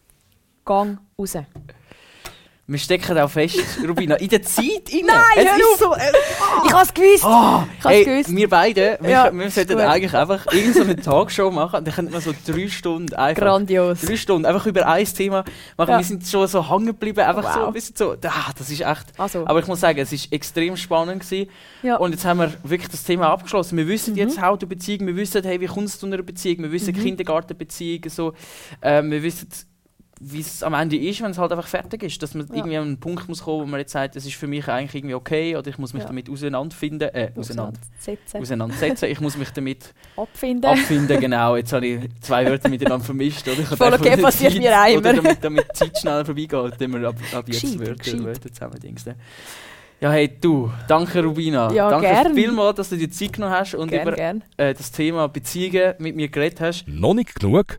gang 0.67 0.99
raus. 1.19 1.35
Wir 2.71 2.79
stecken 2.79 3.19
auch 3.19 3.29
fest, 3.29 3.59
Rubina, 3.87 4.15
in 4.15 4.29
der 4.29 4.43
Zeit 4.43 4.65
rein. 4.93 5.03
Nein, 5.05 5.23
es 5.39 5.45
hör 5.45 5.57
ist 5.57 5.79
so, 5.81 5.93
äh, 5.93 6.13
Ich 6.67 6.73
habe 6.73 6.83
es 6.85 6.95
gewusst! 6.95 7.25
Ah, 7.25 7.67
ich 7.79 7.85
habe 7.85 7.95
hey, 7.97 8.05
gewusst! 8.05 8.37
wir 8.37 8.49
beide, 8.49 8.99
wir, 9.01 9.11
Ja, 9.11 9.33
wir 9.33 9.51
sollten 9.51 9.73
gut. 9.73 9.83
eigentlich 9.83 10.15
einfach 10.15 10.47
irgendeine 10.53 10.75
so 10.75 10.83
eine 10.83 10.97
Tagshow 10.97 11.51
machen 11.51 11.79
und 11.79 11.87
dann 11.89 11.95
könnten 11.95 12.13
wir 12.13 12.21
so 12.21 12.33
drei 12.47 12.69
Stunden 12.69 13.13
einfach... 13.17 13.43
Grandios. 13.43 14.03
Drei 14.03 14.17
Stunden 14.17 14.47
einfach 14.47 14.65
über 14.67 14.87
ein 14.87 15.05
Thema 15.05 15.45
machen. 15.77 15.91
Ja. 15.91 15.99
Wir 15.99 16.05
sind 16.05 16.25
schon 16.25 16.47
so 16.47 16.71
hängen 16.71 16.87
geblieben, 16.87 17.21
einfach 17.21 17.55
so 17.55 17.61
Wow. 17.61 17.67
ein 17.67 17.73
bisschen 17.73 17.97
so... 17.97 18.13
Ah, 18.25 18.53
das 18.57 18.71
ist 18.71 18.83
echt... 18.83 19.07
Also. 19.19 19.47
Aber 19.49 19.59
ich 19.59 19.67
muss 19.67 19.81
sagen, 19.81 19.99
es 19.99 20.13
ist 20.13 20.33
extrem 20.33 20.77
spannend 20.77 21.23
gewesen. 21.25 21.51
Ja. 21.83 21.97
Und 21.97 22.13
jetzt 22.13 22.25
haben 22.25 22.39
wir 22.39 22.53
wirklich 22.63 22.89
das 22.91 23.03
Thema 23.03 23.31
abgeschlossen. 23.31 23.77
Wir 23.79 23.89
wissen 23.89 24.13
Mhm. 24.13 24.19
jetzt 24.19 24.41
how 24.41 24.57
to 24.57 24.69
Beziehung, 24.69 25.09
wir 25.09 25.17
wissen, 25.17 25.43
hey, 25.43 25.61
wie 25.61 25.67
kommst 25.67 25.97
du 25.97 26.07
zu 26.07 26.15
einer 26.15 26.23
Beziehung, 26.23 26.59
wir 26.63 26.71
wissen 26.71 26.95
Mhm. 26.95 27.03
Kindergartenbeziehung, 27.03 28.03
so. 28.09 28.33
Ähm, 28.81 29.11
wir 29.11 29.25
wissen, 29.25 29.49
wie 30.23 30.41
es 30.41 30.63
am 30.63 30.75
Ende 30.75 30.97
ist, 30.97 31.23
wenn 31.23 31.31
es 31.31 31.39
halt 31.39 31.51
einfach 31.51 31.67
fertig 31.67 32.03
ist. 32.03 32.23
Dass 32.23 32.35
man 32.35 32.47
Ja. 32.49 32.57
irgendwie 32.57 32.77
an 32.77 32.85
einen 32.85 33.01
Punkt 33.01 33.27
muss 33.29 33.43
kommen, 33.43 33.63
wo 33.63 33.67
man 33.67 33.81
jetzt 33.81 33.93
sagt, 33.93 34.17
das 34.17 34.27
ist 34.27 34.35
für 34.35 34.47
mich 34.47 34.69
eigentlich 34.69 34.95
irgendwie 34.95 35.15
okay 35.15 35.57
oder 35.57 35.67
ich 35.69 35.79
muss 35.79 35.95
mich 35.95 36.03
Ja. 36.03 36.09
damit 36.09 36.29
auseinanderfinden, 36.29 37.09
äh, 37.09 37.31
auseinander, 37.35 37.79
Auseinandersetzen. 37.99 38.39
auseinandersetzen. 38.39 39.05
ich 39.07 39.21
muss 39.21 39.37
mich 39.39 39.51
damit 39.51 39.95
Abfinden. 40.17 40.65
abfinden, 40.71 41.19
genau. 41.21 41.57
Jetzt 41.57 41.73
habe 41.73 41.87
ich 41.87 42.01
zwei 42.21 42.45
Wörter 42.47 42.69
miteinander 42.69 43.05
vermischt. 43.05 43.49
Oder? 43.49 43.61
Ich 43.61 43.67
Voll 43.67 43.79
habe 43.87 43.97
okay, 43.97 44.11
einfach 44.11 44.25
passiert 44.25 44.53
Zeit- 44.53 44.61
mir 44.63 44.79
auch 44.79 44.97
Oder 44.99 45.13
damit, 45.15 45.39
damit 45.43 45.65
die 45.71 45.73
Zeit 45.79 45.99
schneller 45.99 46.25
vorbeigeht, 46.25 46.75
wenn 46.79 46.93
wir 47.01 47.09
ab, 47.09 47.15
ab 47.33 47.45
jetzt 47.49 47.63
Gescheit, 47.63 47.79
Wörter, 47.81 47.95
gescheit. 47.95 48.23
Wörter 48.25 48.53
zusammen 48.53 48.79
dingsen. 48.81 49.15
Ja, 50.03 50.11
hey, 50.13 50.31
du, 50.41 50.71
danke 50.89 51.23
Rubina. 51.23 51.71
Ja, 51.73 51.91
danke 51.91 52.07
gern. 52.09 52.35
vielmals, 52.35 52.77
dass 52.77 52.89
du 52.91 52.97
dir 52.97 53.11
Zeit 53.11 53.35
genommen 53.35 53.53
hast 53.55 53.75
und 53.75 53.89
Gern, 53.89 54.07
über 54.09 54.17
gern. 54.17 54.43
Äh, 54.57 54.73
das 54.75 54.91
Thema 54.93 55.29
Beziehungen 55.29 55.95
mit 55.99 56.17
mir 56.17 56.29
geredet 56.29 56.61
hast. 56.61 56.85
Noch 56.89 57.13
nicht 57.15 57.35
genug? 57.35 57.79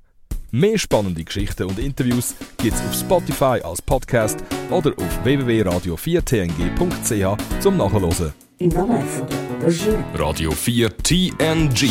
Mehr 0.54 0.78
spannende 0.78 1.24
Geschichten 1.24 1.64
und 1.64 1.80
Interviews 1.80 2.36
gibt's 2.58 2.82
auf 2.82 2.94
Spotify 2.94 3.62
als 3.64 3.82
Podcast 3.82 4.44
oder 4.70 4.92
auf 4.98 5.24
www.radio4tng.ch 5.24 7.62
zum 7.62 7.78
Nachhören. 7.78 8.34
Im 8.58 8.68
Namen 8.68 9.08
von 9.08 9.28
der 9.28 9.40
Aubergine. 9.40 10.04
Radio 10.16 10.52
4 10.52 10.98
TNG. 10.98 11.88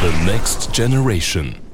The 0.00 0.24
Next 0.24 0.72
Generation. 0.72 1.67